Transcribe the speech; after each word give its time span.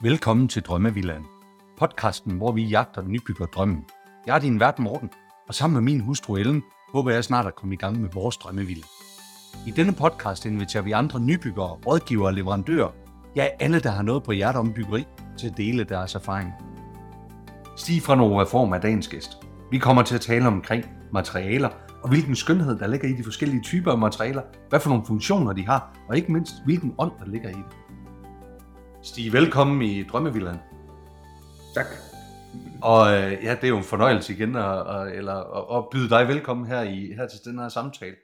Velkommen 0.00 0.48
til 0.48 0.62
Drømmevillaen. 0.62 1.26
Podcasten, 1.78 2.32
hvor 2.32 2.52
vi 2.52 2.64
jagter 2.64 3.02
nybygger 3.02 3.46
drømmen. 3.46 3.84
Jeg 4.26 4.34
er 4.34 4.38
din 4.38 4.60
vært 4.60 4.78
Morten, 4.78 5.10
og 5.48 5.54
sammen 5.54 5.74
med 5.74 5.92
min 5.92 6.00
hustru 6.00 6.36
Ellen, 6.36 6.62
håber 6.92 7.10
jeg 7.10 7.24
snart 7.24 7.46
at 7.46 7.54
komme 7.54 7.74
i 7.74 7.78
gang 7.78 8.00
med 8.00 8.10
vores 8.12 8.36
drømmevilla. 8.36 8.84
I 9.66 9.70
denne 9.70 9.92
podcast 9.92 10.46
inviterer 10.46 10.82
vi 10.82 10.92
andre 10.92 11.20
nybyggere, 11.20 11.78
rådgivere 11.86 12.28
og 12.28 12.34
leverandører, 12.34 12.90
ja 13.36 13.46
alle, 13.60 13.80
der 13.80 13.90
har 13.90 14.02
noget 14.02 14.22
på 14.22 14.32
hjertet 14.32 14.60
om 14.60 14.72
byggeri, 14.72 15.06
til 15.38 15.46
at 15.46 15.56
dele 15.56 15.84
deres 15.84 16.14
erfaring. 16.14 16.52
Stig 17.76 18.02
fra 18.02 18.14
Nova 18.14 18.42
Form 18.42 18.72
er 18.72 18.78
dagens 18.78 19.08
gæst. 19.08 19.38
Vi 19.70 19.78
kommer 19.78 20.02
til 20.02 20.14
at 20.14 20.20
tale 20.20 20.46
omkring 20.46 20.84
materialer, 21.12 21.68
og 22.02 22.08
hvilken 22.08 22.36
skønhed 22.36 22.78
der 22.78 22.86
ligger 22.86 23.08
i 23.08 23.12
de 23.12 23.24
forskellige 23.24 23.62
typer 23.62 23.92
af 23.92 23.98
materialer, 23.98 24.42
hvad 24.68 24.80
for 24.80 24.88
nogle 24.88 25.04
funktioner 25.06 25.52
de 25.52 25.66
har, 25.66 25.96
og 26.08 26.16
ikke 26.16 26.32
mindst 26.32 26.54
hvilken 26.64 26.94
ånd 26.98 27.12
der 27.20 27.30
ligger 27.30 27.48
i 27.48 27.52
det. 27.52 27.85
Stig, 29.06 29.32
velkommen 29.32 29.82
i 29.82 30.02
Drømmevillaen. 30.02 30.58
Tak. 31.74 31.86
Og 32.82 33.12
øh, 33.12 33.44
ja, 33.44 33.54
det 33.54 33.64
er 33.64 33.68
jo 33.68 33.76
en 33.76 33.84
fornøjelse 33.84 34.32
igen 34.32 34.56
at, 34.56 34.96
at, 34.96 35.16
eller, 35.16 35.34
at, 35.78 35.84
byde 35.92 36.10
dig 36.10 36.28
velkommen 36.28 36.66
her, 36.66 36.82
i, 36.82 37.12
her 37.16 37.28
til 37.28 37.38
den 37.44 37.58
her 37.58 37.68
samtale. 37.68 38.16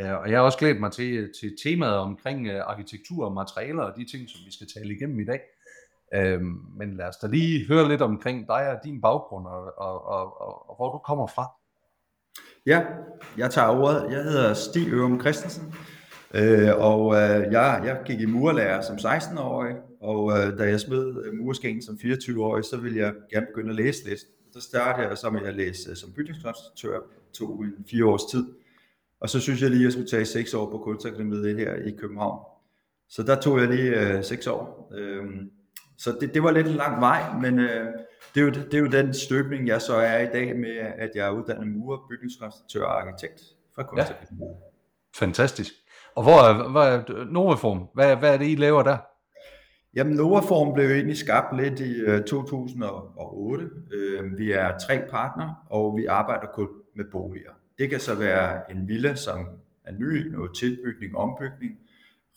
Uh, 0.00 0.10
og 0.10 0.30
jeg 0.30 0.38
har 0.38 0.44
også 0.44 0.58
glædet 0.58 0.80
mig 0.80 0.92
til, 0.92 1.30
til 1.40 1.56
temaet 1.64 1.96
omkring 1.96 2.50
uh, 2.50 2.60
arkitektur 2.66 3.26
og 3.26 3.32
materialer 3.32 3.82
og 3.82 3.96
de 3.96 4.04
ting, 4.10 4.28
som 4.28 4.40
vi 4.46 4.52
skal 4.52 4.66
tale 4.76 4.94
igennem 4.94 5.20
i 5.20 5.24
dag. 5.24 5.40
Men 6.78 6.96
lad 6.96 7.08
os 7.08 7.16
da 7.16 7.26
lige 7.26 7.66
høre 7.68 7.88
lidt 7.88 8.02
omkring 8.02 8.46
dig 8.48 8.70
og 8.70 8.78
din 8.84 9.00
baggrund 9.00 9.46
og, 9.46 9.78
og, 9.78 10.06
og, 10.06 10.40
og, 10.40 10.70
og 10.70 10.76
hvor 10.76 10.92
du 10.92 10.98
kommer 10.98 11.26
fra. 11.26 11.46
Ja, 12.66 12.82
jeg 13.38 13.50
tager 13.50 13.68
ordet. 13.68 14.06
Jeg 14.10 14.24
hedder 14.24 14.54
Stig 14.54 14.88
Ørum 14.92 15.20
Christensen, 15.20 15.74
øh, 16.34 16.70
og 16.76 17.14
øh, 17.14 17.52
jeg, 17.52 17.82
jeg 17.84 18.00
gik 18.04 18.20
i 18.20 18.26
murlærer 18.26 18.80
som 18.80 18.96
16-årig, 18.96 19.76
og 20.06 20.38
øh, 20.38 20.58
da 20.58 20.64
jeg 20.64 20.80
smed 20.80 21.32
murskæen 21.32 21.82
som 21.82 21.98
24-årig, 22.02 22.64
så 22.64 22.76
ville 22.76 22.98
jeg 22.98 23.14
gerne 23.30 23.46
begynde 23.46 23.70
at 23.70 23.76
læse 23.76 24.08
lidt. 24.08 24.20
Så 24.52 24.60
startede 24.60 25.08
jeg 25.08 25.18
så 25.18 25.30
med 25.30 25.42
at 25.42 25.54
læse 25.54 25.96
som 25.96 26.12
bygningskonstruktør, 26.12 27.00
tog 27.32 27.64
en 27.64 27.84
fire 27.90 28.04
års 28.04 28.24
tid. 28.24 28.46
Og 29.20 29.30
så 29.30 29.40
synes 29.40 29.62
jeg 29.62 29.70
lige, 29.70 29.80
at 29.80 29.84
jeg 29.84 29.92
skulle 29.92 30.08
tage 30.08 30.24
seks 30.24 30.54
år 30.54 30.70
på 30.70 30.78
Kunstakademiet 30.78 31.56
her 31.56 31.74
i 31.74 31.90
København. 31.90 32.40
Så 33.08 33.22
der 33.22 33.40
tog 33.40 33.60
jeg 33.60 33.68
lige 33.68 34.00
øh, 34.00 34.24
seks 34.24 34.46
år. 34.46 34.92
Øhm, 34.94 35.50
så 35.98 36.16
det, 36.20 36.34
det 36.34 36.42
var 36.42 36.50
lidt 36.50 36.66
en 36.66 36.74
lang 36.74 37.00
vej, 37.00 37.38
men 37.40 37.58
øh, 37.58 37.86
det, 38.34 38.40
er 38.40 38.44
jo, 38.44 38.50
det 38.50 38.74
er 38.74 38.78
jo 38.78 38.86
den 38.86 39.14
støbning, 39.14 39.68
jeg 39.68 39.82
så 39.82 39.94
er 39.94 40.18
i 40.18 40.26
dag 40.26 40.56
med, 40.56 40.76
at 40.76 41.10
jeg 41.14 41.26
er 41.26 41.30
uddannet 41.30 41.68
murer, 41.68 41.98
bygningskonstruktør 42.10 42.84
og 42.84 43.00
arkitekt 43.00 43.42
fra 43.74 43.82
Kunstakademiet. 43.82 44.48
Ja. 44.48 45.18
Fantastisk. 45.18 45.72
Og 46.14 46.22
hvor 46.22 46.38
er, 46.38 46.68
hvor 46.68 46.82
er 46.82 47.24
Novaform? 47.24 47.88
Hvad, 47.94 48.16
hvad 48.16 48.34
er 48.34 48.38
det, 48.38 48.46
I 48.46 48.54
laver 48.54 48.82
der? 48.82 48.96
Jamen, 49.96 50.16
Novaform 50.16 50.74
blev 50.74 50.90
egentlig 50.90 51.16
skabt 51.16 51.56
lidt 51.56 51.80
i 51.80 52.00
øh, 52.00 52.24
2008. 52.24 53.70
Øh, 53.92 54.38
vi 54.38 54.52
er 54.52 54.78
tre 54.78 55.00
partner, 55.10 55.66
og 55.70 55.96
vi 55.96 56.06
arbejder 56.06 56.46
kun 56.54 56.68
med 56.96 57.04
boliger. 57.12 57.50
Det 57.78 57.90
kan 57.90 58.00
så 58.00 58.14
være 58.14 58.70
en 58.70 58.88
villa, 58.88 59.14
som 59.14 59.46
er 59.84 59.92
ny, 59.92 60.32
noget 60.32 60.50
tilbygning, 60.54 61.16
ombygning, 61.16 61.78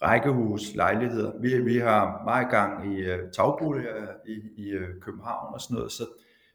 rækkehus, 0.02 0.76
lejligheder. 0.76 1.32
Vi, 1.42 1.62
vi 1.62 1.78
har 1.78 2.22
meget 2.24 2.50
gang 2.50 2.94
i 2.94 3.00
øh, 3.00 3.32
tagboliger 3.32 4.08
i, 4.28 4.34
i 4.58 4.78
København 5.02 5.54
og 5.54 5.62
sådan 5.62 5.76
noget, 5.76 5.92
så, 5.92 6.04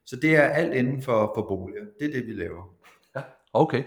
så 0.06 0.16
det 0.16 0.36
er 0.36 0.42
alt 0.42 0.74
inden 0.74 1.02
for, 1.02 1.32
for 1.34 1.42
boliger. 1.48 1.84
Det 2.00 2.08
er 2.08 2.12
det, 2.12 2.26
vi 2.26 2.32
laver. 2.32 2.74
Ja, 3.16 3.20
okay. 3.52 3.82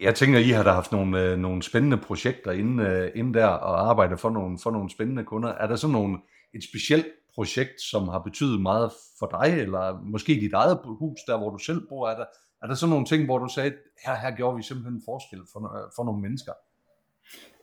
Jeg 0.00 0.14
tænker, 0.14 0.38
I 0.38 0.48
har 0.48 0.62
da 0.62 0.70
haft 0.70 0.92
nogle, 0.92 1.22
øh, 1.22 1.38
nogle 1.38 1.62
spændende 1.62 1.96
projekter 1.96 2.52
inden, 2.52 2.80
øh, 2.80 3.10
inden 3.14 3.34
der 3.34 3.46
og 3.46 3.90
arbejdet 3.90 4.20
for 4.20 4.30
nogle, 4.30 4.58
for 4.62 4.70
nogle 4.70 4.90
spændende 4.90 5.24
kunder. 5.24 5.48
Er 5.48 5.66
der 5.66 5.76
sådan 5.76 5.92
nogle, 5.92 6.18
et 6.54 6.64
specielt 6.64 7.06
projekt, 7.34 7.80
som 7.80 8.08
har 8.08 8.18
betydet 8.18 8.60
meget 8.60 8.90
for 9.18 9.26
dig, 9.26 9.60
eller 9.60 10.00
måske 10.04 10.32
dit 10.32 10.52
eget 10.52 10.78
hus, 10.84 11.18
der 11.26 11.38
hvor 11.38 11.50
du 11.50 11.58
selv 11.58 11.80
bor? 11.88 12.08
Er 12.08 12.16
der, 12.16 12.24
er 12.62 12.66
der 12.66 12.74
sådan 12.74 12.90
nogle 12.90 13.06
ting, 13.06 13.24
hvor 13.24 13.38
du 13.38 13.48
sagde, 13.54 13.72
her, 14.06 14.14
her 14.14 14.36
gjorde 14.36 14.56
vi 14.56 14.62
simpelthen 14.62 14.94
en 14.94 15.02
forskel 15.04 15.40
for, 15.52 15.90
for 15.96 16.04
nogle 16.04 16.20
mennesker? 16.22 16.52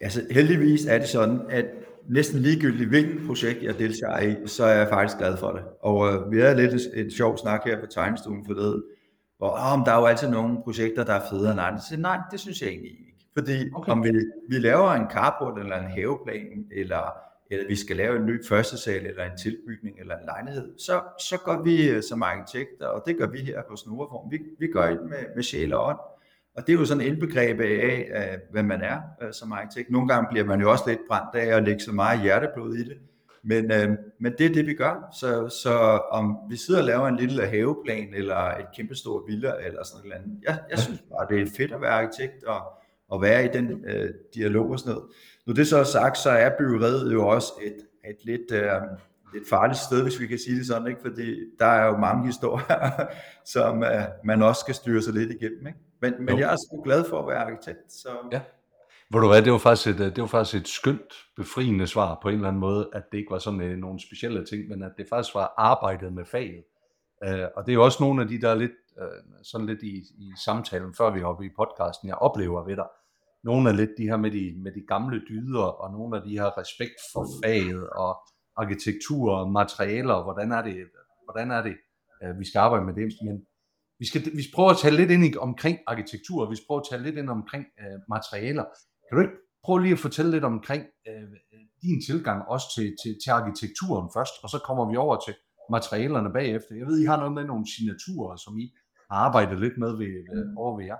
Altså 0.02 0.22
heldigvis 0.31 0.86
er 0.86 0.98
det 0.98 1.08
sådan, 1.08 1.42
at 1.50 1.66
næsten 2.09 2.40
ligegyldigt 2.40 2.90
hvilket 2.90 3.28
projekt 3.28 3.64
jeg 3.64 3.80
deltager 3.80 4.20
i, 4.20 4.48
så 4.48 4.64
er 4.64 4.74
jeg 4.74 4.90
faktisk 4.90 5.18
glad 5.18 5.38
for 5.38 5.52
det. 5.52 5.64
Og 5.81 6.14
øh, 6.14 6.31
vi 6.31 6.40
havde 6.40 6.56
lidt 6.56 6.74
en, 6.94 7.12
sjov 7.12 7.38
snak 7.38 7.62
her 7.66 7.80
på 7.80 7.86
tegnestuen 7.86 8.46
forleden, 8.46 8.84
hvor 9.38 9.50
oh, 9.50 9.86
der 9.86 9.92
er 9.92 10.00
jo 10.00 10.06
altid 10.06 10.30
nogle 10.30 10.58
projekter, 10.64 11.04
der 11.04 11.14
er 11.14 11.30
federe 11.30 11.52
end 11.52 11.62
andre. 11.62 11.81
Så 11.81 11.98
nej, 11.98 12.19
det 12.31 12.40
synes 12.40 12.62
jeg 12.62 12.69
egentlig 12.69 12.92
ikke. 12.92 13.04
Fordi 13.38 13.69
okay. 13.75 13.92
om 13.92 14.04
vi, 14.04 14.12
vi 14.50 14.59
laver 14.59 14.92
en 14.92 15.09
carport 15.12 15.59
eller 15.59 15.78
en 15.78 15.92
haveplan, 15.92 16.66
eller, 16.72 17.27
eller 17.52 17.68
vi 17.68 17.75
skal 17.75 17.96
lave 17.96 18.18
en 18.18 18.25
ny 18.25 18.46
første 18.46 18.78
sal, 18.78 19.06
eller 19.06 19.24
en 19.24 19.38
tilbygning, 19.38 20.00
eller 20.00 20.18
en 20.18 20.25
lejlighed, 20.25 20.74
så, 20.78 21.02
så 21.30 21.38
går 21.38 21.63
vi 21.63 21.90
øh, 21.90 22.03
som 22.03 22.24
arkitekter, 22.24 22.88
og 22.88 23.03
det 23.06 23.18
gør 23.18 23.28
vi 23.28 23.40
her 23.40 23.62
på 23.69 23.75
Snoreform, 23.75 24.31
vi, 24.31 24.40
vi 24.59 24.68
gør 24.68 24.90
det 24.90 25.02
med, 25.03 25.35
med 25.35 25.44
sjæl 25.44 25.74
og 25.74 25.86
ånd. 25.86 25.97
Og 26.56 26.68
det 26.68 26.74
er 26.74 26.80
jo 26.80 26.86
sådan 26.86 27.02
en 27.02 27.07
indbegreb 27.07 27.59
af, 27.59 28.07
af, 28.12 28.38
hvad 28.52 28.63
man 28.63 28.81
er 28.81 29.02
øh, 29.22 29.34
som 29.34 29.52
arkitekt. 29.52 29.90
Nogle 29.90 30.07
gange 30.07 30.28
bliver 30.31 30.46
man 30.46 30.62
jo 30.62 30.72
også 30.72 30.84
lidt 30.88 31.00
brændt 31.07 31.36
af 31.36 31.57
at 31.57 31.63
lægge 31.63 31.80
så 31.80 31.91
meget 31.91 32.22
hjerteblod 32.22 32.75
i 32.75 32.84
det. 32.84 32.97
Men, 33.44 33.72
øh, 33.72 33.90
men 34.19 34.34
det 34.38 34.46
er 34.46 34.53
det, 34.53 34.66
vi 34.66 34.74
gør. 34.74 35.16
Så, 35.19 35.50
så 35.50 35.74
om 36.12 36.38
vi 36.50 36.56
sidder 36.56 36.80
og 36.80 36.86
laver 36.86 37.07
en 37.07 37.16
lille 37.16 37.47
haveplan, 37.47 38.13
eller 38.13 38.36
et 38.36 38.66
kæmpestort 38.75 39.24
villa, 39.28 39.53
eller 39.66 39.84
sådan 39.84 40.09
noget 40.09 40.24
andet. 40.24 40.40
Jeg, 40.44 40.59
jeg 40.69 40.80
synes 40.80 41.03
bare, 41.09 41.28
det 41.30 41.41
er 41.41 41.52
fedt 41.57 41.72
at 41.72 41.81
være 41.81 41.91
arkitekt, 41.91 42.44
og, 42.44 42.62
og 43.09 43.22
være 43.22 43.45
i 43.45 43.47
den 43.47 43.85
øh, 43.85 44.09
dialog 44.35 44.69
og 44.69 44.79
sådan 44.79 44.94
noget. 44.94 45.09
Nu 45.45 45.53
det 45.53 45.68
så 45.68 45.78
er 45.78 45.84
sagt, 45.84 46.18
så 46.18 46.29
er 46.29 46.50
byggeriet 46.57 47.13
jo 47.13 47.28
også 47.28 47.53
et, 47.63 47.78
et 48.09 48.25
lidt, 48.25 48.51
øh, 48.51 48.72
lidt 49.34 49.50
farligt 49.50 49.79
sted, 49.79 50.03
hvis 50.03 50.19
vi 50.19 50.28
kan 50.28 50.40
sige 50.40 50.57
det 50.57 50.68
sådan, 50.68 50.88
ikke? 50.88 51.01
fordi 51.01 51.35
der 51.59 51.66
er 51.66 51.85
jo 51.85 51.97
mange 51.97 52.25
historier, 52.25 53.06
som 53.56 53.84
øh, 53.84 54.03
man 54.23 54.41
også 54.41 54.59
skal 54.59 54.75
styre 54.75 55.01
sig 55.01 55.13
lidt 55.13 55.31
igennem. 55.31 55.68
Ikke? 55.68 55.79
Men, 56.01 56.13
men 56.19 56.40
jeg 56.40 56.53
er 56.53 56.57
sgu 56.68 56.84
glad 56.84 57.03
for 57.09 57.22
at 57.22 57.28
være 57.28 57.38
arkitekt. 57.38 57.94
Så... 57.94 58.09
Ja. 58.31 58.41
Hvor 59.09 59.19
du 59.19 59.28
hvad, 59.28 59.41
det 59.41 59.51
var, 59.51 59.57
faktisk 59.57 59.88
et, 59.88 60.16
det 60.16 60.22
var 60.22 60.28
faktisk 60.28 60.62
et 60.62 60.68
skønt, 60.68 61.13
befriende 61.35 61.88
svar 61.88 62.19
på 62.22 62.29
en 62.29 62.35
eller 62.35 62.47
anden 62.47 62.59
måde, 62.59 62.89
at 62.94 63.03
det 63.12 63.18
ikke 63.18 63.31
var 63.31 63.39
sådan 63.39 63.62
øh, 63.62 63.78
nogle 63.78 64.00
specielle 64.00 64.45
ting, 64.45 64.68
men 64.69 64.84
at 64.84 64.91
det 64.97 65.06
faktisk 65.09 65.35
var 65.35 65.53
arbejdet 65.57 66.13
med 66.13 66.25
faget. 66.25 66.63
Uh, 67.28 67.45
og 67.56 67.66
det 67.66 67.72
er 67.72 67.74
jo 67.74 67.84
også 67.84 67.97
nogle 68.03 68.22
af 68.22 68.28
de, 68.28 68.41
der 68.41 68.50
er 68.50 68.56
lidt, 68.56 68.72
øh, 69.02 69.44
sådan 69.44 69.68
lidt 69.68 69.84
i, 69.84 69.96
i 70.25 70.28
samtalen, 70.46 70.94
før 70.97 71.13
vi 71.13 71.19
hopper 71.19 71.44
i 71.44 71.58
podcasten, 71.59 72.08
jeg 72.08 72.16
oplever 72.16 72.66
ved 72.66 72.75
dig. 72.75 72.88
Nogle 73.44 73.69
af 73.69 73.78
lidt 73.78 73.90
de 73.97 74.03
her 74.03 74.18
med 74.18 74.31
de, 74.31 74.44
med 74.63 74.72
de 74.72 74.84
gamle 74.88 75.22
dyder, 75.30 75.68
og 75.81 75.91
nogle 75.91 76.18
af 76.18 76.24
de 76.24 76.40
her 76.40 76.58
respekt 76.58 77.00
for 77.13 77.25
faget, 77.44 77.90
og 77.90 78.12
arkitektur, 78.56 79.31
og 79.40 79.52
materialer, 79.52 80.13
og 80.13 80.24
hvordan 80.24 80.52
er 80.52 80.62
det, 80.62 80.75
hvordan 81.28 81.52
er 81.52 81.62
det 81.62 81.75
øh, 82.24 82.40
vi 82.40 82.46
skal 82.50 82.59
arbejde 82.59 82.86
med 82.86 82.96
det. 83.00 83.07
Men 83.28 83.36
vi 84.00 84.06
skal, 84.09 84.22
vi 84.40 84.44
skal 84.44 84.56
prøve 84.56 84.72
at 84.72 84.81
tale 84.84 84.97
lidt 84.97 85.12
ind 85.12 85.25
i, 85.25 85.38
omkring 85.38 85.78
arkitektur, 85.88 86.40
og 86.46 86.52
vi 86.52 86.56
skal 86.56 86.68
prøve 86.69 86.81
at 86.84 86.90
tale 86.91 87.03
lidt 87.03 87.18
ind 87.22 87.30
omkring 87.30 87.66
øh, 87.81 87.97
materialer. 88.16 88.66
Kan 89.06 89.13
du 89.16 89.22
ikke 89.25 89.40
prøve 89.66 89.81
lige 89.81 89.97
at 89.97 90.06
fortælle 90.07 90.31
lidt 90.31 90.47
omkring 90.53 90.84
øh, 91.09 91.28
din 91.86 92.00
tilgang 92.09 92.40
også 92.53 92.68
til, 92.75 92.88
til, 93.02 93.12
til 93.24 93.31
arkitekturen 93.40 94.07
først, 94.16 94.36
og 94.44 94.50
så 94.53 94.59
kommer 94.68 94.86
vi 94.91 94.96
over 95.06 95.16
til 95.25 95.34
materialerne 95.75 96.31
bagefter. 96.40 96.75
Jeg 96.81 96.88
ved, 96.88 96.97
I 97.00 97.09
har 97.12 97.18
noget 97.18 97.34
med 97.34 97.46
nogle 97.52 97.66
signaturer, 97.75 98.36
som 98.46 98.53
I 98.63 98.66
har 99.12 99.18
arbejdet 99.18 99.59
lidt 99.59 99.78
med 99.78 99.97
ved, 99.97 100.07
øh, 100.07 100.45
over 100.57 100.78
ved 100.78 100.85
jer. 100.85 100.97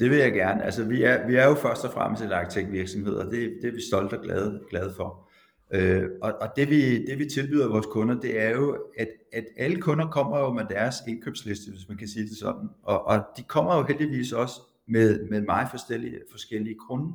Det 0.00 0.10
vil 0.10 0.18
jeg 0.18 0.32
gerne. 0.32 0.64
Altså, 0.64 0.84
vi 0.84 1.02
er, 1.02 1.26
vi 1.26 1.36
er 1.36 1.48
jo 1.48 1.54
først 1.54 1.84
og 1.84 1.92
fremmest 1.92 2.22
en 2.22 2.32
arkitektvirksomhed, 2.32 3.14
og 3.14 3.24
det, 3.24 3.52
det 3.62 3.68
er 3.68 3.72
vi 3.72 3.82
stolte 3.90 4.18
og 4.18 4.24
glade, 4.24 4.60
glade 4.70 4.92
for. 4.96 5.28
Øh, 5.74 6.10
og 6.22 6.32
og 6.40 6.48
det, 6.56 6.70
vi, 6.70 7.06
det 7.06 7.18
vi 7.18 7.24
tilbyder 7.24 7.68
vores 7.68 7.86
kunder, 7.86 8.20
det 8.20 8.40
er 8.40 8.50
jo, 8.50 8.78
at, 8.98 9.08
at 9.32 9.44
alle 9.56 9.80
kunder 9.80 10.10
kommer 10.10 10.38
jo 10.38 10.52
med 10.52 10.64
deres 10.70 10.96
indkøbsliste, 11.08 11.70
hvis 11.70 11.88
man 11.88 11.98
kan 11.98 12.08
sige 12.08 12.28
det 12.28 12.36
sådan. 12.38 12.68
Og, 12.82 13.06
og 13.06 13.24
de 13.36 13.42
kommer 13.42 13.76
jo 13.76 13.82
heldigvis 13.82 14.32
også 14.32 14.60
med, 14.88 15.28
med 15.28 15.40
meget 15.40 15.68
forskellige, 15.70 16.20
forskellige 16.30 16.76
grunde. 16.88 17.12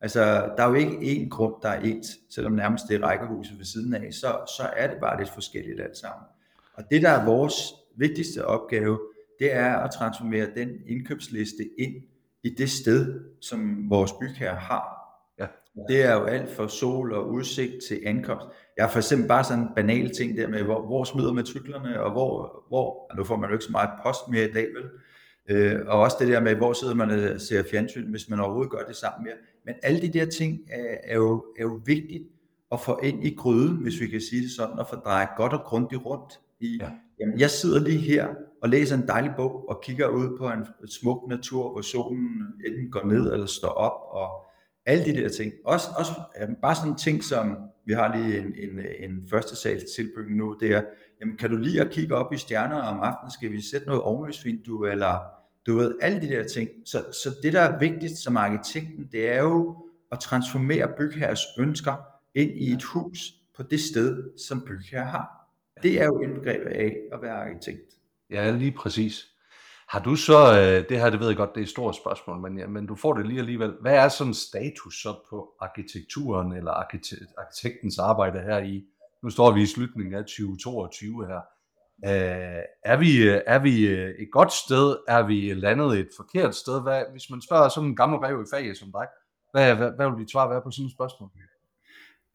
Altså, 0.00 0.20
der 0.56 0.62
er 0.62 0.68
jo 0.68 0.74
ikke 0.74 0.96
én 0.96 1.28
grund, 1.28 1.54
der 1.62 1.68
er 1.68 1.80
ens, 1.80 2.06
selvom 2.30 2.52
nærmest 2.52 2.84
det 2.88 2.96
er 2.96 3.06
rækkehuset 3.06 3.58
ved 3.58 3.64
siden 3.64 3.94
af, 3.94 4.14
så, 4.14 4.26
så 4.58 4.70
er 4.76 4.86
det 4.86 4.96
bare 5.00 5.18
lidt 5.18 5.30
forskelligt 5.30 5.80
alt 5.80 5.96
sammen. 5.96 6.26
Og 6.74 6.84
det, 6.90 7.02
der 7.02 7.10
er 7.10 7.24
vores 7.24 7.54
vigtigste 7.96 8.44
opgave, 8.44 8.98
det 9.38 9.54
er 9.54 9.74
at 9.76 9.90
transformere 9.90 10.46
den 10.54 10.68
indkøbsliste 10.86 11.68
ind 11.78 11.94
i 12.42 12.48
det 12.48 12.70
sted, 12.70 13.20
som 13.40 13.90
vores 13.90 14.12
bygherre 14.12 14.56
har. 14.56 14.84
Ja. 15.38 15.46
Det 15.88 16.04
er 16.04 16.14
jo 16.14 16.24
alt 16.24 16.50
fra 16.50 16.68
sol 16.68 17.12
og 17.12 17.30
udsigt 17.30 17.74
til 17.88 18.00
ankomst. 18.04 18.46
Jeg 18.76 18.84
har 18.84 18.90
for 18.90 18.98
eksempel 18.98 19.28
bare 19.28 19.44
sådan 19.44 19.62
en 19.62 19.68
banal 19.76 20.10
ting 20.10 20.36
der 20.36 20.48
med, 20.48 20.62
hvor, 20.62 20.86
hvor 20.86 21.04
smider 21.04 21.32
matriklerne, 21.32 22.00
og 22.00 22.12
hvor, 22.12 22.64
hvor, 22.68 23.16
nu 23.16 23.24
får 23.24 23.36
man 23.36 23.50
jo 23.50 23.54
ikke 23.54 23.64
så 23.64 23.72
meget 23.72 23.90
post 24.04 24.28
mere 24.30 24.48
i 24.48 24.52
dag, 24.52 24.66
vel? 24.74 24.84
Øh, 25.48 25.80
og 25.86 26.00
også 26.00 26.16
det 26.20 26.28
der 26.28 26.40
med, 26.40 26.54
hvor 26.54 26.72
sidder 26.72 26.94
man 26.94 27.10
og 27.10 27.40
ser 27.40 27.62
fjernsyn, 27.70 28.10
hvis 28.10 28.28
man 28.28 28.40
overhovedet 28.40 28.70
gør 28.70 28.84
det 28.88 28.96
sammen 28.96 29.24
med. 29.24 29.32
Men 29.64 29.74
alle 29.82 30.00
de 30.00 30.18
der 30.18 30.26
ting 30.26 30.60
er, 30.68 30.96
er, 31.04 31.16
jo, 31.16 31.44
er 31.58 31.62
jo 31.62 31.80
vigtigt 31.84 32.28
at 32.72 32.80
få 32.80 33.00
ind 33.02 33.26
i 33.26 33.34
gryden, 33.34 33.76
hvis 33.76 34.00
vi 34.00 34.06
kan 34.06 34.20
sige 34.20 34.42
det 34.42 34.50
sådan, 34.50 34.78
og 34.78 34.86
få 34.88 34.96
drejet 34.96 35.28
godt 35.36 35.52
og 35.52 35.60
grundigt 35.64 36.06
rundt 36.06 36.40
i, 36.60 36.78
ja 36.80 36.90
jamen 37.20 37.40
jeg 37.40 37.50
sidder 37.50 37.80
lige 37.80 37.98
her 37.98 38.28
og 38.62 38.68
læser 38.68 38.96
en 38.96 39.08
dejlig 39.08 39.32
bog 39.36 39.68
og 39.68 39.80
kigger 39.82 40.08
ud 40.08 40.38
på 40.38 40.48
en 40.48 40.88
smuk 40.88 41.28
natur, 41.28 41.72
hvor 41.72 41.80
solen 41.80 42.28
enten 42.66 42.90
går 42.90 43.04
ned 43.04 43.32
eller 43.32 43.46
står 43.46 43.68
op, 43.68 44.00
og 44.10 44.46
alle 44.86 45.04
de 45.04 45.22
der 45.22 45.28
ting. 45.28 45.52
Også, 45.64 45.88
også 45.98 46.12
øh, 46.40 46.48
bare 46.62 46.74
sådan 46.74 46.90
en 46.90 46.98
ting, 46.98 47.24
som 47.24 47.56
vi 47.86 47.92
har 47.92 48.16
lige 48.16 48.38
en, 48.38 48.46
en, 48.46 48.80
en 49.00 49.28
første 49.30 49.56
sal 49.56 49.82
tilbygning 49.96 50.36
nu, 50.36 50.56
det 50.60 50.74
er, 50.74 50.82
jamen, 51.20 51.36
kan 51.36 51.50
du 51.50 51.56
lige 51.56 51.80
at 51.80 51.90
kigge 51.90 52.14
op 52.14 52.32
i 52.32 52.36
stjerner 52.36 52.76
om 52.76 53.00
aftenen, 53.00 53.30
skal 53.30 53.52
vi 53.52 53.60
sætte 53.60 53.86
noget 53.86 54.02
ovenlysvindue, 54.02 54.90
eller 54.90 55.18
du 55.66 55.76
ved, 55.76 55.94
alle 56.00 56.20
de 56.20 56.28
der 56.28 56.44
ting. 56.44 56.70
Så, 56.84 56.98
så 57.22 57.30
det, 57.42 57.52
der 57.52 57.60
er 57.60 57.78
vigtigt 57.78 58.18
som 58.18 58.36
arkitekten, 58.36 59.08
det 59.12 59.28
er 59.28 59.42
jo 59.42 59.76
at 60.12 60.18
transformere 60.18 60.88
bygherres 60.98 61.40
ønsker 61.58 61.94
ind 62.34 62.50
i 62.50 62.72
et 62.72 62.82
hus 62.82 63.18
på 63.56 63.62
det 63.62 63.80
sted, 63.80 64.38
som 64.38 64.60
bygherre 64.60 65.06
har. 65.06 65.35
Det 65.82 66.00
er 66.00 66.04
jo 66.04 66.20
indbegrebet 66.20 66.70
af 66.70 66.96
at 67.12 67.22
være 67.22 67.34
arkitekt. 67.34 67.94
Ja, 68.30 68.50
lige 68.50 68.72
præcis. 68.72 69.26
Har 69.88 70.00
du 70.00 70.16
så, 70.16 70.38
øh, 70.52 70.88
det 70.88 71.00
her 71.00 71.10
det 71.10 71.20
ved 71.20 71.26
jeg 71.26 71.36
godt, 71.36 71.54
det 71.54 71.60
er 71.60 71.64
et 71.64 71.68
stort 71.68 71.96
spørgsmål, 71.96 72.40
men, 72.40 72.58
ja, 72.58 72.66
men 72.66 72.86
du 72.86 72.94
får 72.94 73.14
det 73.14 73.26
lige 73.26 73.38
alligevel. 73.38 73.74
Hvad 73.80 73.94
er 73.94 74.08
sådan 74.08 74.34
status 74.34 75.02
så 75.02 75.14
på 75.30 75.48
arkitekturen 75.60 76.52
eller 76.52 76.72
arkitektens 77.38 77.98
arbejde 77.98 78.40
her 78.40 78.58
i, 78.58 78.84
nu 79.22 79.30
står 79.30 79.50
vi 79.50 79.62
i 79.62 79.66
slutningen 79.66 80.14
af 80.14 80.24
2022 80.24 81.26
her. 81.26 81.40
Øh, 82.04 82.62
er, 82.84 82.96
vi, 82.96 83.28
øh, 83.28 83.40
er 83.46 83.58
vi 83.58 83.86
øh, 83.86 84.10
et 84.18 84.28
godt 84.32 84.52
sted? 84.52 84.96
Er 85.08 85.22
vi 85.26 85.54
landet 85.54 85.98
et 85.98 86.08
forkert 86.16 86.54
sted? 86.54 86.82
Hvad, 86.82 87.02
hvis 87.12 87.30
man 87.30 87.42
spørger 87.42 87.68
sådan 87.68 87.88
en 87.88 87.96
gammel 87.96 88.18
rev 88.18 88.42
i 88.42 88.50
faget 88.52 88.76
som 88.76 88.92
dig, 88.92 89.06
hvad, 89.52 89.74
hvad, 89.74 89.90
hvad 89.96 90.10
vil 90.10 90.18
dit 90.18 90.30
svar 90.30 90.48
være 90.48 90.62
på 90.62 90.70
sådan 90.70 90.86
et 90.86 90.92
spørgsmål? 90.92 91.30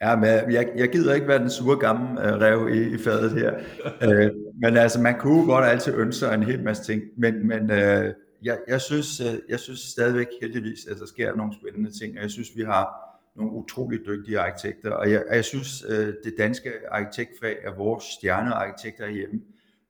Ja, 0.02 0.16
men 0.16 0.54
jeg, 0.54 0.72
jeg 0.76 0.90
gider 0.90 1.14
ikke 1.14 1.28
være 1.28 1.40
den 1.40 1.50
sure 1.50 1.80
gamle 1.80 2.12
uh, 2.12 2.42
rev 2.42 2.70
i, 2.74 2.94
i 2.94 2.98
fadet 2.98 3.32
her. 3.32 3.54
uh, 3.86 4.36
men 4.64 4.78
altså, 4.78 5.02
man 5.02 5.20
kunne 5.20 5.46
godt 5.46 5.66
altid 5.66 5.94
ønske 5.96 6.20
sig 6.20 6.34
en 6.34 6.44
hel 6.44 6.64
masse 6.64 6.84
ting. 6.84 7.02
Men, 7.18 7.48
men 7.48 7.64
uh, 7.64 8.14
jeg, 8.44 8.58
jeg, 8.68 8.82
synes, 8.82 9.22
uh, 9.22 9.50
jeg 9.50 9.60
synes 9.60 9.80
stadigvæk 9.80 10.28
heldigvis, 10.42 10.86
at 10.92 10.98
der 11.00 11.06
sker 11.06 11.36
nogle 11.36 11.54
spændende 11.54 12.00
ting. 12.00 12.18
Og 12.18 12.24
jeg 12.24 12.32
synes, 12.32 12.50
vi 12.56 12.64
har 12.64 12.90
nogle 13.36 13.52
utrolig 13.52 14.00
dygtige 14.06 14.40
arkitekter. 14.40 14.92
Og 14.92 15.12
jeg, 15.12 15.24
jeg 15.32 15.46
synes, 15.46 15.86
uh, 15.86 15.96
det 15.96 16.34
danske 16.38 16.72
arkitektfag 16.92 17.58
af 17.66 17.78
vores 17.78 18.04
stjernearkitekter 18.04 19.10
hjemme 19.10 19.42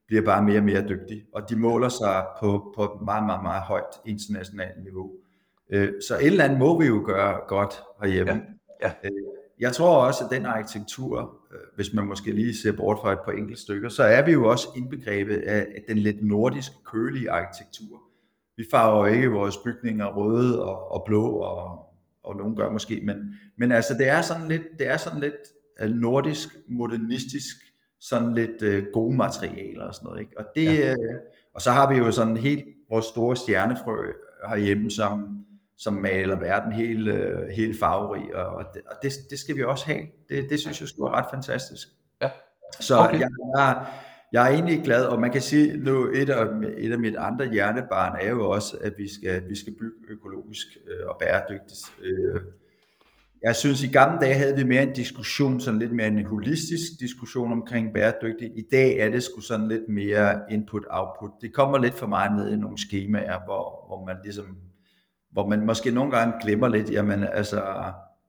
bliver 0.06 0.22
bare 0.22 0.42
mere 0.42 0.58
og 0.58 0.64
mere 0.64 0.84
dygtige. 0.88 1.26
Og 1.34 1.50
de 1.50 1.56
måler 1.56 1.88
sig 1.88 2.26
på, 2.40 2.72
på 2.76 2.84
et 2.84 2.90
meget, 3.04 3.24
meget, 3.26 3.42
meget 3.42 3.62
højt 3.62 3.94
internationalt 4.06 4.84
niveau. 4.84 5.10
Uh, 5.74 5.88
så 6.08 6.18
et 6.20 6.26
eller 6.26 6.44
andet 6.44 6.58
må 6.58 6.80
vi 6.80 6.86
jo 6.86 7.02
gøre 7.06 7.40
godt 7.48 7.82
herhjemme. 8.02 8.42
Ja. 8.82 8.92
Ja. 9.04 9.08
Uh, 9.10 9.41
jeg 9.62 9.72
tror 9.72 10.06
også, 10.06 10.24
at 10.24 10.30
den 10.30 10.46
arkitektur, 10.46 11.36
øh, 11.52 11.58
hvis 11.76 11.94
man 11.94 12.06
måske 12.06 12.32
lige 12.32 12.56
ser 12.56 12.72
bort 12.72 12.98
fra 13.02 13.12
et 13.12 13.18
par 13.24 13.32
enkelte 13.32 13.62
stykker, 13.62 13.88
så 13.88 14.02
er 14.02 14.24
vi 14.24 14.32
jo 14.32 14.48
også 14.48 14.68
indbegrebet 14.76 15.36
af 15.36 15.66
den 15.88 15.98
lidt 15.98 16.26
nordiske, 16.26 16.74
kølige 16.84 17.30
arkitektur. 17.30 18.02
Vi 18.56 18.64
farver 18.70 19.06
ikke 19.06 19.28
vores 19.28 19.56
bygninger 19.56 20.06
røde 20.06 20.64
og, 20.64 20.92
og 20.92 21.02
blå, 21.06 21.26
og, 21.26 21.78
og 22.24 22.36
nogen 22.36 22.56
gør 22.56 22.70
måske, 22.70 23.00
men, 23.04 23.16
men 23.58 23.72
altså 23.72 23.94
det 23.94 24.08
er 24.08 24.22
sådan 24.22 24.48
lidt, 24.48 24.62
det 24.78 24.86
er 24.86 24.96
sådan 24.96 25.20
lidt 25.20 25.34
øh, 25.80 25.90
nordisk, 25.90 26.48
modernistisk, 26.68 27.56
sådan 28.00 28.34
lidt 28.34 28.62
uh, 28.62 28.92
gode 28.92 29.16
materialer 29.16 29.84
og 29.84 29.94
sådan 29.94 30.06
noget. 30.06 30.20
Ikke? 30.20 30.38
Og, 30.38 30.44
det, 30.54 30.78
ja. 30.78 30.92
uh, 30.92 31.14
og 31.54 31.60
så 31.60 31.70
har 31.70 31.92
vi 31.92 31.98
jo 31.98 32.10
sådan 32.10 32.36
helt 32.36 32.64
vores 32.90 33.04
store 33.04 33.36
stjernefrø 33.36 34.12
herhjemme, 34.48 34.90
som, 34.90 35.44
som 35.82 35.94
maler 35.94 36.38
verden 36.38 36.72
helt, 36.72 37.08
øh, 37.08 37.48
helt 37.48 37.78
farverig, 37.78 38.36
og, 38.36 38.46
og, 38.46 38.64
det, 38.74 38.82
og 38.90 38.96
det, 39.02 39.12
det 39.30 39.38
skal 39.38 39.56
vi 39.56 39.62
også 39.64 39.86
have. 39.86 40.02
Det, 40.28 40.50
det 40.50 40.60
synes 40.60 40.80
jeg 40.80 40.88
skulle 40.88 41.12
være 41.12 41.20
ret 41.20 41.30
fantastisk. 41.30 41.88
Ja. 42.22 42.30
Så 42.80 42.98
okay. 42.98 43.20
jeg, 43.20 43.28
jeg, 43.56 43.86
jeg 44.32 44.46
er 44.46 44.54
egentlig 44.54 44.82
glad, 44.84 45.04
og 45.04 45.20
man 45.20 45.32
kan 45.32 45.42
sige, 45.42 45.76
nu 45.76 46.10
et 46.14 46.30
af, 46.30 46.46
et 46.78 46.92
af 46.92 46.98
mit 46.98 47.16
andre 47.16 47.50
hjernebarn 47.52 48.18
er 48.20 48.30
jo 48.30 48.50
også, 48.50 48.76
at 48.80 48.92
vi 48.98 49.14
skal, 49.14 49.48
vi 49.48 49.56
skal 49.56 49.72
bygge 49.72 49.96
økologisk 50.10 50.66
øh, 50.88 51.08
og 51.08 51.16
bæredygtigt. 51.20 51.80
Øh, 52.02 52.40
jeg 53.42 53.56
synes, 53.56 53.82
i 53.82 53.86
gamle 53.86 54.20
dage 54.20 54.34
havde 54.34 54.56
vi 54.56 54.64
mere 54.64 54.82
en 54.82 54.92
diskussion, 54.92 55.60
sådan 55.60 55.80
lidt 55.80 55.92
mere 55.92 56.06
en 56.06 56.26
holistisk 56.26 57.00
diskussion 57.00 57.52
omkring 57.52 57.92
bæredygtigt. 57.94 58.52
I 58.56 58.64
dag 58.72 58.98
er 58.98 59.10
det 59.10 59.22
sgu 59.22 59.40
sådan 59.40 59.68
lidt 59.68 59.88
mere 59.88 60.40
input-output. 60.50 61.40
Det 61.40 61.54
kommer 61.54 61.78
lidt 61.78 61.94
for 61.94 62.06
meget 62.06 62.36
ned 62.36 62.52
i 62.52 62.56
nogle 62.56 62.78
skemaer, 62.78 63.44
hvor, 63.44 63.86
hvor 63.86 64.04
man 64.06 64.16
ligesom 64.24 64.56
hvor 65.32 65.48
man 65.48 65.66
måske 65.66 65.90
nogle 65.90 66.10
gange 66.10 66.34
glemmer 66.42 66.68
lidt, 66.68 66.92
jamen 66.92 67.24
altså, 67.24 67.62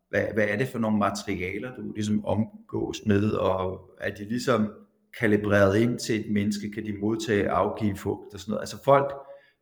hvad, 0.09 0.23
hvad 0.33 0.45
er 0.47 0.57
det 0.57 0.67
for 0.67 0.79
nogle 0.79 0.97
materialer, 0.97 1.75
du 1.75 1.91
ligesom 1.91 2.25
omgås 2.25 3.01
med, 3.05 3.31
og 3.31 3.89
er 4.01 4.09
de 4.09 4.23
ligesom 4.23 4.73
kalibreret 5.19 5.77
ind 5.77 5.99
til 5.99 6.19
et 6.19 6.33
menneske, 6.33 6.71
kan 6.71 6.85
de 6.85 6.93
modtage 7.01 7.49
afgive 7.49 7.95
fugt 7.95 8.33
og 8.33 8.39
sådan 8.39 8.51
noget. 8.51 8.61
Altså 8.61 8.83
folk 8.83 9.13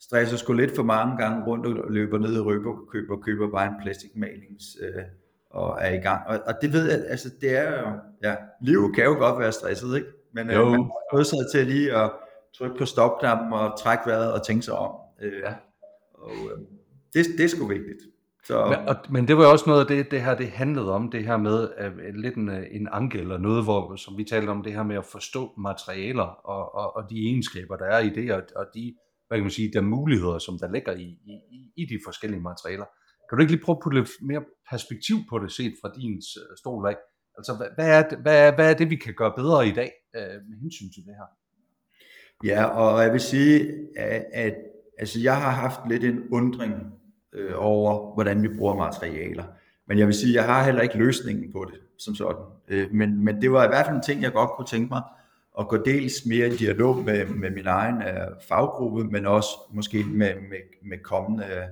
stresser 0.01 0.37
sgu 0.37 0.53
lidt 0.53 0.75
for 0.75 0.83
mange 0.83 1.17
gange 1.17 1.45
rundt 1.45 1.65
og 1.65 1.91
løber 1.91 2.17
ned 2.17 2.35
i 2.35 2.39
Røber 2.39 2.71
og 2.71 2.89
køber, 2.91 3.17
køber 3.17 3.51
bare 3.51 3.67
en 3.67 3.73
plastikmalings 3.81 4.65
øh, 4.81 5.03
og 5.49 5.77
er 5.81 5.93
i 5.93 5.97
gang. 5.97 6.27
Og, 6.27 6.39
og 6.47 6.53
det 6.61 6.73
ved 6.73 6.91
jeg, 6.91 6.99
altså 7.07 7.29
det 7.41 7.57
er 7.57 7.79
jo, 7.79 7.87
ja, 8.23 8.35
livet 8.61 8.95
kan 8.95 9.03
jo 9.03 9.13
godt 9.13 9.39
være 9.39 9.51
stresset, 9.51 9.95
ikke? 9.95 10.07
Men 10.33 10.49
øh, 10.49 10.67
man 10.67 10.89
må 11.13 11.23
sig 11.23 11.39
til 11.53 11.67
lige 11.67 11.95
at 11.95 12.11
trykke 12.57 12.77
på 12.77 12.85
stopknappen 12.85 13.53
og 13.53 13.79
trække 13.79 14.03
vejret 14.05 14.33
og 14.33 14.45
tænke 14.45 14.61
sig 14.61 14.73
om. 14.73 14.95
Øh, 15.21 15.39
ja. 15.45 15.53
Og, 16.13 16.31
øh, 16.31 16.61
det, 17.13 17.25
det 17.37 17.43
er 17.43 17.47
sgu 17.47 17.67
vigtigt. 17.67 17.99
Så... 18.43 18.65
Men, 18.65 18.89
og, 18.89 18.95
men 19.09 19.27
det 19.27 19.37
var 19.37 19.45
også 19.45 19.65
noget 19.67 19.81
af 19.81 19.87
det, 19.87 20.11
det 20.11 20.21
her 20.21 20.37
det 20.37 20.51
handlede 20.51 20.91
om, 20.91 21.11
det 21.11 21.25
her 21.25 21.37
med 21.37 21.69
uh, 21.85 22.15
lidt 22.15 22.35
en, 22.35 22.49
øh, 22.49 22.63
en 22.71 22.87
ankel, 22.91 23.19
eller 23.19 23.37
noget, 23.37 23.63
hvor, 23.63 23.95
som 23.95 24.17
vi 24.17 24.23
talte 24.23 24.49
om, 24.49 24.63
det 24.63 24.73
her 24.73 24.83
med 24.83 24.95
at 24.95 25.05
forstå 25.05 25.53
materialer, 25.57 26.23
og, 26.23 26.75
og, 26.75 26.95
og 26.95 27.09
de 27.09 27.15
egenskaber, 27.15 27.77
der 27.77 27.85
er 27.85 27.99
i 27.99 28.09
det, 28.09 28.31
og, 28.33 28.41
og 28.55 28.65
de, 28.75 28.95
hvad 29.27 29.37
kan 29.37 29.43
man 29.43 29.51
sige, 29.51 29.71
der 29.73 29.81
muligheder, 29.81 30.37
som 30.37 30.59
der 30.59 30.71
ligger 30.71 30.93
i, 30.93 31.17
i, 31.51 31.71
i 31.75 31.85
de 31.85 31.99
forskellige 32.05 32.41
materialer. 32.41 32.85
Kan 33.29 33.37
du 33.37 33.41
ikke 33.41 33.53
lige 33.53 33.63
prøve 33.63 33.75
at 33.75 33.83
putte 33.83 33.99
lidt 33.99 34.09
mere 34.21 34.43
perspektiv 34.69 35.15
på 35.29 35.39
det, 35.39 35.51
set 35.51 35.73
fra 35.81 35.91
din 35.95 36.13
uh, 36.13 36.57
stol 36.57 36.87
af? 36.87 36.95
Altså, 37.37 37.53
hvad, 37.57 37.67
hvad, 37.75 37.89
er 37.97 38.09
det, 38.09 38.17
hvad, 38.17 38.47
er, 38.47 38.55
hvad 38.55 38.69
er 38.69 38.73
det, 38.77 38.89
vi 38.89 38.95
kan 38.95 39.13
gøre 39.13 39.33
bedre 39.35 39.67
i 39.67 39.71
dag, 39.71 39.91
uh, 40.17 40.49
med 40.49 40.57
hensyn 40.61 40.89
til 40.95 41.03
det 41.05 41.13
her? 41.19 41.29
Ja, 42.43 42.63
og 42.65 43.03
jeg 43.03 43.11
vil 43.11 43.21
sige, 43.21 43.71
at, 43.97 44.25
at 44.33 44.55
altså, 44.97 45.19
jeg 45.19 45.41
har 45.41 45.51
haft 45.51 45.79
lidt 45.89 46.03
en 46.03 46.19
undring 46.31 46.73
øh, 47.33 47.51
over, 47.55 48.13
hvordan 48.13 48.43
vi 48.43 48.47
bruger 48.57 48.75
materialer. 48.75 49.43
Men 49.87 49.99
jeg 49.99 50.07
vil 50.07 50.15
sige, 50.15 50.33
jeg 50.33 50.45
har 50.45 50.63
heller 50.63 50.81
ikke 50.81 50.97
løsningen 50.97 51.51
på 51.51 51.65
det 51.71 51.79
som 51.97 52.15
sådan. 52.15 52.45
Øh, 52.67 52.87
men, 52.93 53.25
men 53.25 53.41
det 53.41 53.51
var 53.51 53.65
i 53.65 53.67
hvert 53.67 53.85
fald 53.85 53.95
en 53.95 54.03
ting, 54.03 54.21
jeg 54.21 54.31
godt 54.31 54.49
kunne 54.49 54.67
tænke 54.67 54.89
mig 54.89 55.01
at 55.59 55.67
gå 55.67 55.77
dels 55.77 56.13
mere 56.25 56.47
i 56.47 56.57
dialog 56.57 56.97
med, 56.97 57.25
med 57.25 57.49
min 57.49 57.67
egen 57.67 58.01
øh, 58.01 58.27
faggruppe, 58.47 59.03
men 59.03 59.25
også 59.25 59.49
måske 59.73 60.03
med, 60.03 60.33
med, 60.35 60.89
med 60.89 60.97
kommende 61.03 61.45
øh, 61.45 61.63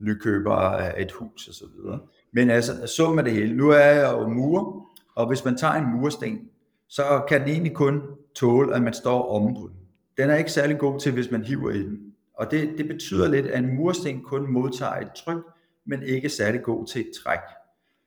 nykøbere 0.00 0.86
af 0.86 1.02
et 1.02 1.12
hus 1.12 1.48
og 1.48 1.54
så 1.54 1.64
videre. 1.76 2.00
Men 2.32 2.50
altså, 2.50 2.86
så 2.96 3.12
med 3.12 3.24
det 3.24 3.32
hele. 3.32 3.56
Nu 3.56 3.70
er 3.70 3.78
jeg 3.78 4.12
jo 4.12 4.28
mur, 4.28 4.86
og 5.14 5.28
hvis 5.28 5.44
man 5.44 5.56
tager 5.56 5.74
en 5.74 6.00
mursten, 6.00 6.40
så 6.88 7.24
kan 7.28 7.40
den 7.40 7.48
egentlig 7.48 7.74
kun 7.74 8.02
tåle, 8.34 8.74
at 8.74 8.82
man 8.82 8.94
står 8.94 9.36
om 9.36 9.54
den. 9.54 9.68
Den 10.16 10.30
er 10.30 10.36
ikke 10.36 10.52
særlig 10.52 10.78
god 10.78 11.00
til, 11.00 11.12
hvis 11.12 11.30
man 11.30 11.44
hiver 11.44 11.70
i 11.70 11.82
den. 11.82 12.11
Og 12.34 12.50
det, 12.50 12.78
det 12.78 12.88
betyder 12.88 13.28
lidt, 13.28 13.46
at 13.46 13.58
en 13.58 13.76
mursten 13.76 14.22
kun 14.22 14.52
modtager 14.52 14.92
et 14.92 15.12
tryk, 15.16 15.42
men 15.86 16.02
ikke 16.02 16.28
særlig 16.28 16.62
god 16.62 16.86
til 16.86 17.00
et 17.00 17.10
træk. 17.24 17.38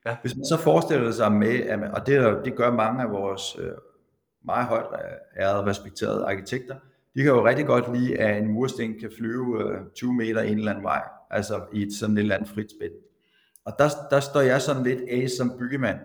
Ja. 0.06 0.16
Hvis 0.22 0.36
man 0.36 0.44
så 0.44 0.56
forestiller 0.56 1.10
sig 1.10 1.32
med, 1.32 1.60
at 1.60 1.78
man, 1.78 1.90
og 1.90 2.06
det, 2.06 2.40
det 2.44 2.56
gør 2.56 2.70
mange 2.70 3.02
af 3.02 3.10
vores 3.10 3.56
øh, 3.58 3.72
meget 4.44 4.66
højt 4.66 4.86
ærede 5.38 5.64
respekterede 5.66 6.24
arkitekter, 6.24 6.76
de 7.14 7.22
kan 7.22 7.32
jo 7.32 7.46
rigtig 7.46 7.66
godt 7.66 7.98
lide, 7.98 8.18
at 8.18 8.42
en 8.42 8.48
mursten 8.48 8.98
kan 9.00 9.10
flyve 9.18 9.72
øh, 9.72 9.80
20 9.94 10.14
meter 10.14 10.40
en 10.40 10.58
eller 10.58 10.70
anden 10.70 10.84
vej, 10.84 11.02
altså 11.30 11.60
i 11.72 11.82
et 11.82 11.92
sådan 11.92 12.16
et 12.16 12.20
eller 12.20 12.34
andet 12.34 12.50
frit 12.50 12.70
spænd. 12.70 12.92
Og 13.64 13.72
der, 13.78 13.88
der 14.10 14.20
står 14.20 14.40
jeg 14.40 14.62
sådan 14.62 14.82
lidt 14.82 15.00
af 15.10 15.30
som 15.30 15.58
byggemand, 15.58 15.98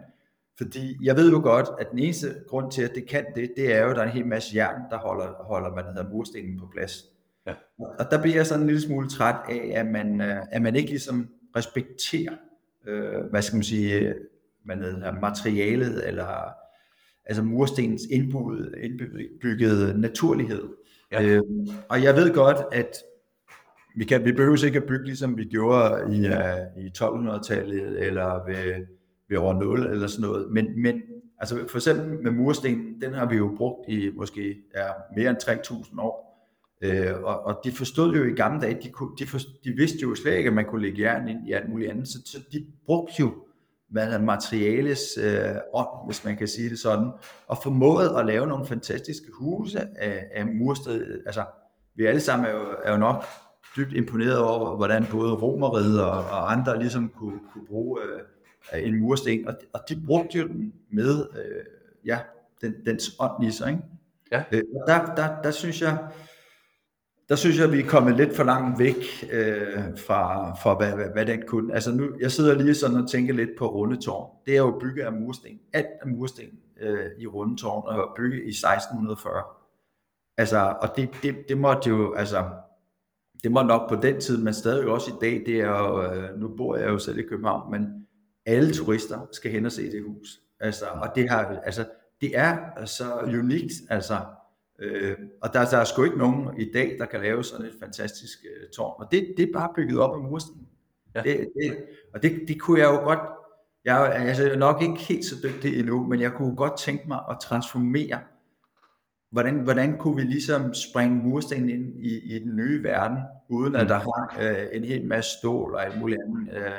fordi 0.58 1.06
jeg 1.06 1.16
ved 1.16 1.32
jo 1.32 1.42
godt, 1.44 1.68
at 1.80 1.88
den 1.92 2.00
eneste 2.00 2.36
grund 2.48 2.72
til, 2.72 2.82
at 2.82 2.96
det 2.96 3.08
kan 3.08 3.26
det, 3.36 3.54
det 3.58 3.74
er 3.74 3.84
jo, 3.84 3.90
at 3.90 3.96
der 3.96 4.02
er 4.02 4.06
en 4.06 4.12
hel 4.12 4.26
masse 4.26 4.56
jern, 4.56 4.82
der 4.90 4.98
holder, 4.98 5.34
holder 5.44 5.76
man 5.76 5.86
hedder, 5.86 6.10
murstenen 6.10 6.60
på 6.60 6.70
plads. 6.74 7.06
Ja. 7.48 7.54
Og 8.00 8.12
der 8.12 8.22
bliver 8.22 8.36
jeg 8.36 8.48
sådan 8.48 8.62
en 8.62 8.68
lille 8.68 8.82
smule 8.82 9.10
træt 9.10 9.36
af, 9.50 9.72
at 9.76 9.86
man, 9.86 10.22
øh, 10.22 10.38
at 10.52 10.62
man 10.62 10.76
ikke 10.76 10.90
ligesom 10.90 11.28
respekterer, 11.56 12.34
øh, 12.88 13.24
hvad 13.30 13.42
skal 13.42 13.56
man 13.56 13.64
sige, 13.64 14.14
man 14.66 14.82
hedder, 14.82 15.12
materialet, 15.12 16.08
eller 16.08 16.54
altså 17.26 17.44
murstenens 17.44 18.02
indbyggede 18.12 20.02
naturlighed. 20.02 20.64
Ja. 21.12 21.24
Øh, 21.24 21.42
og 21.90 22.04
jeg 22.04 22.16
ved 22.16 22.34
godt, 22.34 22.58
at 22.72 22.98
vi, 23.96 24.06
kan, 24.06 24.26
vi 24.26 24.32
behøver 24.32 24.66
ikke 24.66 24.78
at 24.78 24.88
bygge, 24.88 25.06
ligesom 25.06 25.38
vi 25.38 25.44
gjorde 25.44 26.16
i, 26.16 26.20
uh, 26.20 26.84
i 26.84 26.92
1200-tallet, 26.98 28.08
eller 28.08 28.46
ved, 28.46 28.86
ved 29.30 29.38
år 29.38 29.54
0, 29.54 29.86
eller 29.86 30.08
sådan 30.08 30.30
noget. 30.30 30.52
Men, 30.52 30.82
men 30.82 31.02
altså 31.40 31.68
for 31.68 31.78
eksempel 31.78 32.24
med 32.24 32.32
mursten, 32.32 33.02
den 33.02 33.14
har 33.14 33.26
vi 33.26 33.36
jo 33.36 33.54
brugt 33.58 33.90
i 33.90 34.12
måske 34.16 34.58
ja, 34.76 34.88
mere 35.16 35.30
end 35.30 35.38
3.000 35.38 36.02
år. 36.02 36.31
Øh, 36.82 37.24
og, 37.24 37.46
og 37.46 37.62
de 37.64 37.72
forstod 37.72 38.16
jo 38.16 38.24
i 38.24 38.32
gamle 38.32 38.62
dage, 38.62 38.78
de, 38.84 38.90
kunne, 38.90 39.10
de, 39.20 39.28
forstod, 39.28 39.54
de 39.64 39.72
vidste 39.72 39.98
jo 40.02 40.16
slet 40.16 40.38
ikke, 40.38 40.48
at 40.48 40.54
man 40.54 40.66
kunne 40.66 40.82
lægge 40.82 41.02
jern 41.02 41.28
ind 41.28 41.48
i 41.48 41.52
alt 41.52 41.70
muligt 41.70 41.92
andet, 41.92 42.08
så, 42.08 42.22
så 42.26 42.38
de 42.52 42.66
brugte 42.86 43.14
jo 43.20 43.34
hvad 43.92 44.14
er 44.14 44.22
materiales 44.22 45.02
øh, 45.24 45.56
ånd, 45.74 46.06
hvis 46.06 46.26
man 46.26 46.38
kan 46.38 46.48
sige 46.48 46.70
det 46.70 46.80
sådan, 46.80 47.12
og 47.48 47.58
formåede 47.64 48.20
at 48.20 48.26
lave 48.26 48.48
nogle 48.48 48.66
fantastiske 48.66 49.28
huse 49.34 49.80
af, 49.96 50.28
af 50.34 50.46
mursted. 50.48 51.22
Altså, 51.26 51.44
vi 51.96 52.06
alle 52.06 52.22
sammen 52.22 52.46
er 52.46 52.52
jo, 52.52 52.66
er 52.84 52.92
jo 52.92 52.98
nok 52.98 53.24
dybt 53.76 53.94
imponeret 53.94 54.40
over, 54.40 54.76
hvordan 54.76 55.06
både 55.12 55.34
romeriet 55.34 56.04
og, 56.04 56.12
og 56.12 56.52
andre 56.52 56.80
ligesom 56.80 57.10
kunne, 57.10 57.40
kunne 57.54 57.66
bruge 57.68 58.00
øh, 58.74 58.88
en 58.88 59.00
mursten, 59.00 59.48
og, 59.48 59.54
og 59.74 59.80
de 59.90 60.02
brugte 60.06 60.38
jo 60.38 60.48
den 60.48 60.74
med 60.92 61.26
øh, 61.36 61.66
ja, 62.06 62.20
den, 62.62 62.74
dens 62.86 63.16
ånd 63.20 63.44
i 63.44 63.52
sig. 63.52 63.70
Ikke? 63.70 63.84
Ja. 64.32 64.44
Øh, 64.52 64.64
der, 64.88 65.16
der, 65.16 65.42
der 65.42 65.52
synes 65.52 65.82
jeg, 65.82 65.98
der 67.32 67.38
synes 67.38 67.60
jeg, 67.60 67.72
vi 67.72 67.80
er 67.80 67.88
kommet 67.88 68.18
lidt 68.18 68.36
for 68.36 68.44
langt 68.44 68.80
væk 68.80 68.96
øh, 69.32 69.98
fra, 69.98 70.54
fra 70.54 70.78
hvad, 70.78 70.92
hvad, 70.92 71.06
hvad 71.14 71.26
den 71.26 71.44
kunne. 71.48 71.74
Altså 71.74 71.92
nu, 71.92 72.10
jeg 72.20 72.32
sidder 72.32 72.54
lige 72.54 72.76
sådan 72.76 72.98
og 72.98 73.10
tænker 73.10 73.34
lidt 73.34 73.50
på 73.58 73.68
Rundetårn. 73.68 74.30
Det 74.46 74.54
er 74.54 74.58
jo 74.58 74.80
bygget 74.82 75.04
af 75.04 75.14
mursten. 75.14 75.60
Alt 75.74 75.88
af 76.02 76.08
mursten 76.08 76.46
øh, 76.82 77.06
i 77.20 77.28
Rundetårn 77.28 77.98
og 77.98 78.14
bygget 78.18 78.38
i 78.38 78.50
1640. 78.50 79.44
Altså, 80.38 80.76
og 80.82 80.90
det, 80.96 81.10
det, 81.24 81.36
det 81.50 81.58
måtte 81.58 81.90
jo, 81.90 82.14
altså, 82.14 82.46
det 83.44 83.52
må 83.52 83.62
nok 83.62 83.90
på 83.90 83.96
den 83.96 84.22
tid, 84.22 84.38
men 84.38 84.54
stadig 84.54 84.88
også 84.88 85.12
i 85.12 85.16
dag, 85.22 85.44
det 85.46 85.60
er 85.60 85.80
jo, 85.80 86.04
øh, 86.04 86.40
nu 86.40 86.56
bor 86.58 86.76
jeg 86.76 86.90
jo 86.90 86.98
selv 86.98 87.20
i 87.20 87.24
København, 87.30 87.72
men 87.72 88.08
alle 88.46 88.74
turister 88.74 89.28
skal 89.32 89.52
hen 89.52 89.66
og 89.66 89.72
se 89.72 89.92
det 89.92 90.04
hus. 90.04 90.40
Altså, 90.60 90.86
og 90.86 91.08
det 91.16 91.30
har, 91.30 91.60
altså, 91.64 91.86
det 92.22 92.38
er 92.38 92.86
så 92.86 93.20
unikt, 93.24 93.74
altså, 93.90 94.16
øh, 94.82 95.18
og 95.42 95.54
der, 95.54 95.66
der 95.66 95.78
er 95.78 95.84
sgu 95.84 96.04
ikke 96.04 96.18
nogen 96.18 96.62
i 96.62 96.72
dag, 96.74 96.96
der 97.00 97.06
kan 97.06 97.22
lave 97.22 97.44
sådan 97.44 97.66
et 97.66 97.76
fantastisk 97.80 98.40
øh, 98.46 98.70
tårn, 98.70 98.96
og 98.98 99.12
det, 99.12 99.34
det 99.38 99.50
er 99.50 99.54
bare 99.54 99.70
bygget 99.76 100.00
op 100.00 100.16
af 100.16 100.22
mursten. 100.22 100.68
Ja. 101.16 101.22
Det, 101.22 101.50
det, 101.62 101.78
og 102.14 102.24
det, 102.24 102.42
det 102.48 102.62
kunne 102.62 102.80
jeg 102.80 102.88
jo 102.88 102.98
godt, 103.04 103.20
jeg 103.86 104.06
er 104.06 104.10
altså 104.10 104.56
nok 104.58 104.82
ikke 104.82 105.00
helt 105.00 105.26
så 105.26 105.36
dygtig 105.44 105.80
endnu, 105.80 106.08
men 106.08 106.22
jeg 106.22 106.32
kunne 106.32 106.56
godt 106.56 106.78
tænke 106.78 107.08
mig 107.08 107.20
at 107.30 107.38
transformere 107.42 108.20
hvordan, 109.32 109.60
hvordan 109.60 109.98
kunne 109.98 110.16
vi 110.16 110.22
ligesom 110.22 110.74
springe 110.74 111.16
mursten 111.16 111.70
ind 111.70 112.06
i, 112.06 112.36
i 112.36 112.40
den 112.40 112.56
nye 112.56 112.84
verden, 112.84 113.18
uden 113.50 113.76
at 113.76 113.90
der 113.90 113.96
var 113.96 114.38
øh, 114.42 114.68
en 114.72 114.84
hel 114.84 115.06
masse 115.06 115.32
stål 115.40 115.76
og 115.76 115.86
alt 115.86 116.00
muligt 116.00 116.22
andet 116.22 116.54
øh, 116.58 116.72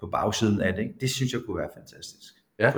på 0.00 0.06
bagsiden 0.06 0.60
af 0.60 0.74
det. 0.74 0.82
Ikke? 0.82 0.94
Det 1.00 1.10
synes 1.10 1.32
jeg 1.32 1.40
kunne 1.46 1.56
være 1.56 1.70
fantastisk. 1.74 2.34
Ja. 2.58 2.72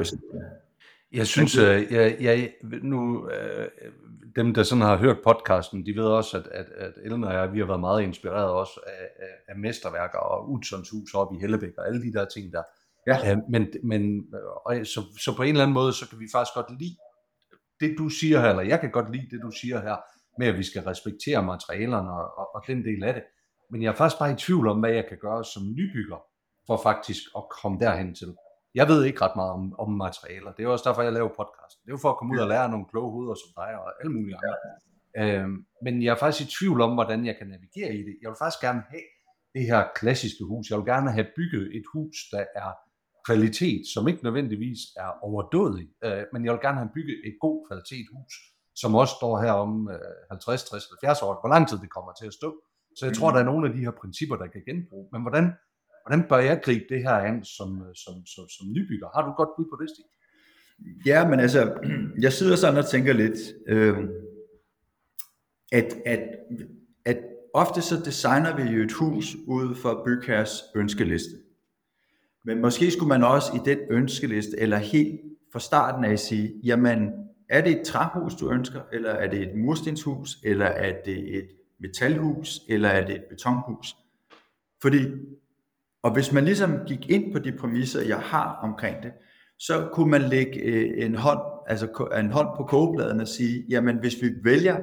Jeg 1.12 1.26
synes, 1.26 1.56
øh, 1.56 1.92
jeg, 1.92 2.16
jeg, 2.20 2.52
nu, 2.82 3.30
øh, 3.30 3.68
dem 4.36 4.54
der 4.54 4.62
sådan 4.62 4.82
har 4.82 4.96
hørt 4.96 5.18
podcasten, 5.24 5.86
de 5.86 5.96
ved 5.96 6.04
også, 6.04 6.38
at, 6.38 6.46
at, 6.46 6.66
at 6.76 6.92
Ellen 7.04 7.24
og 7.24 7.34
jeg, 7.34 7.52
vi 7.52 7.58
har 7.58 7.66
været 7.66 7.80
meget 7.80 8.02
inspireret 8.02 8.50
også 8.50 8.80
af, 8.86 9.24
af, 9.26 9.32
af 9.48 9.56
mesterværker 9.58 10.18
og 10.18 10.50
Utzons 10.50 10.90
hus 10.90 11.14
oppe 11.14 11.36
i 11.36 11.40
Hellebæk 11.40 11.72
og 11.78 11.86
alle 11.86 12.02
de 12.02 12.12
der 12.12 12.24
ting 12.24 12.52
der. 12.52 12.62
Ja. 13.06 13.32
Øh, 13.32 13.38
men, 13.50 13.68
men 13.84 14.24
og 14.66 14.76
så, 14.84 15.00
så 15.20 15.36
på 15.36 15.42
en 15.42 15.48
eller 15.48 15.62
anden 15.62 15.74
måde, 15.74 15.92
så 15.92 16.08
kan 16.08 16.20
vi 16.20 16.28
faktisk 16.32 16.54
godt 16.54 16.80
lide 16.80 16.96
det 17.80 17.94
du 17.98 18.08
siger 18.08 18.40
her, 18.40 18.50
eller 18.50 18.62
jeg 18.62 18.80
kan 18.80 18.90
godt 18.90 19.12
lide 19.12 19.30
det 19.30 19.40
du 19.42 19.50
siger 19.60 19.80
her, 19.80 19.96
med 20.38 20.46
at 20.46 20.58
vi 20.58 20.62
skal 20.62 20.82
respektere 20.82 21.42
materialerne 21.42 22.10
og, 22.10 22.38
og, 22.38 22.54
og 22.54 22.62
den 22.66 22.84
del 22.84 23.04
af 23.04 23.14
det. 23.14 23.22
Men 23.70 23.82
jeg 23.82 23.90
er 23.90 23.94
faktisk 23.94 24.18
bare 24.18 24.32
i 24.32 24.36
tvivl 24.36 24.68
om, 24.68 24.80
hvad 24.80 24.90
jeg 24.90 25.06
kan 25.08 25.18
gøre 25.20 25.44
som 25.44 25.62
nybygger, 25.62 26.20
for 26.66 26.80
faktisk 26.82 27.22
at 27.36 27.42
komme 27.62 27.78
derhen 27.80 28.14
til. 28.14 28.34
Jeg 28.74 28.88
ved 28.88 29.04
ikke 29.04 29.20
ret 29.24 29.36
meget 29.36 29.52
om, 29.58 29.74
om 29.78 29.90
materialer. 30.06 30.52
Det 30.52 30.62
er 30.64 30.68
også 30.68 30.88
derfor, 30.88 31.02
jeg 31.02 31.12
laver 31.12 31.28
podcast. 31.28 31.74
Det 31.82 31.88
er 31.90 31.96
jo 31.96 32.02
for 32.04 32.10
at 32.10 32.18
komme 32.18 32.34
ud 32.34 32.38
og 32.38 32.48
lære 32.48 32.68
nogle 32.68 32.86
kloge 32.90 33.10
hoveder 33.12 33.34
som 33.34 33.50
dig 33.60 33.70
og 33.80 33.86
alle 34.00 34.12
mulige 34.12 34.36
andre. 34.40 34.56
Ja. 35.16 35.22
Øhm, 35.22 35.56
men 35.84 36.02
jeg 36.02 36.10
er 36.14 36.20
faktisk 36.22 36.48
i 36.48 36.52
tvivl 36.58 36.80
om, 36.80 36.92
hvordan 36.94 37.26
jeg 37.26 37.36
kan 37.38 37.46
navigere 37.54 37.92
i 38.00 38.02
det. 38.08 38.14
Jeg 38.22 38.28
vil 38.30 38.40
faktisk 38.42 38.60
gerne 38.66 38.82
have 38.92 39.06
det 39.54 39.64
her 39.70 39.80
klassiske 40.00 40.44
hus. 40.50 40.70
Jeg 40.70 40.78
vil 40.78 40.86
gerne 40.94 41.10
have 41.16 41.28
bygget 41.36 41.76
et 41.76 41.86
hus, 41.94 42.16
der 42.32 42.44
er 42.62 42.70
kvalitet, 43.26 43.82
som 43.94 44.08
ikke 44.08 44.24
nødvendigvis 44.24 44.80
er 44.96 45.10
overdådig, 45.28 45.86
øh, 46.04 46.22
men 46.32 46.44
jeg 46.44 46.52
vil 46.52 46.60
gerne 46.66 46.78
have 46.82 46.94
bygget 46.94 47.18
et 47.28 47.36
god 47.40 47.56
kvalitet 47.68 48.06
hus, 48.14 48.32
som 48.82 48.94
også 48.94 49.14
står 49.20 49.34
her 49.44 49.52
om 49.52 49.90
øh, 49.94 50.30
50, 50.30 50.64
60, 50.64 50.84
70 51.02 51.22
år, 51.22 51.32
hvor 51.42 51.50
lang 51.54 51.68
tid 51.68 51.78
det 51.84 51.90
kommer 51.96 52.12
til 52.20 52.26
at 52.26 52.34
stå. 52.40 52.50
Så 52.98 53.02
jeg 53.06 53.14
tror, 53.16 53.28
mm. 53.30 53.34
der 53.34 53.40
er 53.40 53.48
nogle 53.50 53.68
af 53.68 53.72
de 53.74 53.84
her 53.86 53.94
principper, 54.02 54.36
der 54.36 54.46
kan 54.54 54.62
genbruge. 54.68 55.08
Men 55.12 55.20
hvordan, 55.22 55.46
hvordan 56.06 56.28
bør 56.28 56.38
jeg 56.38 56.60
gribe 56.64 56.84
det 56.88 57.02
her 57.02 57.14
an 57.14 57.44
som, 57.44 57.82
øh, 57.82 57.94
som, 57.94 58.14
som, 58.26 58.48
som 58.48 58.66
nybygger? 58.72 59.08
Har 59.14 59.26
du 59.26 59.32
godt 59.32 59.48
bud 59.56 59.64
på 59.64 59.82
det, 59.82 59.90
Stig? 59.90 60.04
Ja, 61.06 61.28
men 61.28 61.40
altså, 61.40 61.74
jeg 62.24 62.32
sidder 62.32 62.56
sådan 62.56 62.78
og 62.78 62.90
tænker 62.90 63.12
lidt, 63.12 63.38
øh, 63.66 63.98
at, 65.72 65.94
at, 66.06 66.20
at 67.04 67.18
ofte 67.54 67.82
så 67.82 68.02
designer 68.04 68.56
vi 68.56 68.62
jo 68.62 68.82
et 68.82 68.92
hus 68.92 69.36
ud 69.46 69.74
for 69.74 70.02
bygherres 70.06 70.62
ønskeliste. 70.74 71.36
Men 72.44 72.60
måske 72.60 72.90
skulle 72.90 73.08
man 73.08 73.24
også 73.24 73.52
i 73.54 73.70
den 73.70 73.78
ønskeliste, 73.90 74.60
eller 74.60 74.76
helt 74.76 75.20
fra 75.52 75.60
starten 75.60 76.04
af 76.04 76.18
sige, 76.18 76.54
jamen, 76.64 77.10
er 77.48 77.60
det 77.60 77.80
et 77.80 77.86
træhus, 77.86 78.34
du 78.34 78.50
ønsker, 78.50 78.80
eller 78.92 79.10
er 79.10 79.30
det 79.30 79.42
et 79.42 79.56
murstenshus, 79.56 80.38
eller 80.44 80.66
er 80.66 81.02
det 81.04 81.36
et 81.36 81.48
metalhus, 81.78 82.60
eller 82.68 82.88
er 82.88 83.06
det 83.06 83.14
et 83.14 83.24
betonhus? 83.30 83.96
Fordi, 84.82 84.98
og 86.02 86.12
hvis 86.12 86.32
man 86.32 86.44
ligesom 86.44 86.78
gik 86.86 87.10
ind 87.10 87.32
på 87.32 87.38
de 87.38 87.52
præmisser, 87.52 88.02
jeg 88.02 88.18
har 88.18 88.58
omkring 88.62 89.02
det, 89.02 89.12
så 89.58 89.88
kunne 89.92 90.10
man 90.10 90.22
lægge 90.22 90.60
øh, 90.60 91.04
en 91.04 91.14
hånd, 91.14 91.40
altså 91.66 92.08
en 92.18 92.30
hånd 92.30 92.48
på 92.56 92.64
kogebladen 92.64 93.20
og 93.20 93.28
sige, 93.28 93.64
jamen 93.68 93.98
hvis 93.98 94.22
vi 94.22 94.30
vælger 94.44 94.76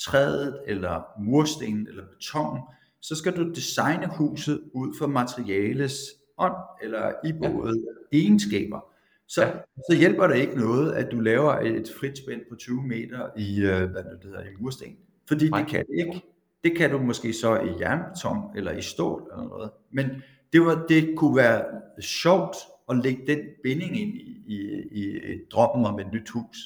træet, 0.00 0.60
eller 0.66 1.02
mursten, 1.20 1.86
eller 1.88 2.02
beton, 2.12 2.60
så 3.02 3.16
skal 3.16 3.36
du 3.36 3.48
designe 3.48 4.06
huset 4.06 4.60
ud 4.74 4.98
fra 4.98 5.06
materiales 5.06 5.98
ånd 6.38 6.54
eller 6.82 7.12
iboede 7.24 7.84
ja. 8.12 8.18
egenskaber, 8.18 8.80
så, 9.28 9.42
ja. 9.42 9.50
så 9.90 9.96
hjælper 9.98 10.26
det 10.26 10.36
ikke 10.36 10.58
noget, 10.58 10.92
at 10.92 11.12
du 11.12 11.20
laver 11.20 11.52
et 11.52 11.92
frit 12.00 12.18
spænd 12.18 12.40
på 12.50 12.56
20 12.56 12.82
meter 12.82 13.28
i, 13.36 13.60
øh, 13.60 13.90
hvad 13.90 14.02
det 14.02 14.18
hedder, 14.22 14.40
i 14.40 14.54
mursten. 14.60 14.96
Fordi 15.28 15.48
Nej. 15.48 15.60
det 15.60 15.68
kan 15.68 15.84
det 15.86 15.98
ikke. 15.98 16.22
Det 16.64 16.76
kan 16.76 16.90
du 16.90 16.98
måske 16.98 17.32
så 17.32 17.60
i 17.60 17.80
jernbeton 17.80 18.56
eller 18.56 18.72
i 18.72 18.82
stål 18.82 19.22
eller 19.32 19.48
noget. 19.48 19.70
Men 19.92 20.06
det, 20.52 20.60
var, 20.60 20.84
det 20.88 21.14
kunne 21.16 21.36
være 21.36 21.64
sjovt 22.00 22.56
at 22.90 22.96
lægge 22.96 23.26
den 23.26 23.38
binding 23.62 24.00
ind 24.00 24.14
i, 24.14 24.36
i, 24.46 25.18
i 25.34 25.38
drømmen 25.52 25.86
om 25.86 25.98
et 26.00 26.06
nyt 26.12 26.28
hus. 26.28 26.56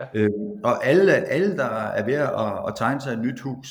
Ja. 0.00 0.06
Øh, 0.14 0.30
og 0.64 0.86
alle, 0.86 1.12
alle, 1.12 1.56
der 1.56 1.64
er 1.64 2.04
ved 2.04 2.14
at, 2.14 2.68
at 2.68 2.74
tegne 2.76 3.00
sig 3.00 3.12
et 3.12 3.18
nyt 3.18 3.40
hus, 3.40 3.68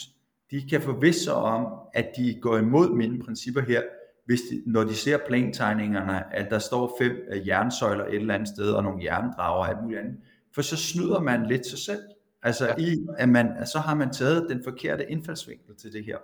de 0.51 0.69
kan 0.69 0.81
forvisse 0.81 1.23
sig 1.23 1.33
om, 1.33 1.67
at 1.93 2.11
de 2.17 2.39
går 2.41 2.57
imod 2.57 2.95
mine 2.95 3.19
principper 3.19 3.61
her, 3.61 3.81
hvis 4.25 4.39
de, 4.51 4.63
når 4.65 4.83
de 4.83 4.95
ser 4.95 5.17
plantegningerne, 5.27 6.35
at 6.35 6.49
der 6.49 6.59
står 6.59 6.97
fem 7.01 7.11
uh, 7.31 7.47
jernsøjler 7.47 8.05
et 8.05 8.15
eller 8.15 8.33
andet 8.33 8.47
sted, 8.47 8.71
og 8.71 8.83
nogle 8.83 9.03
jerndrager 9.03 9.59
og 9.59 9.69
alt 9.69 9.83
muligt 9.83 9.99
andet, 9.99 10.17
for 10.55 10.61
så 10.61 10.77
snyder 10.77 11.19
man 11.19 11.45
lidt 11.45 11.65
sig 11.65 11.79
selv. 11.79 12.01
Altså 12.43 12.67
ja. 12.67 12.75
i, 12.77 13.07
at 13.17 13.29
man, 13.29 13.65
så 13.65 13.79
har 13.79 13.95
man 13.95 14.13
taget 14.13 14.49
den 14.49 14.63
forkerte 14.63 15.11
indfaldsvinkel 15.11 15.75
til 15.75 15.93
det 15.93 16.05
her. 16.05 16.17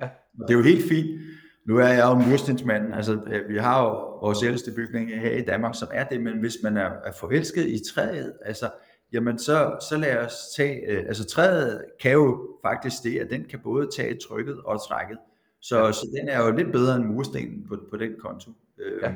Ja. 0.00 0.08
Det 0.38 0.50
er 0.50 0.58
jo 0.58 0.62
helt 0.62 0.88
fint. 0.88 1.20
Nu 1.64 1.76
er 1.76 1.88
jeg 1.88 2.04
jo 2.04 2.14
murstensmand, 2.14 2.94
altså 2.94 3.20
øh, 3.26 3.48
vi 3.48 3.58
har 3.58 3.82
jo 3.84 3.88
vores 4.20 4.42
ældste 4.42 4.72
bygning 4.72 5.10
her 5.20 5.30
i 5.30 5.42
Danmark, 5.42 5.74
som 5.74 5.88
er 5.92 6.04
det, 6.04 6.20
men 6.20 6.38
hvis 6.38 6.56
man 6.62 6.76
er, 6.76 6.90
er 7.04 7.12
forelsket 7.12 7.66
i 7.66 7.80
træet, 7.94 8.32
altså, 8.44 8.70
jamen 9.12 9.38
så, 9.38 9.76
så 9.90 9.96
lad 9.96 10.16
os 10.16 10.34
tage, 10.56 10.90
øh, 10.90 11.04
altså 11.06 11.24
træet 11.24 11.84
kan 12.00 12.12
jo 12.12 12.48
faktisk 12.62 13.02
det, 13.02 13.18
at 13.18 13.30
den 13.30 13.44
kan 13.44 13.58
både 13.64 13.88
tage 13.96 14.18
trykket 14.28 14.60
og 14.64 14.88
trækket. 14.88 15.18
Så, 15.60 15.84
ja. 15.84 15.92
så 15.92 16.06
den 16.20 16.28
er 16.28 16.46
jo 16.46 16.56
lidt 16.56 16.72
bedre 16.72 16.96
end 16.96 17.04
murstenen 17.04 17.66
på, 17.68 17.76
på 17.90 17.96
den 17.96 18.12
konto. 18.18 18.50
Øh, 18.78 19.02
ja. 19.02 19.14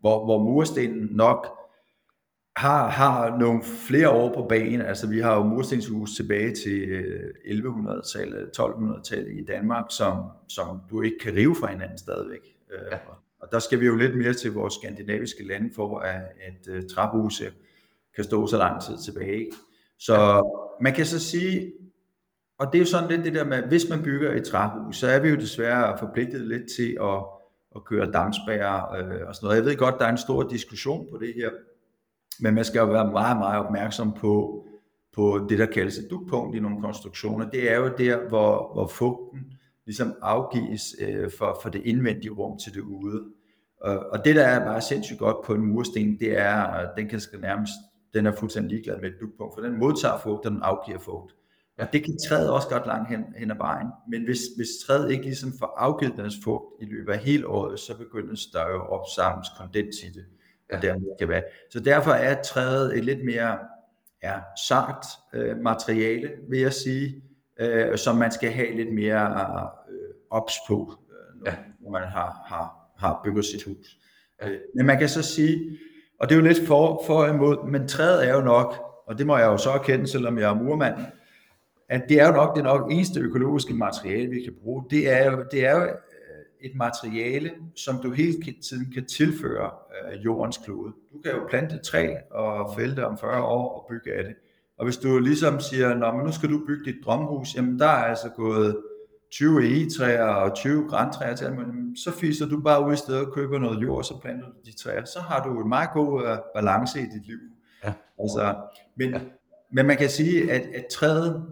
hvor, 0.00 0.24
hvor 0.24 0.38
murstenen 0.38 1.08
nok 1.10 1.58
har, 2.56 2.88
har 2.88 3.38
nogle 3.38 3.62
flere 3.62 4.10
år 4.10 4.34
på 4.34 4.46
banen. 4.48 4.80
Altså 4.80 5.08
vi 5.08 5.20
har 5.20 5.36
jo 5.36 5.42
murstenshus 5.42 6.16
tilbage 6.16 6.54
til 6.54 6.86
1100-tallet, 7.44 8.50
1200-tallet 8.58 9.40
i 9.40 9.44
Danmark, 9.44 9.84
som, 9.90 10.22
som 10.48 10.80
du 10.90 11.02
ikke 11.02 11.18
kan 11.18 11.34
rive 11.34 11.56
fra 11.56 11.66
hinanden 11.66 11.98
stadigvæk. 11.98 12.56
Øh, 12.72 12.78
ja. 12.92 12.98
Og 13.40 13.48
der 13.52 13.58
skal 13.58 13.80
vi 13.80 13.86
jo 13.86 13.96
lidt 13.96 14.18
mere 14.18 14.34
til 14.34 14.52
vores 14.52 14.74
skandinaviske 14.74 15.46
lande, 15.46 15.70
for 15.74 15.98
at 15.98 16.20
et 16.48 16.76
uh, 16.76 16.88
træhus 16.94 17.42
kan 18.14 18.24
stå 18.24 18.46
så 18.46 18.58
lang 18.58 18.82
tid 18.82 18.98
tilbage. 19.04 19.46
Så 19.98 20.42
man 20.80 20.92
kan 20.92 21.06
så 21.06 21.18
sige, 21.18 21.72
og 22.58 22.66
det 22.72 22.78
er 22.78 22.80
jo 22.80 22.86
sådan 22.86 23.10
lidt 23.10 23.24
det 23.24 23.34
der 23.34 23.44
med, 23.44 23.62
hvis 23.62 23.88
man 23.90 24.02
bygger 24.02 24.32
et 24.32 24.44
træhus, 24.44 24.96
så 24.96 25.06
er 25.06 25.20
vi 25.20 25.28
jo 25.28 25.36
desværre 25.36 25.98
forpligtet 25.98 26.40
lidt 26.40 26.62
til 26.76 26.96
at, 27.02 27.24
at 27.76 27.84
køre 27.84 28.12
dammspærrer 28.12 28.92
øh, 28.94 29.28
og 29.28 29.34
sådan 29.34 29.46
noget. 29.46 29.56
Jeg 29.56 29.64
ved 29.64 29.76
godt, 29.76 29.98
der 29.98 30.04
er 30.04 30.10
en 30.10 30.18
stor 30.18 30.42
diskussion 30.42 31.06
på 31.10 31.18
det 31.18 31.34
her, 31.34 31.50
men 32.40 32.54
man 32.54 32.64
skal 32.64 32.78
jo 32.78 32.86
være 32.86 33.12
meget, 33.12 33.36
meget 33.36 33.66
opmærksom 33.66 34.12
på, 34.12 34.64
på 35.14 35.46
det, 35.48 35.58
der 35.58 35.66
kaldes 35.66 35.98
et 35.98 36.10
dukpunkt 36.10 36.56
i 36.56 36.60
nogle 36.60 36.80
konstruktioner. 36.82 37.50
Det 37.50 37.72
er 37.72 37.76
jo 37.76 37.90
der, 37.98 38.28
hvor, 38.28 38.72
hvor 38.74 38.86
fugten 38.86 39.52
ligesom 39.86 40.14
afgives 40.22 40.82
øh, 41.00 41.30
for, 41.38 41.58
for 41.62 41.70
det 41.70 41.82
indvendige 41.84 42.30
rum 42.30 42.58
til 42.58 42.74
det 42.74 42.80
ude. 42.80 43.24
Og, 43.80 43.98
og 43.98 44.24
det, 44.24 44.36
der 44.36 44.44
er 44.44 44.64
bare 44.64 44.80
sindssygt 44.80 45.18
godt 45.18 45.36
på 45.44 45.54
en 45.54 45.66
mursten, 45.66 46.18
det 46.18 46.38
er, 46.38 46.54
at 46.54 46.90
den 46.96 47.08
kan 47.08 47.20
nærmest, 47.40 47.72
den 48.14 48.26
er 48.26 48.32
fuldstændig 48.32 48.70
ligeglad 48.70 49.00
med 49.00 49.08
et 49.08 49.20
dukpunkt, 49.20 49.54
for 49.54 49.60
den 49.62 49.78
modtager 49.78 50.18
fugt, 50.18 50.46
og 50.46 50.52
den 50.52 50.62
afgiver 50.62 50.98
fugt. 50.98 51.34
Og 51.78 51.92
det 51.92 52.04
kan 52.04 52.18
træet 52.28 52.50
også 52.50 52.68
godt 52.68 52.86
langt 52.86 53.08
hen, 53.08 53.24
hen 53.36 53.50
ad 53.50 53.56
vejen. 53.56 53.88
Men 54.08 54.24
hvis, 54.24 54.38
hvis 54.56 54.68
træet 54.86 55.10
ikke 55.10 55.24
ligesom 55.24 55.52
får 55.58 55.74
afgivet 55.76 56.16
deres 56.16 56.34
fugt 56.44 56.64
i 56.82 56.84
løbet 56.84 57.12
af 57.12 57.18
hele 57.18 57.48
året, 57.48 57.80
så 57.80 57.98
begynder 57.98 58.34
der 58.52 58.70
jo 58.70 58.80
opsamles 58.80 59.48
kondens 59.58 59.96
i 60.04 60.08
det. 60.08 60.24
Og 60.72 60.82
dermed 60.82 61.18
kan 61.18 61.28
være. 61.28 61.42
Så 61.70 61.80
derfor 61.80 62.10
er 62.10 62.42
træet 62.42 62.98
et 62.98 63.04
lidt 63.04 63.24
mere 63.24 63.58
ja, 64.22 64.34
sart 64.68 65.06
øh, 65.34 65.56
materiale, 65.56 66.30
vil 66.48 66.60
jeg 66.60 66.72
sige, 66.72 67.22
øh, 67.60 67.98
som 67.98 68.16
man 68.16 68.32
skal 68.32 68.50
have 68.50 68.76
lidt 68.76 68.94
mere 68.94 69.26
øh, 69.90 70.14
ops 70.30 70.54
på, 70.68 70.94
øh, 71.46 71.52
når 71.80 71.90
man 71.90 72.02
har, 72.02 72.42
har, 72.46 72.92
har 72.98 73.20
bygget 73.24 73.44
sit 73.44 73.62
hus. 73.62 73.98
Ja. 74.42 74.48
Men 74.74 74.86
man 74.86 74.98
kan 74.98 75.08
så 75.08 75.22
sige, 75.22 75.78
og 76.20 76.28
det 76.28 76.34
er 76.34 76.38
jo 76.38 76.46
lidt 76.46 76.66
for, 76.66 77.02
for 77.06 77.26
imod, 77.26 77.70
men 77.70 77.88
træet 77.88 78.28
er 78.28 78.34
jo 78.34 78.40
nok, 78.40 78.74
og 79.06 79.18
det 79.18 79.26
må 79.26 79.36
jeg 79.36 79.46
jo 79.46 79.56
så 79.56 79.70
erkende, 79.70 80.06
selvom 80.06 80.38
jeg 80.38 80.50
er 80.50 80.54
murmand, 80.54 80.94
at 81.88 82.02
det 82.08 82.20
er 82.20 82.26
jo 82.26 82.32
nok 82.32 82.56
det 82.56 82.64
nok 82.64 82.92
eneste 82.92 83.20
økologiske 83.20 83.74
materiale, 83.74 84.30
vi 84.30 84.42
kan 84.42 84.54
bruge. 84.62 84.84
Det 84.90 85.10
er 85.10 85.30
jo, 85.30 85.44
det 85.50 85.66
er 85.66 85.76
jo 85.76 85.88
et 86.60 86.72
materiale, 86.74 87.50
som 87.76 87.98
du 88.02 88.12
hele 88.12 88.42
tiden 88.68 88.92
kan 88.94 89.06
tilføre 89.06 89.70
øh, 90.12 90.24
jordens 90.24 90.56
klode. 90.56 90.92
Du 91.12 91.18
kan 91.24 91.32
jo 91.32 91.46
plante 91.50 91.74
et 91.74 91.82
træ 91.82 92.14
og 92.30 92.74
fælde 92.78 92.96
det 92.96 93.04
om 93.04 93.18
40 93.18 93.42
år 93.42 93.80
og 93.80 93.86
bygge 93.90 94.18
af 94.18 94.24
det. 94.24 94.34
Og 94.78 94.84
hvis 94.84 94.96
du 94.96 95.18
ligesom 95.18 95.60
siger, 95.60 95.94
Nå, 95.94 96.12
men 96.12 96.26
nu 96.26 96.32
skal 96.32 96.50
du 96.50 96.66
bygge 96.66 96.92
dit 96.92 97.04
drømhus, 97.04 97.54
jamen 97.56 97.78
der 97.78 97.86
er 97.86 98.04
altså 98.04 98.28
gået 98.28 98.76
20 99.30 99.64
egetræer 99.64 100.24
og 100.24 100.54
20 100.54 100.88
græntræer 100.88 101.36
til, 101.36 101.52
men 101.52 101.96
så 101.96 102.12
fiser 102.12 102.46
du 102.46 102.60
bare 102.60 102.86
ud 102.86 102.92
i 102.92 102.96
stedet 102.96 103.26
og 103.26 103.32
køber 103.32 103.58
noget 103.58 103.82
jord, 103.82 103.98
og 103.98 104.04
så 104.04 104.18
planter 104.22 104.46
du 104.46 104.54
de 104.64 104.76
træer. 104.76 105.04
Så 105.04 105.20
har 105.20 105.44
du 105.44 105.62
en 105.62 105.68
meget 105.68 105.90
god 105.92 106.22
uh, 106.22 106.38
balance 106.54 107.00
i 107.00 107.02
dit 107.02 107.26
liv. 107.26 107.38
Ja. 107.84 107.92
Altså, 108.18 108.54
men, 108.96 109.10
ja. 109.10 109.20
men 109.72 109.86
man 109.86 109.96
kan 109.96 110.08
sige, 110.08 110.52
at, 110.52 110.60
at 110.60 110.86
træet, 110.92 111.46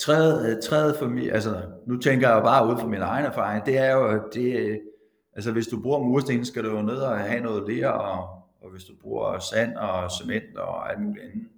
træet, 0.00 0.50
øh, 0.50 0.62
træet 0.62 0.96
for 0.98 1.06
mig, 1.06 1.32
altså 1.32 1.62
nu 1.86 1.96
tænker 1.98 2.28
jeg 2.28 2.42
bare 2.42 2.66
ud 2.66 2.80
fra 2.80 2.86
min 2.86 3.00
egen 3.00 3.24
erfaring, 3.26 3.66
det 3.66 3.78
er 3.78 3.92
jo, 3.92 4.22
det, 4.34 4.60
øh, 4.60 4.78
altså 5.34 5.52
hvis 5.52 5.66
du 5.66 5.82
bruger 5.82 5.98
mursten, 5.98 6.44
skal 6.44 6.64
du 6.64 6.70
jo 6.70 6.82
ned 6.82 6.96
og 6.96 7.18
have 7.18 7.40
noget 7.40 7.68
ler, 7.68 7.88
og, 7.88 8.28
og 8.62 8.70
hvis 8.70 8.84
du 8.84 8.92
bruger 9.02 9.38
sand 9.38 9.76
og 9.76 10.10
cement 10.10 10.56
og 10.56 10.90
alt 10.90 11.00
muligt 11.00 11.24
andet, 11.24 11.48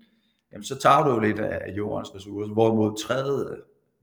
jamen 0.52 0.64
så 0.64 0.78
tager 0.78 1.04
du 1.04 1.10
jo 1.10 1.18
lidt 1.18 1.38
af 1.38 1.72
jordens 1.76 2.14
ressourcer, 2.14 2.52
hvorimod 2.52 3.06
træet 3.06 3.50
øh, 3.50 3.58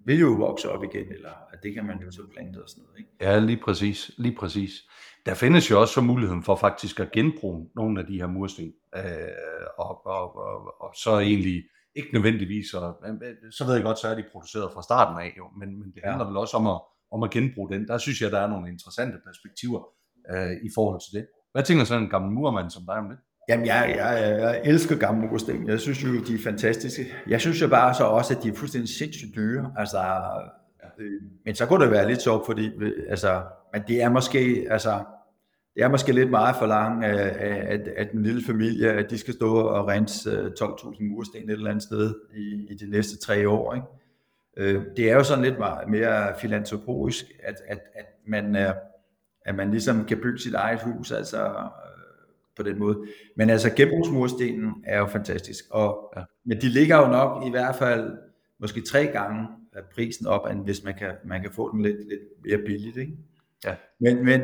vil 0.05 0.19
jo 0.19 0.27
vokse 0.27 0.72
op 0.72 0.84
igen, 0.84 1.12
eller 1.12 1.29
at 1.53 1.63
det 1.63 1.74
kan 1.74 1.86
man 1.86 2.00
jo 2.05 2.12
så 2.12 2.22
plante 2.34 2.63
og 2.63 2.69
sådan 2.69 2.84
noget. 2.84 3.00
Ikke? 3.00 3.10
Ja, 3.22 3.39
lige 3.39 3.62
præcis, 3.65 4.12
lige 4.17 4.36
præcis. 4.36 4.72
Der 5.25 5.34
findes 5.34 5.72
jo 5.72 5.81
også 5.81 5.93
så 5.93 6.01
muligheden 6.01 6.43
for 6.43 6.55
faktisk 6.55 7.00
at 7.00 7.12
genbruge 7.12 7.69
nogle 7.75 8.00
af 8.00 8.05
de 8.05 8.17
her 8.17 8.27
mursten, 8.27 8.74
øh, 8.96 9.01
og, 9.77 10.05
og, 10.05 10.36
og, 10.36 10.81
og 10.81 10.91
så 10.96 11.19
egentlig 11.19 11.63
ikke 12.00 12.13
nødvendigvis, 12.13 12.74
og, 12.74 13.03
så 13.51 13.65
ved 13.65 13.74
jeg 13.74 13.84
godt, 13.84 14.00
så 14.00 14.08
er 14.08 14.15
de 14.15 14.24
produceret 14.32 14.74
fra 14.74 14.82
starten 14.84 15.15
af 15.22 15.34
jo, 15.38 15.46
men, 15.60 15.70
men 15.79 15.88
det 15.96 16.01
handler 16.03 16.25
ja. 16.25 16.29
vel 16.29 16.38
også 16.38 16.58
om 16.58 16.68
at, 16.68 16.79
om 17.12 17.24
at 17.24 17.32
genbruge 17.32 17.70
den. 17.74 17.88
Der 17.88 17.98
synes 17.98 18.22
jeg, 18.22 18.32
der 18.32 18.39
er 18.39 18.48
nogle 18.48 18.70
interessante 18.70 19.18
perspektiver 19.27 19.82
øh, 20.32 20.51
i 20.51 20.70
forhold 20.75 21.01
til 21.06 21.13
det. 21.20 21.27
Hvad 21.51 21.63
tænker 21.63 21.84
sådan 21.84 22.03
en 22.03 22.10
gammel 22.10 22.32
murmand 22.32 22.70
som 22.70 22.84
dig 22.88 22.96
om 22.96 23.10
det? 23.10 23.18
Jamen, 23.50 23.65
jeg, 23.65 23.96
jeg, 23.98 24.39
jeg 24.39 24.62
elsker 24.63 24.96
gamle 24.98 25.27
mursten. 25.27 25.68
Jeg 25.68 25.79
synes 25.79 26.03
jo, 26.03 26.10
de 26.27 26.34
er 26.34 26.44
fantastiske. 26.44 27.13
Jeg 27.27 27.41
synes 27.41 27.62
jo 27.62 27.68
bare 27.68 27.94
så 27.94 28.03
også, 28.03 28.36
at 28.38 28.44
de 28.44 28.50
er 28.50 28.53
fuldstændig 28.53 28.89
sindssygt 28.89 29.36
dyre. 29.36 29.74
Altså, 29.77 30.00
øh, 31.00 31.22
men 31.46 31.56
så 31.56 31.65
kunne 31.65 31.84
det 31.84 31.91
være 31.91 32.08
lidt 32.08 32.22
sjovt, 32.22 32.46
fordi 32.46 32.70
altså, 33.10 33.41
men 33.74 33.82
det 33.88 34.01
er 34.01 34.10
måske, 34.10 34.68
altså, 34.70 35.03
det 35.80 35.86
er 35.86 35.90
måske 35.90 36.12
lidt 36.12 36.30
meget 36.30 36.56
for 36.56 36.66
langt, 36.66 37.06
at, 37.06 37.88
at 37.88 38.12
en 38.12 38.24
lille 38.24 38.44
familie, 38.44 38.92
at 38.92 39.10
de 39.10 39.18
skal 39.18 39.34
stå 39.34 39.56
og 39.56 39.88
rense 39.88 40.52
12.000 40.62 41.04
mursten 41.04 41.44
et 41.44 41.50
eller 41.50 41.70
andet 41.70 41.84
sted 41.84 42.16
i, 42.36 42.68
i 42.70 42.76
de 42.76 42.90
næste 42.90 43.18
tre 43.18 43.50
år. 43.50 43.74
Ikke? 43.74 43.88
Øh, 44.58 44.84
det 44.98 45.12
er 45.12 45.16
jo 45.16 45.24
sådan 45.24 45.44
lidt 45.44 45.56
mere 45.88 46.34
filantropisk, 46.42 47.26
at, 47.44 47.56
at, 47.68 47.80
at, 47.96 48.06
man, 48.28 48.56
øh, 48.56 48.74
at 49.46 49.56
man 49.56 49.72
ligesom 49.72 50.06
kan 50.06 50.18
bygge 50.22 50.40
sit 50.40 50.54
eget 50.54 50.82
hus, 50.82 51.12
altså 51.12 51.46
øh, 51.46 51.54
på 52.58 52.64
den 52.64 52.80
måde. 52.80 52.98
Men 53.36 53.50
altså 53.50 53.70
genbrugsmurstenen 53.76 54.74
er 54.86 55.00
jo 55.00 55.06
fantastisk, 55.06 55.66
og, 55.72 56.14
ja. 56.18 56.24
men 56.46 56.62
de 56.62 56.70
ligger 56.70 56.98
jo 56.98 57.08
nok 57.08 57.48
i 57.48 57.50
hvert 57.50 57.76
fald 57.76 58.18
måske 58.60 58.82
tre 58.82 59.06
gange 59.06 59.48
prisen 59.94 60.28
op, 60.28 60.52
end 60.52 60.64
hvis 60.64 60.84
man 60.84 60.94
kan, 60.94 61.12
man 61.26 61.42
kan 61.42 61.52
få 61.52 61.72
den 61.72 61.82
lidt, 61.82 61.98
lidt 61.98 62.22
mere 62.46 62.58
billigt. 62.58 62.98
Ikke? 62.98 63.14
Ja. 63.66 63.75
Men, 64.00 64.25
men 64.25 64.42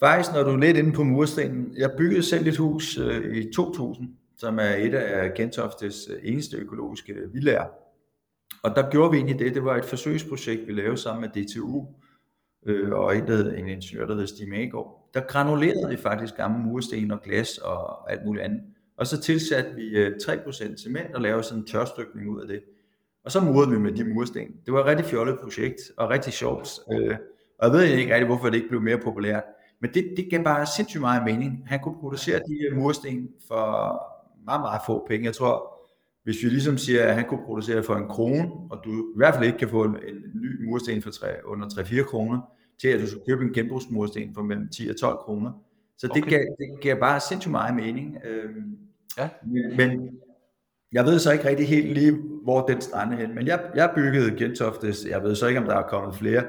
faktisk, 0.00 0.34
når 0.34 0.42
du 0.42 0.50
er 0.50 0.56
lidt 0.56 0.76
inde 0.76 0.92
på 0.92 1.04
murstenen, 1.04 1.74
jeg 1.76 1.90
byggede 1.98 2.22
selv 2.22 2.46
et 2.46 2.56
hus 2.56 2.98
øh, 2.98 3.36
i 3.36 3.52
2000, 3.52 4.08
som 4.36 4.58
er 4.58 4.74
et 4.74 4.94
af 4.94 5.34
Gentoftes 5.34 6.08
øh, 6.10 6.20
eneste 6.22 6.56
økologiske 6.56 7.12
øh, 7.12 7.34
villager. 7.34 7.66
Og 8.62 8.76
der 8.76 8.90
gjorde 8.90 9.10
vi 9.10 9.16
egentlig 9.16 9.38
det, 9.38 9.54
det 9.54 9.64
var 9.64 9.76
et 9.76 9.84
forsøgsprojekt, 9.84 10.66
vi 10.66 10.72
lavede 10.72 10.96
sammen 10.96 11.30
med 11.34 11.44
DTU, 11.44 11.86
øh, 12.66 12.90
og 12.92 13.16
en, 13.16 13.26
der 13.26 13.52
en 13.52 13.68
ingeniør, 13.68 14.06
der 14.06 14.14
hed 14.14 14.26
Stig 14.26 14.48
Magård. 14.48 15.10
Der 15.14 15.20
granulerede 15.20 15.88
vi 15.90 15.96
faktisk 15.96 16.36
gamle 16.36 16.58
mursten 16.58 17.10
og 17.10 17.22
glas 17.22 17.58
og 17.58 18.12
alt 18.12 18.24
muligt 18.26 18.44
andet. 18.44 18.60
Og 18.96 19.06
så 19.06 19.20
tilsatte 19.20 19.74
vi 19.74 19.88
øh, 19.88 20.16
3% 20.22 20.76
cement 20.76 21.14
og 21.14 21.20
lavede 21.20 21.42
sådan 21.42 21.58
en 21.58 21.66
tørstykning 21.66 22.30
ud 22.30 22.40
af 22.40 22.48
det. 22.48 22.62
Og 23.24 23.32
så 23.32 23.40
murede 23.40 23.70
vi 23.70 23.78
med 23.78 23.92
de 23.92 24.04
mursten. 24.04 24.46
Det 24.66 24.74
var 24.74 24.80
et 24.80 24.86
rigtig 24.86 25.06
fjollet 25.06 25.38
projekt, 25.40 25.80
og 25.96 26.10
rigtig 26.10 26.32
sjovt. 26.32 26.68
Øh, 26.92 27.16
og 27.58 27.64
jeg 27.66 27.72
ved 27.72 27.82
ikke 27.84 28.14
rigtig, 28.14 28.26
hvorfor 28.26 28.50
det 28.50 28.56
ikke 28.56 28.68
blev 28.68 28.82
mere 28.82 28.98
populært. 28.98 29.42
Men 29.80 29.90
det, 29.94 30.14
det 30.16 30.30
gav 30.30 30.44
bare 30.44 30.66
sindssygt 30.76 31.00
meget 31.00 31.24
mening. 31.24 31.64
Han 31.66 31.80
kunne 31.80 32.00
producere 32.00 32.38
de 32.38 32.76
mursten 32.76 33.28
for 33.48 34.02
meget, 34.44 34.60
meget 34.60 34.80
få 34.86 35.06
penge. 35.08 35.26
Jeg 35.26 35.34
tror, 35.34 35.78
hvis 36.24 36.36
vi 36.42 36.48
ligesom 36.48 36.78
siger, 36.78 37.04
at 37.04 37.14
han 37.14 37.24
kunne 37.24 37.44
producere 37.44 37.82
for 37.82 37.94
en 37.94 38.08
krone, 38.08 38.50
og 38.70 38.80
du 38.84 38.90
i 38.90 39.16
hvert 39.16 39.34
fald 39.34 39.46
ikke 39.46 39.58
kan 39.58 39.68
få 39.68 39.84
en, 39.84 39.90
en 39.90 40.16
ny 40.34 40.68
mursten 40.68 41.02
for 41.02 41.10
3, 41.10 41.26
under 41.44 41.66
3-4 41.68 42.02
kroner, 42.02 42.40
til 42.80 42.88
at 42.88 43.00
du 43.00 43.06
skal 43.06 43.20
købe 43.28 43.44
en 43.44 43.52
genbrugsmursten 43.52 44.34
for 44.34 44.42
mellem 44.42 44.68
10 44.68 44.88
og 44.88 44.96
12 44.96 45.18
kroner. 45.18 45.52
Så 45.98 46.08
okay. 46.10 46.20
det, 46.20 46.30
gav, 46.30 46.38
det 46.38 46.80
gav 46.80 47.00
bare 47.00 47.20
sindssygt 47.20 47.50
meget 47.50 47.74
mening. 47.74 48.16
Øhm, 48.24 48.76
ja. 49.18 49.28
Men 49.76 50.18
jeg 50.92 51.04
ved 51.04 51.18
så 51.18 51.32
ikke 51.32 51.48
rigtig 51.48 51.68
helt 51.68 51.92
lige, 51.92 52.12
hvor 52.44 52.66
den 52.66 52.80
strande 52.80 53.16
hen. 53.16 53.34
Men 53.34 53.46
jeg, 53.46 53.60
jeg 53.74 53.92
byggede 53.94 54.36
Gentoftes, 54.36 55.06
jeg 55.10 55.22
ved 55.22 55.34
så 55.34 55.46
ikke, 55.46 55.60
om 55.60 55.66
der 55.66 55.74
er 55.74 55.88
kommet 55.88 56.14
flere, 56.14 56.44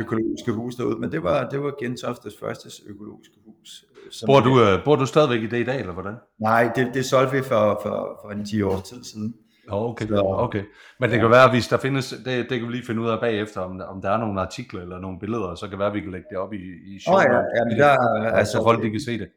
økologiske 0.00 0.52
hus 0.52 0.74
derude, 0.74 0.98
men 0.98 1.12
det 1.12 1.22
var, 1.22 1.48
det 1.48 1.62
var 1.62 1.74
Gentoftes 1.80 2.34
første 2.40 2.68
økologiske 2.86 3.34
hus. 3.46 3.84
Øh, 4.22 4.26
bor 4.26 4.40
du, 4.40 4.50
uh, 4.50 4.84
bor 4.84 4.96
du 4.96 5.06
stadigvæk 5.06 5.42
i 5.42 5.46
det 5.46 5.60
i 5.60 5.64
dag, 5.64 5.80
eller 5.80 5.92
hvordan? 5.92 6.14
Nej, 6.40 6.72
det, 6.76 6.90
det 6.94 7.04
solgte 7.04 7.36
vi 7.36 7.42
for, 7.42 7.80
for, 7.82 8.20
for 8.22 8.30
en 8.30 8.44
10 8.44 8.62
år 8.62 8.80
tid 8.80 9.04
siden. 9.04 9.34
Okay, 9.68 10.06
så, 10.06 10.22
okay. 10.24 10.62
Men 11.00 11.10
det 11.10 11.16
ja. 11.16 11.22
kan 11.22 11.30
være, 11.30 11.50
hvis 11.50 11.68
der 11.68 11.76
findes, 11.76 12.14
det, 12.24 12.50
det 12.50 12.58
kan 12.58 12.68
vi 12.68 12.72
lige 12.72 12.86
finde 12.86 13.02
ud 13.02 13.08
af 13.08 13.20
bagefter, 13.20 13.60
om, 13.60 13.80
om 13.88 14.02
der 14.02 14.10
er 14.10 14.18
nogle 14.18 14.40
artikler 14.40 14.82
eller 14.82 14.98
nogle 14.98 15.18
billeder, 15.18 15.54
så 15.54 15.68
kan 15.68 15.78
være, 15.78 15.88
at 15.88 15.94
vi 15.94 16.00
kan 16.00 16.10
lægge 16.10 16.26
det 16.30 16.38
op 16.38 16.52
i, 16.52 16.56
i 16.56 17.00
show. 17.00 17.14
Oh, 17.14 17.22
ja, 17.22 17.36
ja, 17.36 17.64
men 17.64 17.78
der, 17.78 17.98
altså, 18.32 18.52
så 18.52 18.62
folk 18.62 18.82
de 18.82 18.90
kan 18.90 19.00
se 19.00 19.18
det. 19.18 19.28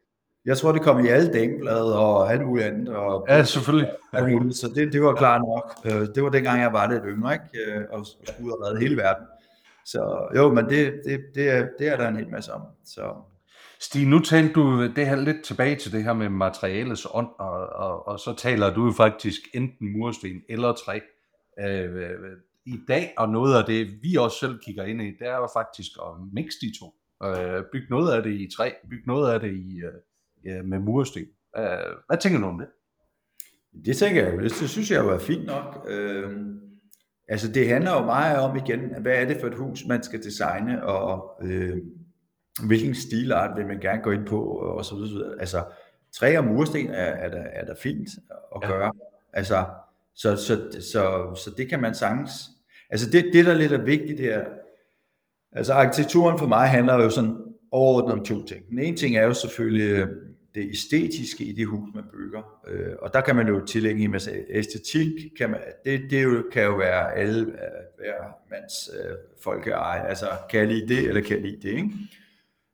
Jeg 0.44 0.56
tror, 0.56 0.72
det 0.72 0.82
kom 0.82 1.04
i 1.04 1.08
alle 1.08 1.32
dameblade 1.32 1.98
og 1.98 2.32
alt 2.32 2.46
muligt 2.46 2.66
andet. 2.66 2.88
Og, 2.88 3.26
ja, 3.28 3.44
selvfølgelig. 3.44 3.90
Og, 4.12 4.52
så 4.52 4.72
det, 4.74 4.92
det 4.92 5.02
var 5.02 5.14
klart 5.14 5.40
nok. 5.40 5.74
Øh, 5.84 6.06
det 6.14 6.22
var 6.22 6.28
dengang, 6.28 6.60
jeg 6.60 6.72
var 6.72 6.90
lidt 6.90 7.02
yngre, 7.06 7.32
ikke? 7.32 7.92
og 7.92 8.06
skulle 8.06 8.50
have 8.50 8.66
reddet 8.66 8.82
hele 8.82 8.96
verden. 8.96 9.26
Så 9.86 10.28
jo, 10.36 10.54
men 10.54 10.64
det, 10.64 11.00
det, 11.04 11.20
det, 11.34 11.50
er, 11.50 11.68
det 11.78 11.88
er 11.88 11.96
der 11.96 12.08
en 12.08 12.16
hel 12.16 12.30
masse 12.30 12.52
om. 12.52 12.62
Så. 12.84 13.14
Stig, 13.80 14.06
nu 14.06 14.18
talte 14.18 14.52
du 14.52 14.86
det 14.86 15.06
her 15.06 15.16
lidt 15.16 15.44
tilbage 15.44 15.76
til 15.76 15.92
det 15.92 16.04
her 16.04 16.12
med 16.12 16.28
materialets 16.28 17.06
ånd, 17.10 17.28
og, 17.38 17.66
og, 17.66 18.08
og 18.08 18.18
så 18.18 18.34
taler 18.38 18.74
du 18.74 18.86
jo 18.86 18.92
faktisk 18.92 19.40
enten 19.54 19.92
mursten 19.98 20.42
eller 20.48 20.72
træ. 20.72 21.00
Øh, 21.60 22.12
I 22.66 22.78
dag, 22.88 23.14
og 23.18 23.28
noget 23.28 23.58
af 23.58 23.64
det, 23.64 23.88
vi 24.02 24.16
også 24.16 24.38
selv 24.38 24.58
kigger 24.58 24.84
ind 24.84 25.02
i, 25.02 25.06
det 25.06 25.26
er 25.28 25.36
jo 25.36 25.48
faktisk 25.52 25.90
at 26.02 26.12
mixe 26.32 26.58
de 26.60 26.72
to. 26.78 26.94
Øh, 27.24 27.64
bygge 27.72 27.86
noget 27.90 28.12
af 28.12 28.22
det 28.22 28.32
i 28.32 28.48
træ, 28.56 28.70
bygge 28.90 29.06
noget 29.06 29.32
af 29.32 29.40
det 29.40 29.52
i, 29.54 29.80
øh, 30.46 30.64
med 30.64 30.78
mursten. 30.78 31.24
Øh, 31.56 31.64
hvad 32.06 32.18
tænker 32.18 32.40
du 32.40 32.46
om 32.46 32.58
det? 32.58 32.68
Det 33.84 33.96
tænker 33.96 34.24
jeg, 34.24 34.32
det, 34.32 34.42
det 34.60 34.70
synes 34.70 34.90
jeg 34.90 35.04
jo 35.04 35.10
er 35.10 35.18
fint 35.18 35.46
nok. 35.46 35.86
Øh, 35.88 36.30
Altså 37.30 37.48
det 37.48 37.68
handler 37.68 37.92
jo 37.92 38.04
meget 38.04 38.38
om 38.38 38.56
igen, 38.56 38.80
hvad 39.00 39.12
er 39.12 39.24
det 39.24 39.36
for 39.40 39.46
et 39.46 39.54
hus, 39.54 39.84
man 39.86 40.02
skal 40.02 40.22
designe, 40.22 40.84
og 40.84 41.30
øh, 41.42 41.76
hvilken 42.66 42.94
stilart 42.94 43.56
vil 43.56 43.66
man 43.66 43.80
gerne 43.80 44.02
gå 44.02 44.10
ind 44.10 44.26
på, 44.26 44.42
og 44.44 44.84
så 44.84 44.94
videre. 44.94 45.40
Altså 45.40 45.64
træ 46.12 46.38
og 46.38 46.44
mursten 46.44 46.88
er, 46.88 46.92
er, 46.92 47.28
der, 47.28 47.42
er 47.42 47.64
der 47.64 47.74
fint 47.74 48.08
at 48.56 48.62
gøre. 48.62 48.84
Ja. 48.84 48.90
Altså, 49.32 49.64
så, 50.14 50.36
så, 50.36 50.60
så, 50.92 51.34
så 51.34 51.50
det 51.56 51.68
kan 51.68 51.80
man 51.80 51.94
sagtens. 51.94 52.32
Altså 52.90 53.10
det, 53.10 53.24
det 53.32 53.46
der 53.46 53.54
lidt 53.54 53.72
er 53.72 53.82
vigtigt 53.82 54.20
her, 54.20 54.44
altså 55.52 55.72
arkitekturen 55.72 56.38
for 56.38 56.46
mig 56.46 56.68
handler 56.68 56.94
jo 56.94 57.10
sådan 57.10 57.36
overordnet 57.70 58.12
om 58.12 58.24
to 58.24 58.44
ting. 58.44 58.68
Den 58.70 58.78
ene 58.78 58.96
ting 58.96 59.16
er 59.16 59.24
jo 59.24 59.34
selvfølgelig 59.34 60.08
det 60.54 60.70
æstetiske 60.70 61.44
i 61.44 61.52
det 61.52 61.66
hus, 61.66 61.88
man 61.94 62.04
bygger. 62.12 62.60
Øh, 62.68 62.92
og 62.98 63.14
der 63.14 63.20
kan 63.20 63.36
man 63.36 63.48
jo 63.48 63.64
tillægge 63.66 64.04
en 64.04 64.10
masse 64.10 64.30
æstetik. 64.48 65.12
Kan 65.38 65.50
man, 65.50 65.60
det, 65.84 66.10
det 66.10 66.22
jo, 66.22 66.44
kan 66.52 66.64
jo 66.64 66.76
være 66.76 67.14
alle, 67.14 67.40
øh, 67.40 67.46
hver 67.98 68.14
mands 68.50 68.90
øh, 68.92 69.16
folkeeje. 69.42 70.08
Altså, 70.08 70.26
kan 70.50 70.60
jeg 70.60 70.68
lide 70.68 70.88
det, 70.88 71.08
eller 71.08 71.20
kan 71.20 71.36
jeg 71.36 71.42
lide 71.42 71.68
det, 71.68 71.76
ikke? 71.76 71.90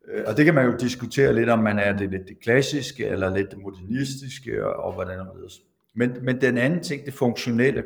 Øh, 0.09 0.25
og 0.27 0.37
det 0.37 0.45
kan 0.45 0.55
man 0.55 0.67
jo 0.67 0.77
diskutere 0.81 1.35
lidt, 1.35 1.49
om 1.49 1.59
man 1.59 1.79
er 1.79 1.97
det 1.97 2.11
lidt 2.11 2.29
det 2.29 2.41
klassiske, 2.41 3.07
eller 3.07 3.37
lidt 3.37 3.51
det 3.51 3.59
modernistiske, 3.59 4.67
og, 4.67 4.85
og 4.85 4.93
hvordan 4.93 5.19
det 5.19 5.27
er. 5.27 5.61
Men, 5.95 6.17
men 6.23 6.41
den 6.41 6.59
anden 6.59 6.83
ting, 6.83 7.07
det 7.07 7.15
funktionelle, 7.15 7.85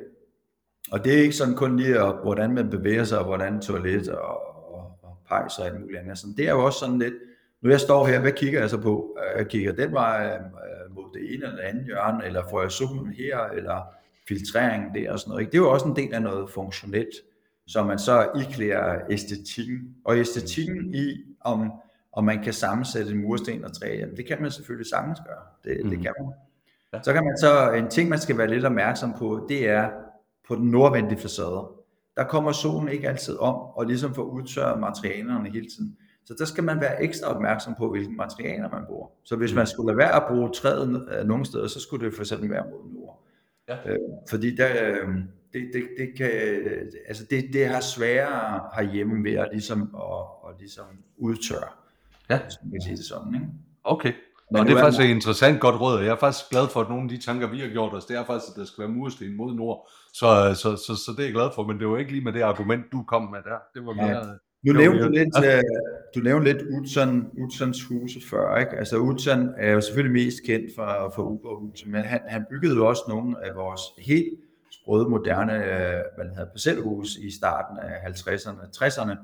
og 0.93 1.05
det 1.05 1.19
er 1.19 1.23
ikke 1.23 1.37
sådan 1.37 1.55
kun 1.55 1.77
lige, 1.77 2.01
at, 2.01 2.15
hvordan 2.23 2.55
man 2.55 2.71
bevæger 2.71 3.05
sig, 3.05 3.19
og 3.19 3.25
hvordan 3.25 3.61
toilet 3.61 4.09
og, 4.09 4.75
og, 4.75 4.99
og 5.03 5.19
pejs 5.29 5.59
og 5.59 5.67
alt 5.67 5.81
muligt 5.81 6.01
andet. 6.01 6.19
Sådan, 6.19 6.37
det 6.37 6.49
er 6.49 6.51
jo 6.51 6.65
også 6.65 6.79
sådan 6.79 6.99
lidt, 6.99 7.15
nu 7.63 7.71
jeg 7.71 7.81
står 7.81 8.07
her, 8.07 8.21
hvad 8.21 8.33
kigger 8.33 8.61
jeg 8.61 8.71
så 8.71 8.79
på? 8.81 9.19
Jeg 9.37 9.49
kigger 9.49 9.73
den 9.73 9.93
vej 9.93 10.39
øh, 10.41 10.95
mod 10.95 11.05
det 11.15 11.35
ene 11.35 11.45
eller 11.45 11.57
det 11.57 11.63
andet 11.63 11.85
hjørne, 11.85 12.27
eller 12.27 12.43
får 12.51 12.63
jeg 12.63 12.71
solen 12.71 13.13
her, 13.13 13.39
eller 13.39 13.83
filtreringen 14.29 14.95
der 14.95 15.13
og 15.13 15.19
sådan 15.19 15.31
noget. 15.31 15.41
Ikke? 15.41 15.51
Det 15.51 15.59
er 15.59 15.63
jo 15.63 15.71
også 15.71 15.87
en 15.87 15.97
del 15.97 16.15
af 16.15 16.23
noget 16.23 16.51
funktionelt, 16.51 17.15
som 17.67 17.87
man 17.87 17.99
så 17.99 18.29
iklærer 18.41 19.01
æstetikken. 19.11 19.97
Og 20.05 20.19
æstetikken 20.19 20.95
i, 20.95 21.17
om, 21.41 21.73
om 22.13 22.25
man 22.25 22.43
kan 22.43 22.53
sammensætte 22.53 23.13
en 23.13 23.23
mursten 23.23 23.65
og 23.65 23.73
træ, 23.73 23.97
jamen 23.99 24.17
det 24.17 24.27
kan 24.27 24.43
man 24.43 24.51
selvfølgelig 24.51 24.87
sagtens 24.87 25.19
gøre. 25.27 25.43
Det, 25.65 25.85
mm. 25.85 25.91
det 25.91 25.99
kan 25.99 26.13
man. 26.21 26.33
Ja. 26.93 27.03
Så 27.03 27.13
kan 27.13 27.25
man 27.25 27.39
så, 27.39 27.73
en 27.73 27.89
ting 27.89 28.09
man 28.09 28.19
skal 28.19 28.39
være 28.39 28.49
lidt 28.49 28.65
opmærksom 28.65 29.15
på, 29.19 29.47
det 29.49 29.69
er 29.69 29.91
på 30.49 30.55
den 30.55 30.71
nordvendige 30.71 31.21
facade. 31.21 31.69
Der 32.17 32.25
kommer 32.25 32.53
solen 32.53 32.89
ikke 32.89 33.09
altid 33.09 33.39
om, 33.39 33.55
og 33.55 33.87
ligesom 33.87 34.15
får 34.15 34.23
udtørret 34.23 34.81
materialerne 34.81 35.51
hele 35.51 35.67
tiden. 35.67 35.97
Så 36.31 36.37
der 36.39 36.45
skal 36.45 36.65
man 36.65 36.81
være 36.81 37.03
ekstra 37.03 37.35
opmærksom 37.35 37.75
på, 37.79 37.91
hvilke 37.91 38.13
materialer 38.13 38.71
man 38.71 38.83
bruger. 38.87 39.09
Så 39.25 39.37
hvis 39.37 39.55
man 39.55 39.67
skulle 39.67 39.87
lade 39.87 39.99
være 39.99 40.15
at 40.15 40.23
bruge 40.29 40.51
træet 40.51 41.09
øh, 41.13 41.27
nogle 41.27 41.45
steder, 41.45 41.67
så 41.67 41.81
skulle 41.81 42.07
det 42.07 42.15
for 42.15 42.23
eksempel 42.23 42.51
være 42.51 42.65
mod 42.65 42.95
nord. 42.95 43.25
Ja. 43.69 43.91
Øh, 43.91 43.99
fordi 44.31 44.57
der, 44.57 44.69
øh, 44.69 45.09
det, 45.53 45.71
det, 45.73 45.83
det, 45.99 46.09
kan, 46.17 46.31
altså 47.09 47.25
det, 47.31 47.45
det 47.53 47.67
har 47.67 47.81
sværere 47.81 48.61
herhjemme 48.75 49.25
ved 49.25 49.33
at, 49.33 49.49
ligesom, 49.53 49.83
at, 49.95 50.51
at 50.51 50.55
ligesom 50.59 50.85
udtørre. 51.17 51.69
Ja. 52.31 52.39
Som 52.49 52.71
man 52.71 52.83
sige 52.83 52.97
det 52.97 53.05
sådan, 53.05 53.35
ikke? 53.35 53.47
Okay. 53.85 54.13
Men 54.53 54.67
det 54.67 54.77
er 54.77 54.81
faktisk 54.81 55.03
et 55.03 55.15
interessant 55.15 55.61
godt 55.61 55.81
råd, 55.81 56.01
jeg 56.01 56.11
er 56.11 56.17
faktisk 56.17 56.51
glad 56.51 56.69
for, 56.69 56.81
at 56.81 56.89
nogle 56.89 57.03
af 57.03 57.09
de 57.09 57.19
tanker, 57.19 57.47
vi 57.47 57.61
har 57.61 57.69
gjort 57.69 57.95
os, 57.95 58.05
det 58.05 58.17
er 58.17 58.25
faktisk, 58.25 58.51
at 58.53 58.57
der 58.57 58.65
skal 58.65 58.83
være 58.83 58.93
mursten 58.93 59.37
mod 59.37 59.55
nord. 59.55 59.89
Så, 60.13 60.55
så, 60.55 60.77
så, 60.77 60.97
så 60.97 61.13
det 61.17 61.21
er 61.21 61.25
jeg 61.25 61.33
glad 61.33 61.51
for, 61.55 61.67
men 61.67 61.79
det 61.79 61.89
var 61.89 61.99
ikke 61.99 62.13
lige 62.13 62.25
med 62.25 62.33
det 62.33 62.43
argument, 62.43 62.93
du 62.93 63.03
kom 63.03 63.23
med 63.23 63.43
der. 63.43 63.59
Det 63.75 63.87
var 63.87 63.93
mere... 63.93 64.27
Ja. 64.27 64.33
Nu 64.63 64.73
nævnte 64.73 65.05
du 65.05 65.11
lidt, 65.11 65.37
uh, 65.39 65.63
du 66.15 66.21
nævnte 66.21 66.53
lidt 66.53 66.63
Utzon, 66.63 67.31
Utzons 67.39 67.85
huse 67.85 68.21
før, 68.31 68.57
ikke? 68.57 68.73
Altså 68.73 68.97
Utzon 68.99 69.49
er 69.57 69.73
jo 69.73 69.81
selvfølgelig 69.81 70.25
mest 70.25 70.39
kendt 70.47 70.75
for, 70.77 71.13
for 71.15 71.23
Uberhuse, 71.23 71.89
men 71.89 72.05
han, 72.05 72.21
han 72.29 72.45
byggede 72.51 72.75
jo 72.75 72.87
også 72.87 73.03
nogle 73.09 73.47
af 73.47 73.55
vores 73.57 73.81
helt 73.99 74.39
sprøde, 74.73 75.09
moderne 75.09 75.55
øh, 75.55 76.01
hvad 76.17 76.27
hedder, 76.37 76.51
parcelhus 76.51 77.17
i 77.17 77.31
starten 77.31 77.79
af 77.79 78.11
50'erne, 78.11 78.85
60'erne, 78.85 79.17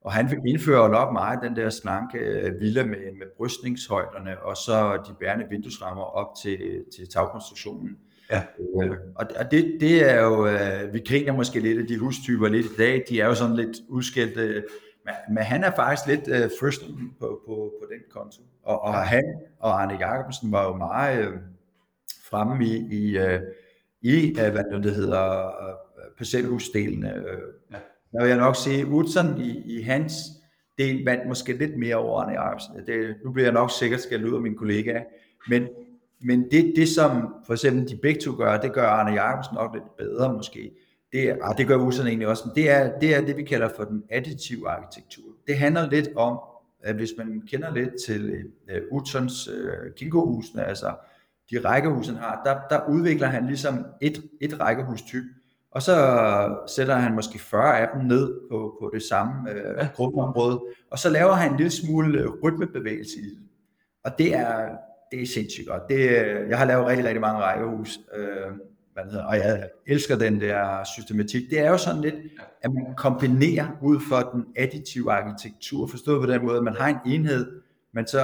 og 0.00 0.12
han 0.12 0.46
indfører 0.46 0.88
nok 0.88 1.12
meget 1.12 1.38
den 1.42 1.56
der 1.56 1.70
slanke 1.70 2.18
øh, 2.18 2.60
villa 2.60 2.84
med, 2.84 2.98
med 3.18 3.26
brystningshøjderne, 3.36 4.42
og 4.42 4.56
så 4.56 5.02
de 5.08 5.14
bærende 5.20 5.46
vinduesrammer 5.50 6.02
op 6.02 6.28
til, 6.42 6.84
til 6.96 7.08
tagkonstruktionen. 7.08 7.96
Ja. 8.30 8.42
Øh, 8.82 8.96
og 9.14 9.50
det, 9.50 9.76
det 9.80 10.10
er 10.10 10.22
jo, 10.22 10.46
øh, 10.46 10.94
vi 10.94 11.02
griner 11.08 11.32
måske 11.32 11.60
lidt 11.60 11.78
af 11.78 11.86
de 11.86 11.98
hustyper 11.98 12.48
lidt 12.48 12.66
i 12.66 12.76
dag, 12.78 13.04
de 13.08 13.20
er 13.20 13.26
jo 13.26 13.34
sådan 13.34 13.56
lidt 13.56 13.76
udskældte, 13.88 14.64
men, 15.04 15.14
men 15.34 15.42
han 15.42 15.64
er 15.64 15.70
faktisk 15.76 16.06
lidt 16.08 16.28
øh, 16.28 16.50
first 16.60 16.82
på, 17.20 17.40
på, 17.46 17.72
på 17.80 17.86
den 17.92 18.00
konto. 18.10 18.42
Og, 18.62 18.82
og 18.82 18.94
han 18.94 19.24
og 19.58 19.82
Arne 19.82 19.94
Jacobsen 20.00 20.52
var 20.52 20.64
jo 20.64 20.76
meget 20.76 21.28
øh, 21.28 21.32
fremme 22.30 22.64
i, 22.64 22.88
i, 22.90 23.18
øh, 23.18 23.40
i 24.02 24.28
øh, 24.28 24.52
hvad 24.52 24.82
det 24.82 24.94
hedder, 24.94 25.50
parcelhusdelen. 26.18 27.04
Øh, 27.06 27.38
ja 27.72 27.78
der 28.14 28.20
vil 28.20 28.28
jeg 28.28 28.38
nok 28.38 28.56
sige, 28.56 28.86
Utzon 28.86 29.40
i, 29.40 29.78
i 29.78 29.82
hans 29.82 30.14
del 30.78 31.04
vandt 31.04 31.28
måske 31.28 31.52
lidt 31.52 31.78
mere 31.78 31.96
over 31.96 32.20
Arne 32.20 32.40
Jacobsen. 32.40 32.86
Det, 32.86 33.16
nu 33.24 33.32
bliver 33.32 33.46
jeg 33.46 33.54
nok 33.54 33.70
sikkert 33.70 34.00
skal 34.00 34.28
ud 34.28 34.34
af 34.34 34.40
min 34.40 34.56
kollega, 34.56 35.00
men, 35.48 35.68
men 36.20 36.50
det, 36.50 36.72
det 36.76 36.88
som 36.88 37.34
for 37.46 37.52
eksempel 37.52 37.88
de 37.88 37.96
begge 37.96 38.20
to 38.20 38.36
gør, 38.36 38.60
det 38.60 38.72
gør 38.72 38.86
Arne 38.86 39.22
Jacobsen 39.22 39.54
nok 39.54 39.74
lidt 39.74 39.96
bedre 39.96 40.32
måske. 40.32 40.70
Det, 41.14 41.28
er, 41.28 41.52
det 41.52 41.66
gør 41.66 41.76
Utzon 41.76 42.06
egentlig 42.06 42.28
også, 42.28 42.42
men 42.46 42.54
det 42.54 42.70
er, 42.70 42.98
det 42.98 43.14
er 43.14 43.20
det, 43.20 43.36
vi 43.36 43.42
kalder 43.42 43.68
for 43.76 43.84
den 43.84 44.02
additive 44.10 44.68
arkitektur. 44.68 45.24
Det 45.46 45.58
handler 45.58 45.90
lidt 45.90 46.08
om, 46.16 46.40
at 46.82 46.94
hvis 46.94 47.10
man 47.18 47.42
kender 47.48 47.74
lidt 47.74 47.90
til 48.06 48.44
uh, 48.90 48.96
Utzons 48.98 49.48
uh, 49.48 49.94
kinkohusene, 49.96 50.64
altså 50.64 50.94
de 51.50 51.58
rækkehus, 51.58 52.06
han 52.06 52.16
har, 52.16 52.42
der, 52.44 52.76
der 52.76 52.88
udvikler 52.88 53.26
han 53.26 53.46
ligesom 53.46 53.86
et, 54.00 54.22
et 54.40 54.60
rækkehustyp, 54.60 55.24
og 55.70 55.82
så 55.82 55.96
sætter 56.66 56.94
han 56.94 57.14
måske 57.14 57.38
40 57.38 57.78
af 57.78 57.88
dem 57.94 58.04
ned 58.04 58.40
på, 58.50 58.76
på 58.80 58.90
det 58.94 59.02
samme 59.02 59.50
øh, 59.50 59.76
ja. 59.78 59.88
gruppeområde, 59.94 60.60
og 60.90 60.98
så 60.98 61.10
laver 61.10 61.32
han 61.32 61.50
en 61.50 61.56
lille 61.56 61.70
smule 61.70 62.20
øh, 62.20 62.28
rytmebevægelse 62.42 63.18
i 63.18 63.24
det. 63.24 63.38
Og 64.04 64.18
det 64.18 64.34
er, 64.34 64.68
det 65.12 65.22
er 65.22 65.26
sindssygt 65.26 65.68
godt. 65.68 65.82
Det, 65.88 66.10
jeg 66.48 66.58
har 66.58 66.64
lavet 66.64 66.86
rigtig, 66.86 67.06
rigtig 67.06 67.20
mange 67.20 67.42
rækkehus, 67.42 68.00
øh, 68.16 68.52
hvad 68.94 69.04
hedder, 69.04 69.24
og 69.24 69.36
jeg 69.36 69.68
elsker 69.86 70.16
den 70.16 70.40
der 70.40 70.84
systematik. 70.84 71.50
Det 71.50 71.60
er 71.60 71.70
jo 71.70 71.78
sådan 71.78 72.00
lidt, 72.00 72.14
at 72.62 72.72
man 72.72 72.94
kombinerer 72.96 73.68
ud 73.82 74.00
for 74.08 74.30
den 74.32 74.44
additive 74.56 75.12
arkitektur, 75.12 75.86
forstået 75.86 76.20
på 76.20 76.32
den 76.32 76.44
måde, 76.44 76.56
at 76.56 76.64
man 76.64 76.74
har 76.74 76.88
en 76.88 77.12
enhed, 77.12 77.62
man 77.92 78.06
så 78.06 78.22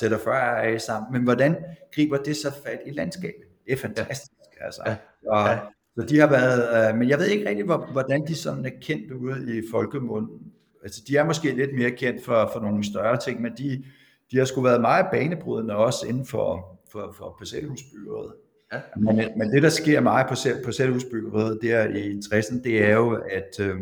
sætter 0.00 0.18
40 0.18 0.62
af 0.62 0.80
sammen, 0.80 1.12
men 1.12 1.22
hvordan 1.22 1.56
griber 1.94 2.16
det 2.16 2.36
så 2.36 2.50
fat 2.64 2.80
i 2.86 2.90
landskabet? 2.90 3.44
Det 3.66 3.72
er 3.72 3.76
fantastisk. 3.76 4.32
Altså. 4.60 4.82
Ja. 4.86 4.96
Og, 5.26 5.48
ja. 5.48 5.58
Så 5.96 6.06
de 6.08 6.18
har 6.18 6.26
været, 6.26 6.90
øh, 6.90 6.98
men 6.98 7.08
jeg 7.08 7.18
ved 7.18 7.26
ikke 7.26 7.48
rigtig, 7.48 7.64
hvordan 7.64 8.26
de 8.26 8.34
sådan 8.34 8.66
er 8.66 8.70
kendt 8.82 9.12
ude 9.12 9.58
i 9.58 9.62
folkemunden. 9.70 10.52
Altså, 10.82 11.02
de 11.08 11.16
er 11.16 11.24
måske 11.24 11.50
lidt 11.54 11.74
mere 11.74 11.90
kendt 11.90 12.24
for, 12.24 12.50
for 12.52 12.60
nogle 12.60 12.84
større 12.84 13.16
ting, 13.16 13.42
men 13.42 13.52
de, 13.58 13.84
de 14.30 14.38
har 14.38 14.44
sgu 14.44 14.60
været 14.60 14.80
meget 14.80 15.06
banebrydende 15.12 15.76
også 15.76 16.06
inden 16.06 16.26
for, 16.26 16.78
for, 16.92 17.14
for 17.18 17.34
parcelhusbyggeriet. 17.38 18.32
Ja. 18.72 18.80
Men, 18.96 19.16
men 19.36 19.52
det, 19.52 19.62
der 19.62 19.68
sker 19.68 20.00
meget 20.00 20.26
på 20.28 20.34
parcelhusbyggeriet 20.64 21.58
der 21.62 21.88
i 21.88 22.20
60'erne, 22.24 22.62
det 22.62 22.84
er 22.84 22.94
jo, 22.94 23.22
at, 23.30 23.60
øh, 23.60 23.76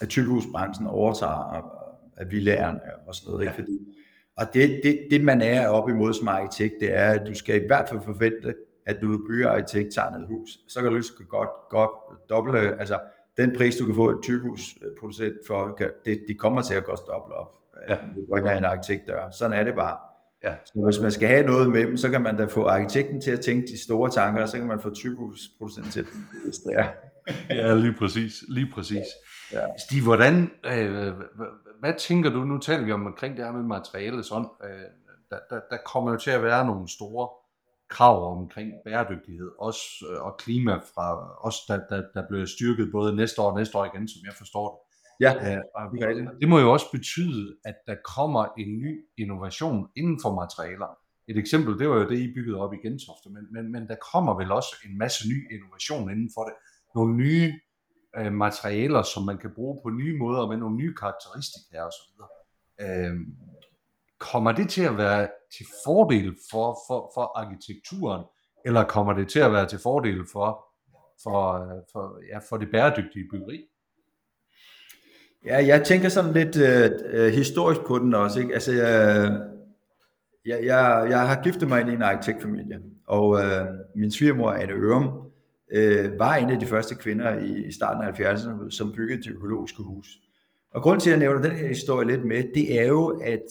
at 0.00 0.08
typehusbranchen 0.08 0.86
overtager 0.86 1.70
af 2.16 2.30
villaerne 2.30 2.80
og 3.06 3.14
sådan 3.14 3.32
noget. 3.32 3.44
Ja. 3.44 3.50
Ikke? 3.50 3.62
Fordi, 3.62 3.78
og 4.36 4.46
det, 4.54 4.80
det, 4.82 4.98
det, 5.10 5.24
man 5.24 5.42
er 5.42 5.68
op 5.68 5.88
imod 5.88 6.14
som 6.14 6.28
arkitekt, 6.28 6.74
det 6.80 6.96
er, 6.96 7.10
at 7.10 7.26
du 7.26 7.34
skal 7.34 7.62
i 7.62 7.66
hvert 7.66 7.88
fald 7.88 8.00
forvente 8.04 8.54
at 8.86 8.96
du 9.02 9.26
bygger 9.28 9.50
arkitekt 9.50 9.94
tager 9.94 10.08
et 10.08 10.26
hus, 10.28 10.58
så 10.68 10.80
kan 10.80 10.90
du 10.90 10.96
lige 10.96 11.26
godt, 11.28 11.48
godt 11.70 11.90
doble, 12.28 12.80
altså 12.80 13.00
den 13.36 13.56
pris, 13.56 13.76
du 13.76 13.86
kan 13.86 13.94
få 13.94 14.10
et 14.10 14.18
typhus 14.22 14.78
øh, 14.82 14.90
produceret 15.00 15.38
for, 15.46 15.78
det, 16.04 16.24
de 16.28 16.34
kommer 16.34 16.62
til 16.62 16.74
at 16.74 16.84
koste 16.84 17.06
dobbelt 17.06 17.34
op. 17.34 17.54
Ja. 17.88 17.94
Du 17.94 18.26
bringer 18.30 18.58
en 18.58 18.64
arkitekt 18.64 19.06
der. 19.06 19.30
Sådan 19.30 19.58
er 19.58 19.64
det 19.64 19.74
bare. 19.74 19.98
Ja. 20.44 20.54
Så 20.64 20.80
hvis 20.84 21.00
man 21.00 21.12
skal 21.12 21.28
have 21.28 21.46
noget 21.46 21.70
med 21.70 21.86
dem, 21.86 21.96
så 21.96 22.10
kan 22.10 22.22
man 22.22 22.36
da 22.36 22.44
få 22.44 22.66
arkitekten 22.66 23.20
til 23.20 23.30
at 23.30 23.40
tænke 23.40 23.66
de 23.66 23.82
store 23.82 24.10
tanker, 24.10 24.42
og 24.42 24.48
så 24.48 24.58
kan 24.58 24.66
man 24.66 24.80
få 24.80 24.94
typhusproducenten 24.94 25.92
til 25.92 26.00
at 26.00 26.06
illustrere. 26.42 26.88
ja, 27.50 27.74
lige 27.74 27.94
præcis. 27.98 28.44
Lige 28.48 28.70
præcis. 28.74 29.06
Ja. 29.52 29.60
Stig, 29.78 30.02
hvordan, 30.02 30.50
øh, 30.66 31.12
hvad 31.80 31.94
tænker 31.98 32.30
du, 32.30 32.44
nu 32.44 32.58
taler 32.58 32.84
vi 32.84 32.92
om 32.92 33.06
omkring 33.06 33.36
det 33.36 33.44
her 33.44 33.52
med 33.52 33.62
materialet 33.62 34.26
sådan, 34.26 34.48
øh, 34.64 34.70
der, 35.30 35.38
der, 35.50 35.60
der 35.70 35.76
kommer 35.86 36.10
jo 36.10 36.18
til 36.18 36.30
at 36.30 36.42
være 36.42 36.66
nogle 36.66 36.88
store 36.88 37.28
krav 37.90 38.38
omkring 38.38 38.72
bæredygtighed 38.84 39.50
også, 39.58 39.82
øh, 40.10 40.22
og 40.22 40.36
klima 40.36 40.74
fra 40.74 41.36
os, 41.46 41.56
der, 41.68 41.80
der, 41.90 42.02
der 42.14 42.28
bliver 42.28 42.46
styrket 42.46 42.92
både 42.92 43.16
næste 43.16 43.42
år 43.42 43.50
og 43.50 43.58
næste 43.58 43.78
år 43.78 43.84
igen, 43.84 44.08
som 44.08 44.20
jeg 44.26 44.34
forstår 44.34 44.68
det. 44.70 44.83
Ja, 45.20 45.56
øh, 45.56 45.62
og 45.74 45.82
det, 45.92 46.28
det 46.40 46.48
må 46.48 46.58
jo 46.58 46.72
også 46.72 46.86
betyde, 46.92 47.56
at 47.64 47.74
der 47.86 47.96
kommer 48.14 48.44
en 48.58 48.78
ny 48.78 49.04
innovation 49.18 49.88
inden 49.96 50.18
for 50.22 50.34
materialer. 50.34 50.98
Et 51.28 51.38
eksempel, 51.38 51.78
det 51.78 51.88
var 51.88 51.96
jo 51.96 52.08
det, 52.08 52.18
I 52.18 52.34
byggede 52.34 52.58
op 52.58 52.72
i 52.72 52.76
Gentofte, 52.76 53.30
men, 53.30 53.52
men, 53.52 53.72
men 53.72 53.88
der 53.88 53.96
kommer 54.12 54.36
vel 54.36 54.52
også 54.52 54.76
en 54.84 54.98
masse 54.98 55.28
ny 55.28 55.54
innovation 55.54 56.10
inden 56.10 56.30
for 56.34 56.44
det. 56.44 56.54
Nogle 56.94 57.16
nye 57.16 57.52
øh, 58.16 58.32
materialer, 58.32 59.02
som 59.02 59.22
man 59.22 59.38
kan 59.38 59.50
bruge 59.54 59.80
på 59.82 59.90
nye 59.90 60.18
måder, 60.18 60.48
med 60.48 60.56
nogle 60.56 60.76
nye 60.76 60.94
karakteristika 60.94 61.80
osv. 61.80 62.10
Øh, 62.80 63.14
kommer 64.18 64.52
det 64.52 64.68
til 64.68 64.82
at 64.82 64.96
være 64.96 65.28
til 65.56 65.66
fordel 65.86 66.36
for, 66.50 66.78
for, 66.86 67.10
for 67.14 67.38
arkitekturen, 67.38 68.24
eller 68.64 68.84
kommer 68.84 69.12
det 69.12 69.28
til 69.28 69.38
at 69.38 69.52
være 69.52 69.68
til 69.68 69.78
fordel 69.78 70.26
for, 70.32 70.66
for, 71.22 71.42
for, 71.92 72.20
ja, 72.32 72.38
for 72.48 72.56
det 72.56 72.68
bæredygtige 72.70 73.28
byggeri? 73.30 73.66
Ja, 75.46 75.66
jeg 75.66 75.84
tænker 75.84 76.08
sådan 76.08 76.32
lidt 76.32 76.56
øh, 76.56 76.90
øh, 77.10 77.32
historisk 77.32 77.80
på 77.86 77.98
den 77.98 78.14
også. 78.14 78.40
Ikke? 78.40 78.54
Altså, 78.54 78.72
jeg, 78.72 79.40
jeg, 80.46 80.58
jeg, 80.64 81.06
jeg 81.10 81.28
har 81.28 81.42
giftet 81.42 81.68
mig 81.68 81.80
ind 81.80 81.90
i 81.90 81.94
en 81.94 82.02
arkitektfamilie, 82.02 82.80
og 83.06 83.40
øh, 83.40 83.66
min 83.96 84.10
svigermor, 84.10 84.50
Anne 84.50 84.72
Ørum, 84.72 85.10
øh, 85.72 86.18
var 86.18 86.34
en 86.34 86.50
af 86.50 86.60
de 86.60 86.66
første 86.66 86.94
kvinder 86.94 87.38
i, 87.38 87.72
starten 87.72 88.02
af 88.02 88.34
70'erne, 88.34 88.70
som 88.70 88.92
byggede 88.92 89.22
det 89.22 89.30
økologiske 89.30 89.82
hus. 89.82 90.08
Og 90.74 90.82
grund 90.82 91.00
til, 91.00 91.10
at 91.10 91.12
jeg 91.12 91.20
nævner 91.20 91.42
den 91.48 91.56
her 91.56 91.68
historie 91.68 92.06
lidt 92.06 92.24
med, 92.24 92.44
det 92.54 92.80
er 92.80 92.86
jo, 92.86 93.06
at 93.06 93.42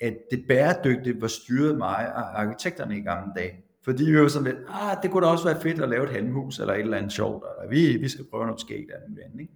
at 0.00 0.16
det 0.30 0.44
bæredygtige 0.48 1.20
var 1.20 1.26
styret 1.26 1.78
mig 1.78 2.12
af 2.14 2.22
arkitekterne 2.34 2.98
i 2.98 3.00
gamle 3.00 3.32
dage. 3.36 3.52
Fordi 3.84 4.04
vi 4.04 4.20
var 4.20 4.28
sådan 4.28 4.46
lidt, 4.46 4.56
ah, 4.68 4.96
det 5.02 5.10
kunne 5.10 5.26
da 5.26 5.30
også 5.30 5.44
være 5.44 5.60
fedt 5.60 5.80
at 5.80 5.88
lave 5.88 6.04
et 6.04 6.10
halmhus, 6.10 6.58
eller 6.58 6.74
et 6.74 6.80
eller 6.80 6.96
andet 6.96 7.12
sjovt, 7.12 7.44
eller 7.44 7.70
vi, 7.70 7.96
vi 7.96 8.08
skal 8.08 8.24
prøve 8.30 8.46
noget 8.46 8.60
skægt 8.60 8.90
af 8.90 8.98
den 9.08 9.18
anden, 9.24 9.40
ikke? 9.40 9.52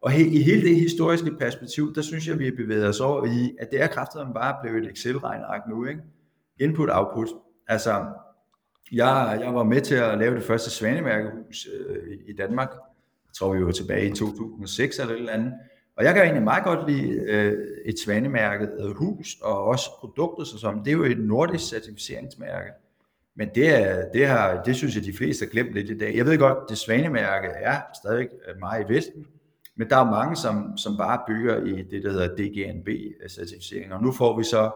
Og 0.00 0.10
he, 0.10 0.26
i 0.26 0.42
hele 0.42 0.68
det 0.68 0.76
historiske 0.76 1.30
perspektiv, 1.40 1.94
der 1.94 2.02
synes 2.02 2.28
jeg, 2.28 2.38
vi 2.38 2.44
har 2.44 2.52
bevæget 2.56 2.88
os 2.88 3.00
over 3.00 3.24
i, 3.24 3.56
at 3.60 3.70
det 3.70 3.82
er 3.82 3.86
kraftigt 3.86 4.34
bare 4.34 4.56
blevet 4.62 4.84
et 4.84 4.90
Excel-regneark 4.90 5.60
nu, 5.68 5.86
ikke? 5.86 6.00
Input-output. 6.60 7.28
Altså, 7.68 8.04
jeg, 8.92 9.38
jeg 9.40 9.54
var 9.54 9.62
med 9.62 9.80
til 9.80 9.94
at 9.94 10.18
lave 10.18 10.34
det 10.34 10.42
første 10.42 10.70
svanemærkehus 10.70 11.68
øh, 11.78 12.18
i 12.26 12.32
Danmark. 12.32 12.70
Jeg 13.26 13.34
tror, 13.34 13.54
vi 13.54 13.64
var 13.64 13.72
tilbage 13.72 14.10
i 14.10 14.12
2006 14.14 14.98
eller 14.98 15.14
et 15.14 15.18
eller 15.18 15.32
andet. 15.32 15.52
Og 15.96 16.04
jeg 16.04 16.14
kan 16.14 16.22
egentlig 16.22 16.42
meget 16.42 16.64
godt 16.64 16.90
lide 16.90 17.10
øh, 17.10 17.66
et 17.84 17.98
svanemærket 17.98 18.94
hus, 18.96 19.36
og 19.42 19.64
også 19.64 19.90
produkter 20.00 20.44
som 20.44 20.84
det 20.84 20.90
er 20.90 20.96
jo 20.96 21.04
et 21.04 21.18
nordisk 21.18 21.68
certificeringsmærke. 21.68 22.70
Men 23.34 23.48
det, 23.54 23.68
er, 23.68 24.08
det, 24.14 24.26
har, 24.26 24.62
det 24.62 24.76
synes 24.76 24.96
jeg, 24.96 25.04
de 25.04 25.12
fleste 25.12 25.44
har 25.44 25.50
glemt 25.50 25.72
lidt 25.72 25.90
i 25.90 25.98
dag. 25.98 26.16
Jeg 26.16 26.26
ved 26.26 26.38
godt, 26.38 26.58
det 26.68 26.78
svanemærke 26.78 27.48
er 27.48 27.80
stadig 28.02 28.28
meget 28.60 28.84
i 28.90 28.92
Vesten, 28.92 29.26
men 29.78 29.90
der 29.90 29.96
er 29.96 30.10
mange, 30.10 30.36
som, 30.36 30.76
som 30.76 30.96
bare 30.96 31.20
bygger 31.26 31.64
i 31.64 31.82
det, 31.82 32.02
der 32.02 32.12
hedder 32.12 32.28
DGNB-certificering, 32.28 33.94
og 33.94 34.02
nu 34.02 34.12
får 34.12 34.38
vi 34.38 34.44
så 34.44 34.70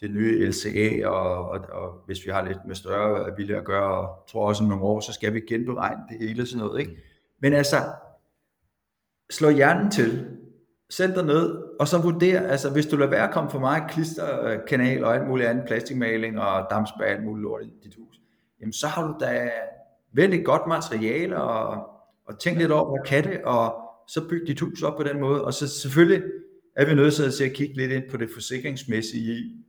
det 0.00 0.10
nye 0.10 0.46
LCA, 0.48 1.08
og, 1.08 1.48
og, 1.48 1.60
og 1.72 1.92
hvis 2.06 2.26
vi 2.26 2.30
har 2.30 2.44
lidt 2.44 2.58
med 2.66 2.74
større 2.74 3.36
vilje 3.36 3.56
at 3.56 3.64
gøre, 3.64 4.08
og 4.08 4.28
tror 4.28 4.48
også 4.48 4.64
om 4.64 4.68
nogle 4.68 4.84
år, 4.84 5.00
så 5.00 5.12
skal 5.12 5.34
vi 5.34 5.40
genberegne 5.40 6.02
det 6.08 6.28
hele 6.28 6.46
sådan 6.46 6.66
noget. 6.66 6.80
Ikke? 6.80 6.96
Men 7.40 7.52
altså, 7.52 7.76
slå 9.30 9.48
hjernen 9.48 9.90
til, 9.90 10.26
sæt 10.90 11.14
dig 11.14 11.24
ned, 11.24 11.62
og 11.80 11.88
så 11.88 11.98
vurder, 11.98 12.40
altså 12.40 12.70
hvis 12.70 12.86
du 12.86 12.96
lader 12.96 13.10
være 13.10 13.28
at 13.28 13.34
komme 13.34 13.50
for 13.50 13.58
meget 13.58 13.90
klisterkanal 13.90 15.04
og 15.04 15.14
alt 15.14 15.28
muligt 15.28 15.48
andet, 15.48 15.64
plastikmaling 15.66 16.40
og 16.40 16.66
dampspær, 16.70 17.04
alt 17.04 17.24
muligt 17.24 17.42
lort 17.42 17.62
i 17.62 17.70
dit 17.84 17.94
hus, 17.94 18.20
jamen 18.60 18.72
så 18.72 18.86
har 18.86 19.06
du 19.06 19.14
da 19.20 19.50
vældig 20.12 20.44
godt 20.44 20.66
materiale, 20.66 21.42
og, 21.42 21.88
og 22.26 22.38
tænk 22.38 22.58
lidt 22.58 22.72
over, 22.72 22.90
hvad 22.90 23.06
kan 23.06 23.24
det, 23.24 23.42
og 23.44 23.83
så 24.08 24.28
byg 24.28 24.46
dit 24.46 24.60
hus 24.60 24.82
op 24.82 24.96
på 24.96 25.02
den 25.02 25.20
måde, 25.20 25.44
og 25.44 25.54
så 25.54 25.68
selvfølgelig 25.68 26.22
er 26.76 26.86
vi 26.86 26.94
nødt 26.94 27.14
til 27.14 27.44
at 27.44 27.52
kigge 27.52 27.76
lidt 27.76 27.92
ind 27.92 28.04
på 28.10 28.16
det 28.16 28.28
forsikringsmæssige 28.34 29.34
i, 29.34 29.64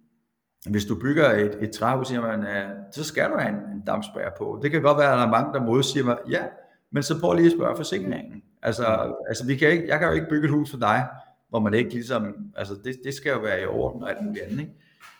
hvis 0.69 0.85
du 0.85 0.99
bygger 0.99 1.31
et, 1.31 1.57
et 1.61 1.71
træhus, 1.71 2.11
jamen, 2.11 2.45
så 2.91 3.03
skal 3.03 3.29
du 3.29 3.37
have 3.37 3.49
en, 3.49 3.55
en 3.55 3.81
dampspær 3.87 4.29
på. 4.37 4.59
Det 4.63 4.71
kan 4.71 4.81
godt 4.81 4.97
være, 4.97 5.11
at 5.11 5.17
der 5.17 5.25
er 5.25 5.31
mange, 5.31 5.53
der 5.53 5.65
modsiger 5.65 6.05
mig, 6.05 6.17
ja, 6.29 6.43
men 6.91 7.03
så 7.03 7.19
prøv 7.19 7.33
lige 7.33 7.45
at 7.45 7.51
spørge 7.51 7.75
forsikringen. 7.75 8.41
Altså, 8.61 9.13
altså 9.27 9.45
vi 9.45 9.55
kan 9.55 9.71
ikke, 9.71 9.87
jeg 9.87 9.99
kan 9.99 10.07
jo 10.07 10.13
ikke 10.13 10.27
bygge 10.29 10.45
et 10.45 10.51
hus 10.51 10.71
for 10.71 10.77
dig, 10.77 11.07
hvor 11.49 11.59
man 11.59 11.73
ikke 11.73 11.89
ligesom, 11.89 12.35
altså 12.55 12.73
det, 12.83 12.95
det 13.03 13.13
skal 13.13 13.31
jo 13.31 13.39
være 13.39 13.61
i 13.61 13.65
orden 13.65 14.03
og 14.03 14.09
alt 14.09 14.25
muligt 14.25 14.43
andet. 14.43 14.59
Ikke? 14.59 14.71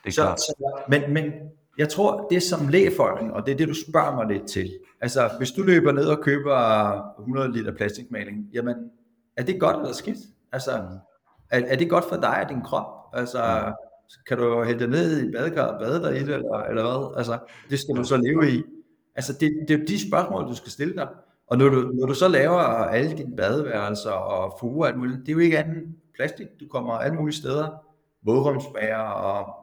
Det 0.04 0.10
er 0.10 0.14
så, 0.14 0.22
klart. 0.22 0.40
Så, 0.40 0.82
men, 0.90 1.14
men 1.14 1.34
jeg 1.78 1.90
tror, 1.90 2.28
det 2.32 2.44
som 2.44 2.68
lægefolken, 2.68 3.32
og 3.32 3.46
det 3.46 3.52
er 3.52 3.58
det, 3.58 3.68
du 3.68 3.74
spørger 3.74 4.16
mig 4.16 4.38
lidt 4.38 4.48
til. 4.50 4.80
Altså, 5.02 5.30
hvis 5.38 5.52
du 5.52 5.64
løber 5.64 5.92
ned 5.92 6.06
og 6.06 6.24
køber 6.24 7.20
100 7.20 7.52
liter 7.52 7.76
plastikmaling, 7.76 8.50
jamen, 8.54 8.76
er 9.38 9.44
det 9.44 9.60
godt 9.60 9.78
eller 9.78 9.94
skidt? 9.94 10.18
Altså, 10.52 10.72
er, 11.50 11.62
er 11.68 11.76
det 11.76 11.90
godt 11.90 12.06
for 12.10 12.16
dig 12.16 12.44
og 12.44 12.50
din 12.50 12.62
krop? 12.62 13.10
Altså, 13.14 13.74
kan 14.28 14.38
du 14.38 14.64
hælde 14.64 14.80
dig 14.80 14.88
ned 14.88 15.28
i 15.28 15.32
badekar 15.32 15.66
og 15.66 15.80
bade 15.80 16.04
dig 16.04 16.16
i 16.16 16.20
det, 16.20 16.36
eller, 16.36 16.64
eller 16.64 16.84
hvad? 16.84 17.18
Altså, 17.18 17.40
det 17.70 17.80
skal 17.80 17.96
du 17.96 18.04
så 18.04 18.18
leve 18.18 18.52
i. 18.52 18.64
Altså, 19.16 19.34
det, 19.34 19.66
det 19.68 19.82
er 19.82 19.86
de 19.86 20.10
spørgsmål, 20.10 20.48
du 20.48 20.56
skal 20.56 20.72
stille 20.72 20.96
dig. 20.96 21.08
Og 21.48 21.58
når 21.58 21.70
du, 21.70 21.92
når 21.94 22.06
du 22.06 22.14
så 22.14 22.28
laver 22.28 22.60
alle 22.60 23.18
dine 23.18 23.36
badeværelser 23.36 24.12
og 24.12 24.58
fuger 24.60 24.82
og 24.82 24.88
alt 24.88 24.98
muligt, 24.98 25.20
det 25.20 25.30
er 25.30 25.34
jo 25.34 25.40
ikke 25.40 25.60
andet 25.60 25.96
plastik. 26.16 26.48
Du 26.60 26.68
kommer 26.68 26.94
alle 26.94 27.18
mulige 27.18 27.36
steder. 27.36 27.68
Vådrumsbærer 28.24 29.02
og 29.02 29.56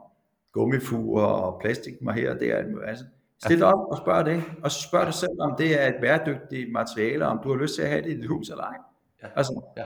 gummifuger 0.51 1.25
og 1.25 1.59
plastik 1.61 1.93
her 2.13 2.33
og 2.33 2.39
der. 2.39 2.63
Altså, 2.87 3.05
stil 3.45 3.63
op 3.63 3.87
og 3.91 3.97
spørg 3.97 4.25
det. 4.25 4.43
Og 4.63 4.71
så 4.71 4.81
spørg 4.81 5.05
dig 5.05 5.13
selv, 5.13 5.41
om 5.41 5.55
det 5.57 5.81
er 5.81 5.87
et 5.87 5.95
bæredygtigt 6.01 6.71
materiale, 6.71 7.25
om 7.25 7.39
du 7.43 7.49
har 7.49 7.61
lyst 7.61 7.75
til 7.75 7.81
at 7.81 7.89
have 7.89 8.01
det 8.01 8.11
i 8.11 8.17
dit 8.17 8.27
hus 8.27 8.49
eller 8.49 8.63
ej. 8.63 8.77
Ja. 9.23 9.27
Altså, 9.35 9.61
ja. 9.77 9.83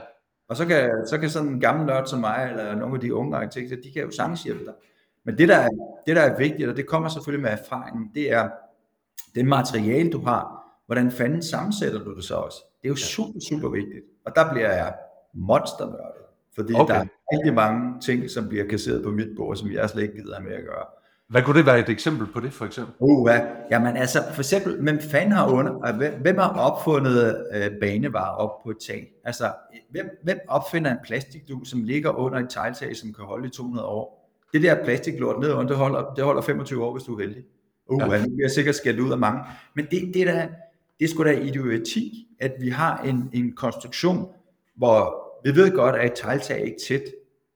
Og 0.48 0.56
så 0.56 0.66
kan, 0.66 0.90
så 1.06 1.18
kan 1.18 1.30
sådan 1.30 1.48
en 1.48 1.60
gammel 1.60 1.86
nørd 1.86 2.06
som 2.06 2.20
mig, 2.20 2.48
eller 2.50 2.74
nogle 2.74 2.94
af 2.94 3.00
de 3.00 3.14
unge 3.14 3.36
arkitekter, 3.36 3.76
de 3.76 3.92
kan 3.92 4.02
jo 4.02 4.10
sagtens 4.10 4.42
hjælpe 4.42 4.64
dig. 4.64 4.74
Men 5.24 5.38
det 5.38 5.48
der, 5.48 5.56
er, 5.56 5.68
det, 6.06 6.16
der 6.16 6.22
er 6.22 6.38
vigtigt, 6.38 6.68
og 6.68 6.76
det 6.76 6.86
kommer 6.86 7.08
selvfølgelig 7.08 7.42
med 7.42 7.50
erfaringen, 7.50 8.10
det 8.14 8.32
er 8.32 8.48
det 9.34 9.46
materiale, 9.46 10.10
du 10.10 10.20
har, 10.20 10.58
hvordan 10.86 11.10
fanden 11.10 11.42
sammensætter 11.42 12.04
du 12.04 12.14
det 12.14 12.24
så 12.24 12.34
også? 12.34 12.58
Det 12.82 12.88
er 12.88 12.92
jo 12.92 12.96
super, 12.96 13.40
super 13.48 13.68
vigtigt. 13.68 14.04
Og 14.26 14.32
der 14.34 14.52
bliver 14.52 14.72
jeg 14.72 14.94
monsternørdet. 15.34 16.22
Fordi 16.54 16.74
okay. 16.74 16.94
der 16.94 17.00
er 17.00 17.06
rigtig 17.32 17.54
mange 17.54 18.00
ting, 18.00 18.30
som 18.30 18.48
bliver 18.48 18.68
kasseret 18.68 19.04
på 19.04 19.10
mit 19.10 19.36
bord, 19.36 19.56
som 19.56 19.72
jeg 19.72 19.90
slet 19.90 20.02
ikke 20.02 20.14
gider 20.14 20.40
med 20.40 20.52
at 20.52 20.64
gøre. 20.64 20.84
Hvad 21.28 21.42
kunne 21.42 21.58
det 21.58 21.66
være 21.66 21.80
et 21.80 21.88
eksempel 21.88 22.26
på 22.26 22.40
det, 22.40 22.52
for 22.52 22.64
eksempel? 22.64 22.94
Uh, 22.98 23.26
hvad? 23.26 23.40
Jamen 23.70 23.96
altså, 23.96 24.18
for 24.32 24.40
eksempel, 24.40 24.82
hvem 24.82 25.00
fanden 25.00 25.32
har 25.32 25.48
under, 25.48 25.92
hvem 26.22 26.38
har 26.38 26.48
opfundet 26.48 27.46
øh, 27.54 27.70
banevarer 27.80 28.36
op 28.36 28.62
på 28.62 28.70
et 28.70 28.76
tag? 28.86 29.12
Altså, 29.24 29.52
hvem, 29.90 30.06
hvem 30.24 30.38
opfinder 30.48 30.90
en 30.90 30.98
plastikdug, 31.04 31.66
som 31.66 31.82
ligger 31.82 32.10
under 32.10 32.38
et 32.38 32.50
tegltag, 32.50 32.96
som 32.96 33.12
kan 33.12 33.24
holde 33.24 33.46
i 33.46 33.50
200 33.50 33.86
år? 33.86 34.32
Det 34.52 34.62
der 34.62 34.84
plastiklort 34.84 35.40
nedenunder, 35.40 35.68
det 35.68 35.76
holder, 35.76 36.14
det 36.14 36.24
holder 36.24 36.42
25 36.42 36.84
år, 36.84 36.92
hvis 36.92 37.04
du 37.04 37.14
er 37.14 37.20
heldig. 37.20 37.44
Uh, 37.86 38.00
ja. 38.00 38.24
nu 38.26 38.34
bliver 38.36 38.48
sikkert 38.48 38.74
skældt 38.74 39.00
ud 39.00 39.12
af 39.12 39.18
mange. 39.18 39.40
Men 39.74 39.86
det, 39.90 40.10
det, 40.14 40.26
der, 40.26 40.46
det 40.98 41.04
er 41.04 41.08
sgu 41.08 41.24
da 41.24 41.30
idioti, 41.30 42.26
at 42.40 42.52
vi 42.60 42.68
har 42.68 43.02
en, 43.02 43.30
en 43.32 43.52
konstruktion, 43.52 44.28
hvor 44.76 45.28
vi 45.44 45.56
ved 45.56 45.76
godt, 45.76 45.96
at 45.96 46.06
et 46.06 46.12
tegltag 46.14 46.60
er 46.60 46.64
ikke 46.64 46.78
tæt. 46.88 47.02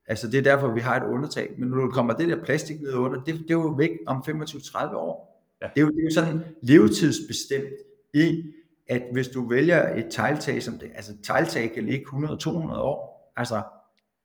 Altså 0.06 0.28
det 0.28 0.38
er 0.38 0.42
derfor, 0.42 0.68
vi 0.68 0.80
har 0.80 0.96
et 0.96 1.06
undertag. 1.06 1.50
Men 1.58 1.68
når 1.68 1.76
du 1.76 1.90
kommer 1.90 2.14
det 2.14 2.28
der 2.28 2.44
plastik 2.44 2.80
ned 2.80 2.94
under, 2.94 3.24
det, 3.24 3.34
det 3.34 3.50
er 3.50 3.54
jo 3.54 3.74
væk 3.78 3.90
om 4.06 4.24
25-30 4.28 4.94
år. 4.96 5.32
Ja. 5.62 5.66
Det, 5.74 5.80
er 5.80 5.84
jo, 5.84 5.90
det 5.90 5.98
er 5.98 6.04
jo 6.04 6.14
sådan 6.14 6.44
levetidsbestemt 6.62 7.72
i, 8.14 8.42
at 8.88 9.02
hvis 9.12 9.28
du 9.28 9.48
vælger 9.48 9.96
et 9.96 10.06
tegltag, 10.10 10.62
som 10.62 10.78
det, 10.78 10.90
altså 10.94 11.12
tegltag 11.22 11.72
kan 11.74 11.86
ligge 11.86 12.06
100-200 12.06 12.50
år, 12.78 13.32
altså, 13.36 13.62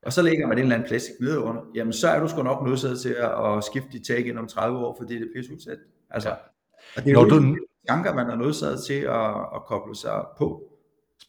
og 0.06 0.14
så 0.14 0.22
lægger 0.22 0.48
man 0.48 0.58
en 0.58 0.62
eller 0.62 0.76
anden 0.76 0.88
plastik 0.88 1.14
ned 1.20 1.38
under, 1.38 1.62
jamen 1.76 1.94
så 1.94 2.08
er 2.08 2.20
du 2.20 2.28
sgu 2.28 2.44
nok 2.44 2.68
nødt 2.68 3.00
til 3.02 3.10
at, 3.10 3.58
at 3.58 3.64
skifte 3.64 3.90
dit 3.92 4.06
tag 4.06 4.28
ind 4.28 4.38
om 4.38 4.48
30 4.48 4.78
år, 4.78 4.96
fordi 5.00 5.16
det 5.16 5.22
er 5.22 5.28
pisse 5.36 5.54
udsat. 5.54 5.78
Altså, 6.10 6.30
ja. 6.30 6.36
og 6.96 7.04
det 7.04 7.08
er 7.08 7.14
jo 7.14 7.30
du... 7.30 7.58
tanker, 7.88 8.14
man 8.14 8.30
er 8.30 8.36
nødt 8.36 8.86
til 8.86 8.94
at, 8.94 9.30
at 9.56 9.66
koble 9.68 9.96
sig 9.96 10.26
på. 10.38 10.77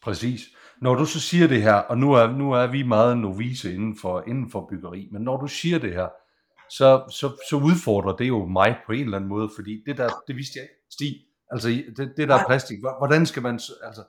Præcis. 0.03 0.41
Når 0.81 0.95
du 0.95 1.05
så 1.05 1.19
siger 1.19 1.47
det 1.47 1.61
her, 1.61 1.73
og 1.73 1.97
nu 1.97 2.13
er, 2.13 2.27
nu 2.31 2.51
er 2.51 2.67
vi 2.67 2.83
meget 2.83 3.17
novice 3.17 3.73
inden 3.73 3.97
for, 4.01 4.23
inden 4.27 4.51
for 4.51 4.67
byggeri, 4.69 5.09
men 5.11 5.21
når 5.21 5.37
du 5.37 5.47
siger 5.47 5.79
det 5.79 5.93
her, 5.93 6.07
så, 6.69 6.89
så, 7.19 7.27
så 7.49 7.55
udfordrer 7.55 8.15
det 8.15 8.27
jo 8.27 8.45
mig 8.45 8.77
på 8.85 8.91
en 8.91 9.03
eller 9.03 9.17
anden 9.17 9.29
måde, 9.29 9.49
fordi 9.55 9.83
det 9.85 9.97
der, 9.97 10.09
det 10.27 10.35
vidste 10.35 10.53
jeg 10.59 10.63
ikke. 10.63 10.75
Stig, 10.91 11.13
altså 11.51 11.67
det, 11.97 12.13
det 12.17 12.27
der 12.29 12.35
er 12.35 12.45
plastik, 12.47 12.77
hvordan 13.01 13.25
skal 13.25 13.41
man, 13.43 13.55
altså, 13.87 14.03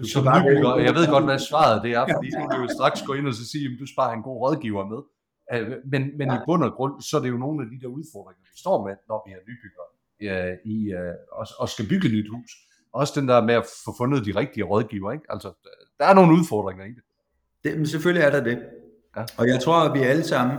du 0.00 0.08
som 0.14 0.24
nybygger, 0.24 0.76
jeg 0.88 0.94
ved 0.98 1.06
godt, 1.14 1.24
hvad 1.24 1.38
svaret 1.38 1.82
det 1.84 1.92
er, 1.98 2.04
fordi 2.14 2.28
du 2.40 2.44
kan 2.50 2.60
jo 2.64 2.68
straks 2.78 3.02
gå 3.08 3.12
ind 3.18 3.26
og 3.30 3.34
så 3.34 3.44
sige, 3.52 3.64
at 3.64 3.76
du 3.80 3.86
sparer 3.94 4.14
en 4.14 4.26
god 4.28 4.38
rådgiver 4.44 4.84
med. 4.92 5.00
Øh, 5.52 5.66
men, 5.92 6.02
men 6.18 6.26
i 6.36 6.38
bund 6.46 6.62
og 6.68 6.72
grund, 6.76 6.94
så 7.08 7.12
er 7.16 7.22
det 7.24 7.30
jo 7.34 7.38
nogle 7.44 7.58
af 7.64 7.68
de 7.72 7.78
der 7.82 7.90
udfordringer, 7.98 8.42
vi 8.52 8.58
står 8.64 8.76
med, 8.86 8.94
når 9.10 9.18
vi 9.26 9.30
er 9.36 9.42
nybyggere 9.50 9.88
i, 10.74 10.76
øh, 10.98 11.14
og, 11.38 11.44
og 11.62 11.66
skal 11.74 11.86
bygge 11.92 12.06
et 12.08 12.14
nyt 12.18 12.30
hus 12.34 12.50
også 12.94 13.20
den 13.20 13.28
der 13.28 13.42
med 13.42 13.54
at 13.54 13.66
få 13.84 13.94
fundet 13.96 14.26
de 14.26 14.32
rigtige 14.36 14.64
rådgiver, 14.64 15.12
ikke? 15.12 15.24
Altså, 15.30 15.52
der 15.98 16.04
er 16.04 16.14
nogle 16.14 16.38
udfordringer 16.38 16.84
i 16.84 16.88
det. 16.88 17.02
det 17.64 17.76
men 17.76 17.86
selvfølgelig 17.86 18.24
er 18.26 18.30
der 18.30 18.44
det. 18.44 18.58
Ja. 19.16 19.24
Og 19.36 19.48
jeg 19.48 19.60
tror, 19.60 19.76
at 19.76 19.94
vi 19.94 20.04
alle 20.04 20.24
sammen, 20.24 20.58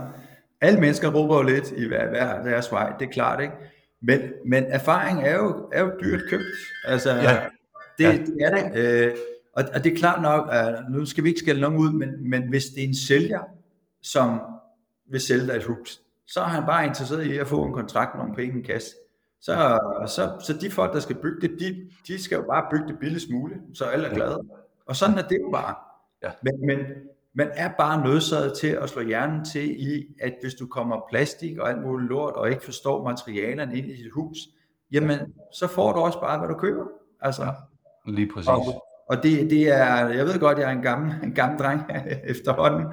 alle 0.60 0.80
mennesker 0.80 1.10
råber 1.10 1.36
jo 1.36 1.42
lidt 1.42 1.72
i 1.76 1.86
hver, 1.86 2.08
hver 2.08 2.44
deres 2.44 2.72
vej, 2.72 2.96
det 2.98 3.08
er 3.08 3.12
klart, 3.12 3.40
ikke? 3.40 3.54
Men, 4.02 4.20
men 4.46 4.64
erfaring 4.64 5.22
er 5.22 5.34
jo, 5.34 5.68
er 5.72 5.80
jo 5.80 5.90
dyrt 6.02 6.20
købt. 6.30 6.44
Altså, 6.84 7.10
ja. 7.10 7.40
Det, 7.98 8.04
ja. 8.04 8.12
det 8.12 8.36
er 8.40 8.70
det. 8.70 8.78
Øh, 8.78 9.16
og, 9.52 9.64
og 9.74 9.84
det 9.84 9.92
er 9.92 9.96
klart 9.96 10.22
nok, 10.22 10.48
at 10.52 10.84
nu 10.90 11.04
skal 11.04 11.24
vi 11.24 11.28
ikke 11.28 11.40
skælde 11.40 11.60
nogen 11.60 11.78
ud, 11.78 11.92
men, 11.92 12.30
men 12.30 12.48
hvis 12.48 12.64
det 12.64 12.84
er 12.84 12.88
en 12.88 12.94
sælger, 12.94 13.40
som 14.02 14.40
vil 15.10 15.20
sælge 15.20 15.46
dig 15.46 15.56
et 15.56 15.64
hus, 15.64 16.00
så 16.26 16.40
er 16.40 16.44
han 16.44 16.66
bare 16.66 16.86
interesseret 16.86 17.26
i 17.26 17.38
at 17.38 17.46
få 17.46 17.64
en 17.64 17.72
kontrakt 17.72 18.14
med 18.14 18.24
nogle 18.24 18.36
penge 18.36 18.60
i 18.60 18.62
kasse. 18.62 18.90
Så, 19.46 19.78
så, 20.06 20.30
så 20.40 20.52
de 20.60 20.70
folk, 20.70 20.92
der 20.92 21.00
skal 21.00 21.16
bygge 21.16 21.48
det, 21.48 21.60
de, 21.60 21.90
de 22.06 22.22
skal 22.22 22.36
jo 22.36 22.42
bare 22.42 22.66
bygge 22.70 22.88
det 22.88 22.98
billigst 22.98 23.30
muligt, 23.30 23.60
så 23.74 23.84
alle 23.84 24.08
er 24.08 24.14
glade. 24.14 24.38
Og 24.86 24.96
sådan 24.96 25.18
er 25.18 25.28
det 25.28 25.38
jo 25.40 25.50
bare. 25.52 25.74
Ja. 26.22 26.30
Men, 26.42 26.66
men 26.66 26.78
man 27.34 27.50
er 27.54 27.70
bare 27.78 28.04
nødsaget 28.04 28.58
til 28.58 28.66
at 28.66 28.88
slå 28.88 29.02
hjernen 29.02 29.44
til 29.44 29.80
i, 29.80 30.06
at 30.20 30.34
hvis 30.42 30.54
du 30.54 30.66
kommer 30.66 31.06
plastik 31.10 31.58
og 31.58 31.70
alt 31.70 31.82
muligt 31.82 32.08
lort, 32.08 32.34
og 32.34 32.50
ikke 32.50 32.64
forstår 32.64 33.04
materialerne 33.04 33.76
ind 33.76 33.86
i 33.86 33.96
dit 33.96 34.12
hus, 34.12 34.38
jamen, 34.92 35.18
så 35.52 35.66
får 35.66 35.92
du 35.92 35.98
også 35.98 36.20
bare, 36.20 36.38
hvad 36.38 36.48
du 36.48 36.54
køber. 36.54 36.84
Altså, 37.20 37.42
ja, 37.44 37.52
lige 38.06 38.30
præcis. 38.34 38.48
Og, 38.48 38.84
og 39.08 39.22
det, 39.22 39.50
det 39.50 39.68
er, 39.68 40.08
jeg 40.08 40.26
ved 40.26 40.40
godt, 40.40 40.58
jeg 40.58 40.66
er 40.66 40.72
en 40.76 40.82
gammel, 40.82 41.14
en 41.22 41.34
gammel 41.34 41.58
dreng 41.58 41.82
efterhånden. 42.34 42.86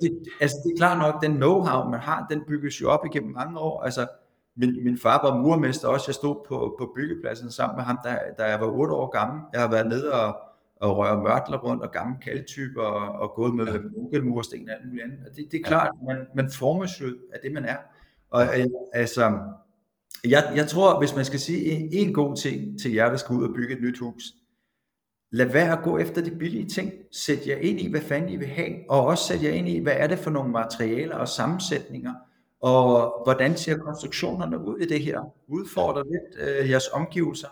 Det, 0.00 0.22
altså, 0.40 0.56
det 0.64 0.72
er 0.72 0.76
klart 0.76 0.98
nok, 0.98 1.22
den 1.22 1.42
know-how, 1.42 1.90
man 1.90 2.00
har, 2.00 2.26
den 2.30 2.42
bygges 2.48 2.80
jo 2.80 2.90
op 2.90 3.06
igennem 3.06 3.32
mange 3.32 3.58
år. 3.58 3.82
Altså, 3.82 4.06
min, 4.56 4.84
min 4.84 4.98
far 4.98 5.28
var 5.28 5.38
murmester 5.38 5.88
også. 5.88 6.04
Jeg 6.08 6.14
stod 6.14 6.36
på, 6.48 6.76
på 6.78 6.92
byggepladsen 6.96 7.50
sammen 7.50 7.76
med 7.76 7.84
ham, 7.84 7.98
da, 8.04 8.18
da 8.38 8.44
jeg 8.44 8.60
var 8.60 8.66
8 8.66 8.94
år 8.94 9.10
gammel. 9.10 9.42
Jeg 9.52 9.60
har 9.60 9.70
været 9.70 9.86
nede 9.86 10.12
og, 10.12 10.36
og 10.76 10.96
røre 10.96 11.22
mørtler 11.22 11.58
rundt 11.58 11.82
og 11.82 11.92
gamle 11.92 12.16
kaldtyper 12.22 12.82
og, 12.82 13.20
og 13.20 13.34
gået 13.34 13.54
med 13.54 13.66
munkelmursten 13.96 14.68
og 14.68 14.74
alt 14.74 14.88
muligt 14.88 15.04
andet. 15.04 15.18
Det, 15.36 15.48
det 15.52 15.60
er 15.60 15.64
klart, 15.64 15.90
man, 16.06 16.26
man 16.34 16.50
formes 16.50 17.00
jo 17.00 17.06
af 17.32 17.38
det, 17.42 17.52
man 17.52 17.64
er. 17.64 17.76
Og 18.30 18.42
øh, 18.42 18.66
altså, 18.92 19.38
jeg, 20.24 20.52
jeg 20.56 20.66
tror, 20.66 20.98
hvis 20.98 21.16
man 21.16 21.24
skal 21.24 21.40
sige 21.40 21.64
en, 21.64 21.88
en 21.92 22.14
god 22.14 22.36
ting 22.36 22.80
til 22.80 22.92
jer, 22.92 23.10
der 23.10 23.16
skal 23.16 23.36
ud 23.36 23.48
og 23.48 23.54
bygge 23.54 23.74
et 23.74 23.82
nyt 23.82 23.98
hus, 23.98 24.22
lad 25.30 25.46
være 25.46 25.78
at 25.78 25.84
gå 25.84 25.98
efter 25.98 26.22
de 26.22 26.30
billige 26.30 26.68
ting. 26.68 26.92
Sæt 27.12 27.46
jer 27.46 27.56
ind 27.56 27.80
i, 27.80 27.90
hvad 27.90 28.00
fanden 28.00 28.30
I 28.30 28.36
vil 28.36 28.48
have, 28.48 28.72
og 28.88 29.06
også 29.06 29.24
sæt 29.24 29.42
jer 29.42 29.50
ind 29.50 29.68
i, 29.68 29.78
hvad 29.78 29.94
er 29.96 30.06
det 30.06 30.18
for 30.18 30.30
nogle 30.30 30.52
materialer 30.52 31.16
og 31.16 31.28
sammensætninger, 31.28 32.14
og 32.62 33.12
hvordan 33.24 33.56
ser 33.56 33.76
konstruktionerne 33.76 34.58
ud 34.58 34.78
i 34.78 34.86
det 34.86 35.00
her? 35.00 35.20
Udfordre 35.48 36.02
lidt 36.04 36.48
øh, 36.48 36.70
jeres 36.70 36.88
omgivelser, 36.92 37.48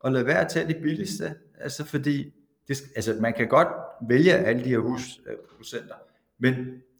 og 0.00 0.12
lad 0.12 0.22
være 0.22 0.40
at 0.40 0.48
tage 0.48 0.68
det 0.68 0.76
billigste, 0.82 1.34
altså 1.60 1.84
fordi, 1.84 2.32
det, 2.68 2.78
altså 2.96 3.16
man 3.20 3.34
kan 3.34 3.48
godt 3.48 3.68
vælge 4.08 4.32
alle 4.32 4.64
de 4.64 4.68
her 4.68 4.78
husproducenter, 4.78 5.94
men 6.38 6.54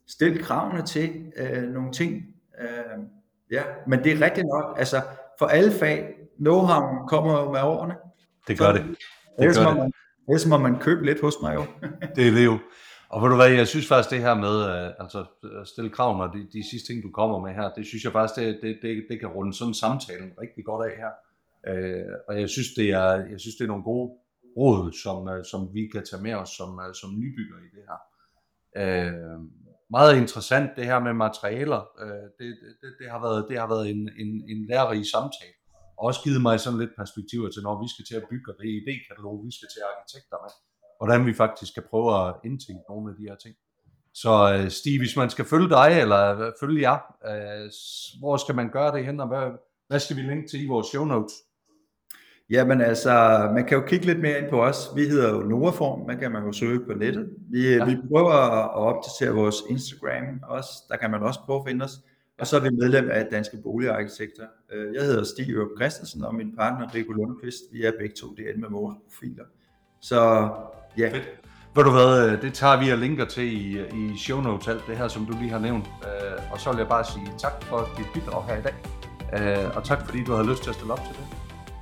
stil 0.08 0.42
kravene 0.42 0.82
til 0.82 1.32
øh, 1.36 1.62
nogle 1.62 1.92
ting, 1.92 2.26
øh, 2.60 3.04
ja, 3.50 3.62
men 3.86 4.04
det 4.04 4.12
er 4.12 4.20
rigtigt 4.20 4.46
nok, 4.46 4.78
altså 4.78 5.02
for 5.38 5.46
alle 5.46 5.72
fag, 5.72 6.14
know-how 6.40 7.06
kommer 7.08 7.40
jo 7.40 7.52
med 7.52 7.60
årene. 7.62 7.94
Det 8.48 8.58
gør 8.58 8.72
det. 8.72 8.84
det, 8.84 8.96
ellers, 9.38 9.56
gør 9.56 9.64
må 9.64 9.70
det. 9.70 9.78
Man, 9.78 9.92
ellers 10.28 10.46
må 10.46 10.58
man 10.58 10.78
købe 10.78 11.06
lidt 11.06 11.20
hos 11.20 11.34
mig 11.42 11.54
jo. 11.54 11.64
det 12.16 12.28
er 12.28 12.30
det 12.30 12.44
jo. 12.44 12.58
Og 13.12 13.22
ved 13.22 13.28
du 13.28 13.36
hvad, 13.36 13.50
jeg 13.50 13.68
synes 13.68 13.88
faktisk 13.88 14.10
det 14.10 14.20
her 14.26 14.34
med 14.34 14.56
uh, 14.70 15.02
altså, 15.02 15.20
at 15.60 15.68
stille 15.68 15.90
krav, 15.90 16.10
når 16.18 16.26
de, 16.26 16.40
de 16.56 16.70
sidste 16.70 16.86
ting, 16.88 17.02
du 17.02 17.10
kommer 17.10 17.38
med 17.46 17.52
her, 17.58 17.72
det 17.78 17.86
synes 17.86 18.04
jeg 18.04 18.12
faktisk, 18.12 18.36
det, 18.40 18.58
det, 18.62 18.78
det, 18.82 19.06
det 19.10 19.20
kan 19.20 19.28
runde 19.28 19.54
sådan 19.54 19.70
en 19.70 19.74
samtale 19.74 20.26
rigtig 20.42 20.64
godt 20.64 20.82
af 20.88 20.94
her. 21.02 21.12
Øh, 21.70 22.14
og 22.28 22.40
jeg 22.40 22.48
synes, 22.48 22.68
det 22.78 22.88
er, 22.90 23.10
jeg 23.32 23.40
synes, 23.40 23.56
det 23.56 23.64
er 23.64 23.72
nogle 23.74 23.88
gode 23.92 24.06
råd, 24.58 24.92
som, 25.04 25.18
øh, 25.32 25.44
som 25.50 25.60
vi 25.74 25.82
kan 25.94 26.04
tage 26.10 26.22
med 26.22 26.34
os 26.42 26.50
som, 26.58 26.70
øh, 26.84 26.94
som 27.00 27.10
nybygger 27.22 27.58
i 27.66 27.68
det 27.76 27.84
her. 27.90 28.00
Øh, 28.82 29.40
meget 29.96 30.12
interessant 30.22 30.70
det 30.76 30.84
her 30.90 30.98
med 31.06 31.14
materialer. 31.26 31.82
Øh, 32.02 32.26
det, 32.38 32.48
det, 32.80 32.90
det, 33.00 33.08
har 33.14 33.20
været, 33.26 33.40
det 33.50 33.56
har 33.62 33.68
været 33.74 33.86
en, 33.94 34.02
en, 34.22 34.30
en 34.52 34.60
lærerig 34.70 35.04
samtale. 35.14 35.56
Og 35.98 36.02
også 36.08 36.20
givet 36.26 36.42
mig 36.46 36.60
sådan 36.60 36.80
lidt 36.82 36.94
perspektiver 37.02 37.48
til, 37.50 37.62
når 37.68 37.74
vi 37.82 37.88
skal 37.92 38.04
til 38.08 38.16
at 38.20 38.28
bygge, 38.30 38.46
og 38.50 38.56
det 38.58 38.66
e 38.70 38.76
idékatalog, 38.82 39.34
vi 39.46 39.52
skal 39.56 39.68
til 39.74 39.82
arkitekter 39.92 40.38
med 40.44 40.52
hvordan 41.00 41.26
vi 41.26 41.34
faktisk 41.34 41.74
kan 41.74 41.82
prøve 41.90 42.28
at 42.28 42.34
indtænke 42.44 42.82
nogle 42.88 43.10
af 43.10 43.16
de 43.16 43.22
her 43.28 43.36
ting. 43.36 43.54
Så 44.14 44.60
uh, 44.64 44.68
Stig, 44.68 44.98
hvis 44.98 45.16
man 45.16 45.30
skal 45.30 45.44
følge 45.44 45.68
dig, 45.68 46.00
eller 46.00 46.52
følge 46.60 46.90
jer, 46.90 46.98
uh, 47.30 47.70
hvor 48.20 48.36
skal 48.36 48.54
man 48.54 48.70
gøre 48.70 48.96
det 48.96 49.06
hen, 49.06 49.20
og 49.20 49.28
hvad, 49.28 49.50
hvad 49.88 50.00
skal 50.00 50.16
vi 50.16 50.22
linke 50.22 50.48
til 50.48 50.64
i 50.64 50.66
vores 50.66 50.86
show 50.86 51.04
notes? 51.04 51.32
Jamen 52.50 52.80
altså, 52.80 53.14
man 53.54 53.66
kan 53.66 53.78
jo 53.78 53.86
kigge 53.86 54.06
lidt 54.06 54.20
mere 54.20 54.38
ind 54.38 54.50
på 54.50 54.62
os. 54.62 54.88
Vi 54.96 55.04
hedder 55.04 55.30
jo 55.34 55.40
Novaform, 55.40 56.06
man 56.06 56.18
kan 56.18 56.32
man 56.32 56.44
jo 56.44 56.52
søge 56.52 56.80
på 56.86 56.92
nettet. 56.92 57.30
Vi, 57.50 57.74
ja. 57.74 57.84
vi 57.84 57.96
prøver 58.08 58.32
at 58.32 58.70
opdatere 58.74 59.34
vores 59.34 59.56
Instagram 59.68 60.40
også, 60.42 60.70
der 60.88 60.96
kan 60.96 61.10
man 61.10 61.22
også 61.22 61.40
prøve 61.46 61.58
at 61.58 61.66
finde 61.66 61.84
os. 61.84 61.92
Og 62.38 62.46
så 62.46 62.56
er 62.56 62.60
vi 62.60 62.70
medlem 62.70 63.10
af 63.10 63.26
Danske 63.30 63.56
Boligarkitekter. 63.62 64.46
Øh, 64.72 64.94
jeg 64.94 65.02
hedder 65.02 65.24
Stig 65.24 65.50
Ørup 65.50 65.68
Christensen, 65.78 66.24
og 66.24 66.34
min 66.34 66.56
partner 66.56 66.94
Rico 66.94 67.12
Lundqvist. 67.12 67.62
Vi 67.72 67.84
er 67.84 67.92
begge 67.98 68.14
to 68.14 68.26
derinde 68.34 68.60
med 68.60 68.68
vores 68.70 68.96
profiler. 69.04 69.44
Så 70.00 70.50
Ja. 70.98 71.10
Fedt. 71.12 71.28
Ved 71.74 71.84
du 71.84 71.90
hvad, 71.90 72.30
øh, 72.30 72.42
det 72.42 72.54
tager 72.54 72.76
vi 72.76 72.90
og 72.90 72.98
linker 72.98 73.24
til 73.24 73.44
i, 73.44 73.80
i 73.80 74.18
show 74.18 74.40
notes, 74.40 74.68
alt 74.68 74.86
det 74.86 74.96
her, 74.96 75.08
som 75.08 75.26
du 75.26 75.36
lige 75.40 75.50
har 75.50 75.58
nævnt. 75.58 75.86
Uh, 75.86 76.52
og 76.52 76.60
så 76.60 76.70
vil 76.70 76.78
jeg 76.78 76.88
bare 76.88 77.04
sige 77.04 77.32
tak 77.38 77.64
for 77.64 77.88
dit 77.98 78.06
bidrag 78.14 78.44
her 78.44 78.56
i 78.56 78.62
dag. 78.62 78.74
Uh, 79.68 79.76
og 79.76 79.84
tak 79.84 80.04
fordi 80.04 80.24
du 80.24 80.32
havde 80.32 80.48
lyst 80.48 80.62
til 80.62 80.70
at 80.70 80.76
stille 80.76 80.92
op 80.92 80.98
til 80.98 81.16
det. 81.16 81.26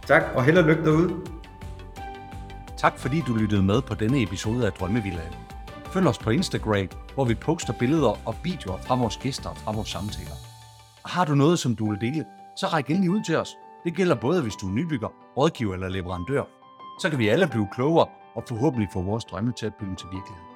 Tak, 0.06 0.22
og 0.34 0.44
held 0.44 0.58
og 0.58 0.64
lykke 0.64 0.84
derude. 0.84 1.16
Tak 2.76 2.98
fordi 2.98 3.22
du 3.26 3.34
lyttede 3.34 3.62
med 3.62 3.82
på 3.82 3.94
denne 3.94 4.22
episode 4.22 4.66
af 4.66 4.72
Drømmevillaen. 4.72 5.34
Følg 5.92 6.06
os 6.06 6.18
på 6.18 6.30
Instagram, 6.30 6.88
hvor 7.14 7.24
vi 7.24 7.34
poster 7.34 7.72
billeder 7.72 8.28
og 8.28 8.34
videoer 8.44 8.78
fra 8.78 8.94
vores 8.94 9.16
gæster 9.16 9.50
og 9.50 9.56
fra 9.56 9.72
vores 9.72 9.88
samtaler. 9.88 10.36
Og 11.02 11.10
har 11.10 11.24
du 11.24 11.34
noget, 11.34 11.58
som 11.58 11.76
du 11.76 11.90
vil 11.90 12.00
dele, 12.00 12.24
så 12.56 12.66
ræk 12.66 12.90
endelig 12.90 13.10
ud 13.10 13.22
til 13.22 13.36
os. 13.36 13.56
Det 13.84 13.94
gælder 13.94 14.14
både, 14.14 14.42
hvis 14.42 14.54
du 14.54 14.66
er 14.66 14.72
nybygger, 14.72 15.08
rådgiver 15.36 15.74
eller 15.74 15.88
leverandør. 15.88 16.42
Så 17.00 17.10
kan 17.10 17.18
vi 17.18 17.28
alle 17.28 17.46
blive 17.46 17.68
klogere 17.72 18.06
og 18.38 18.44
forhåbentlig 18.48 18.88
få 18.92 19.02
vores 19.02 19.24
drømme 19.24 19.52
til 19.52 19.66
at 19.66 19.74
blive 19.74 19.96
til 19.96 20.08
virkelighed. 20.12 20.47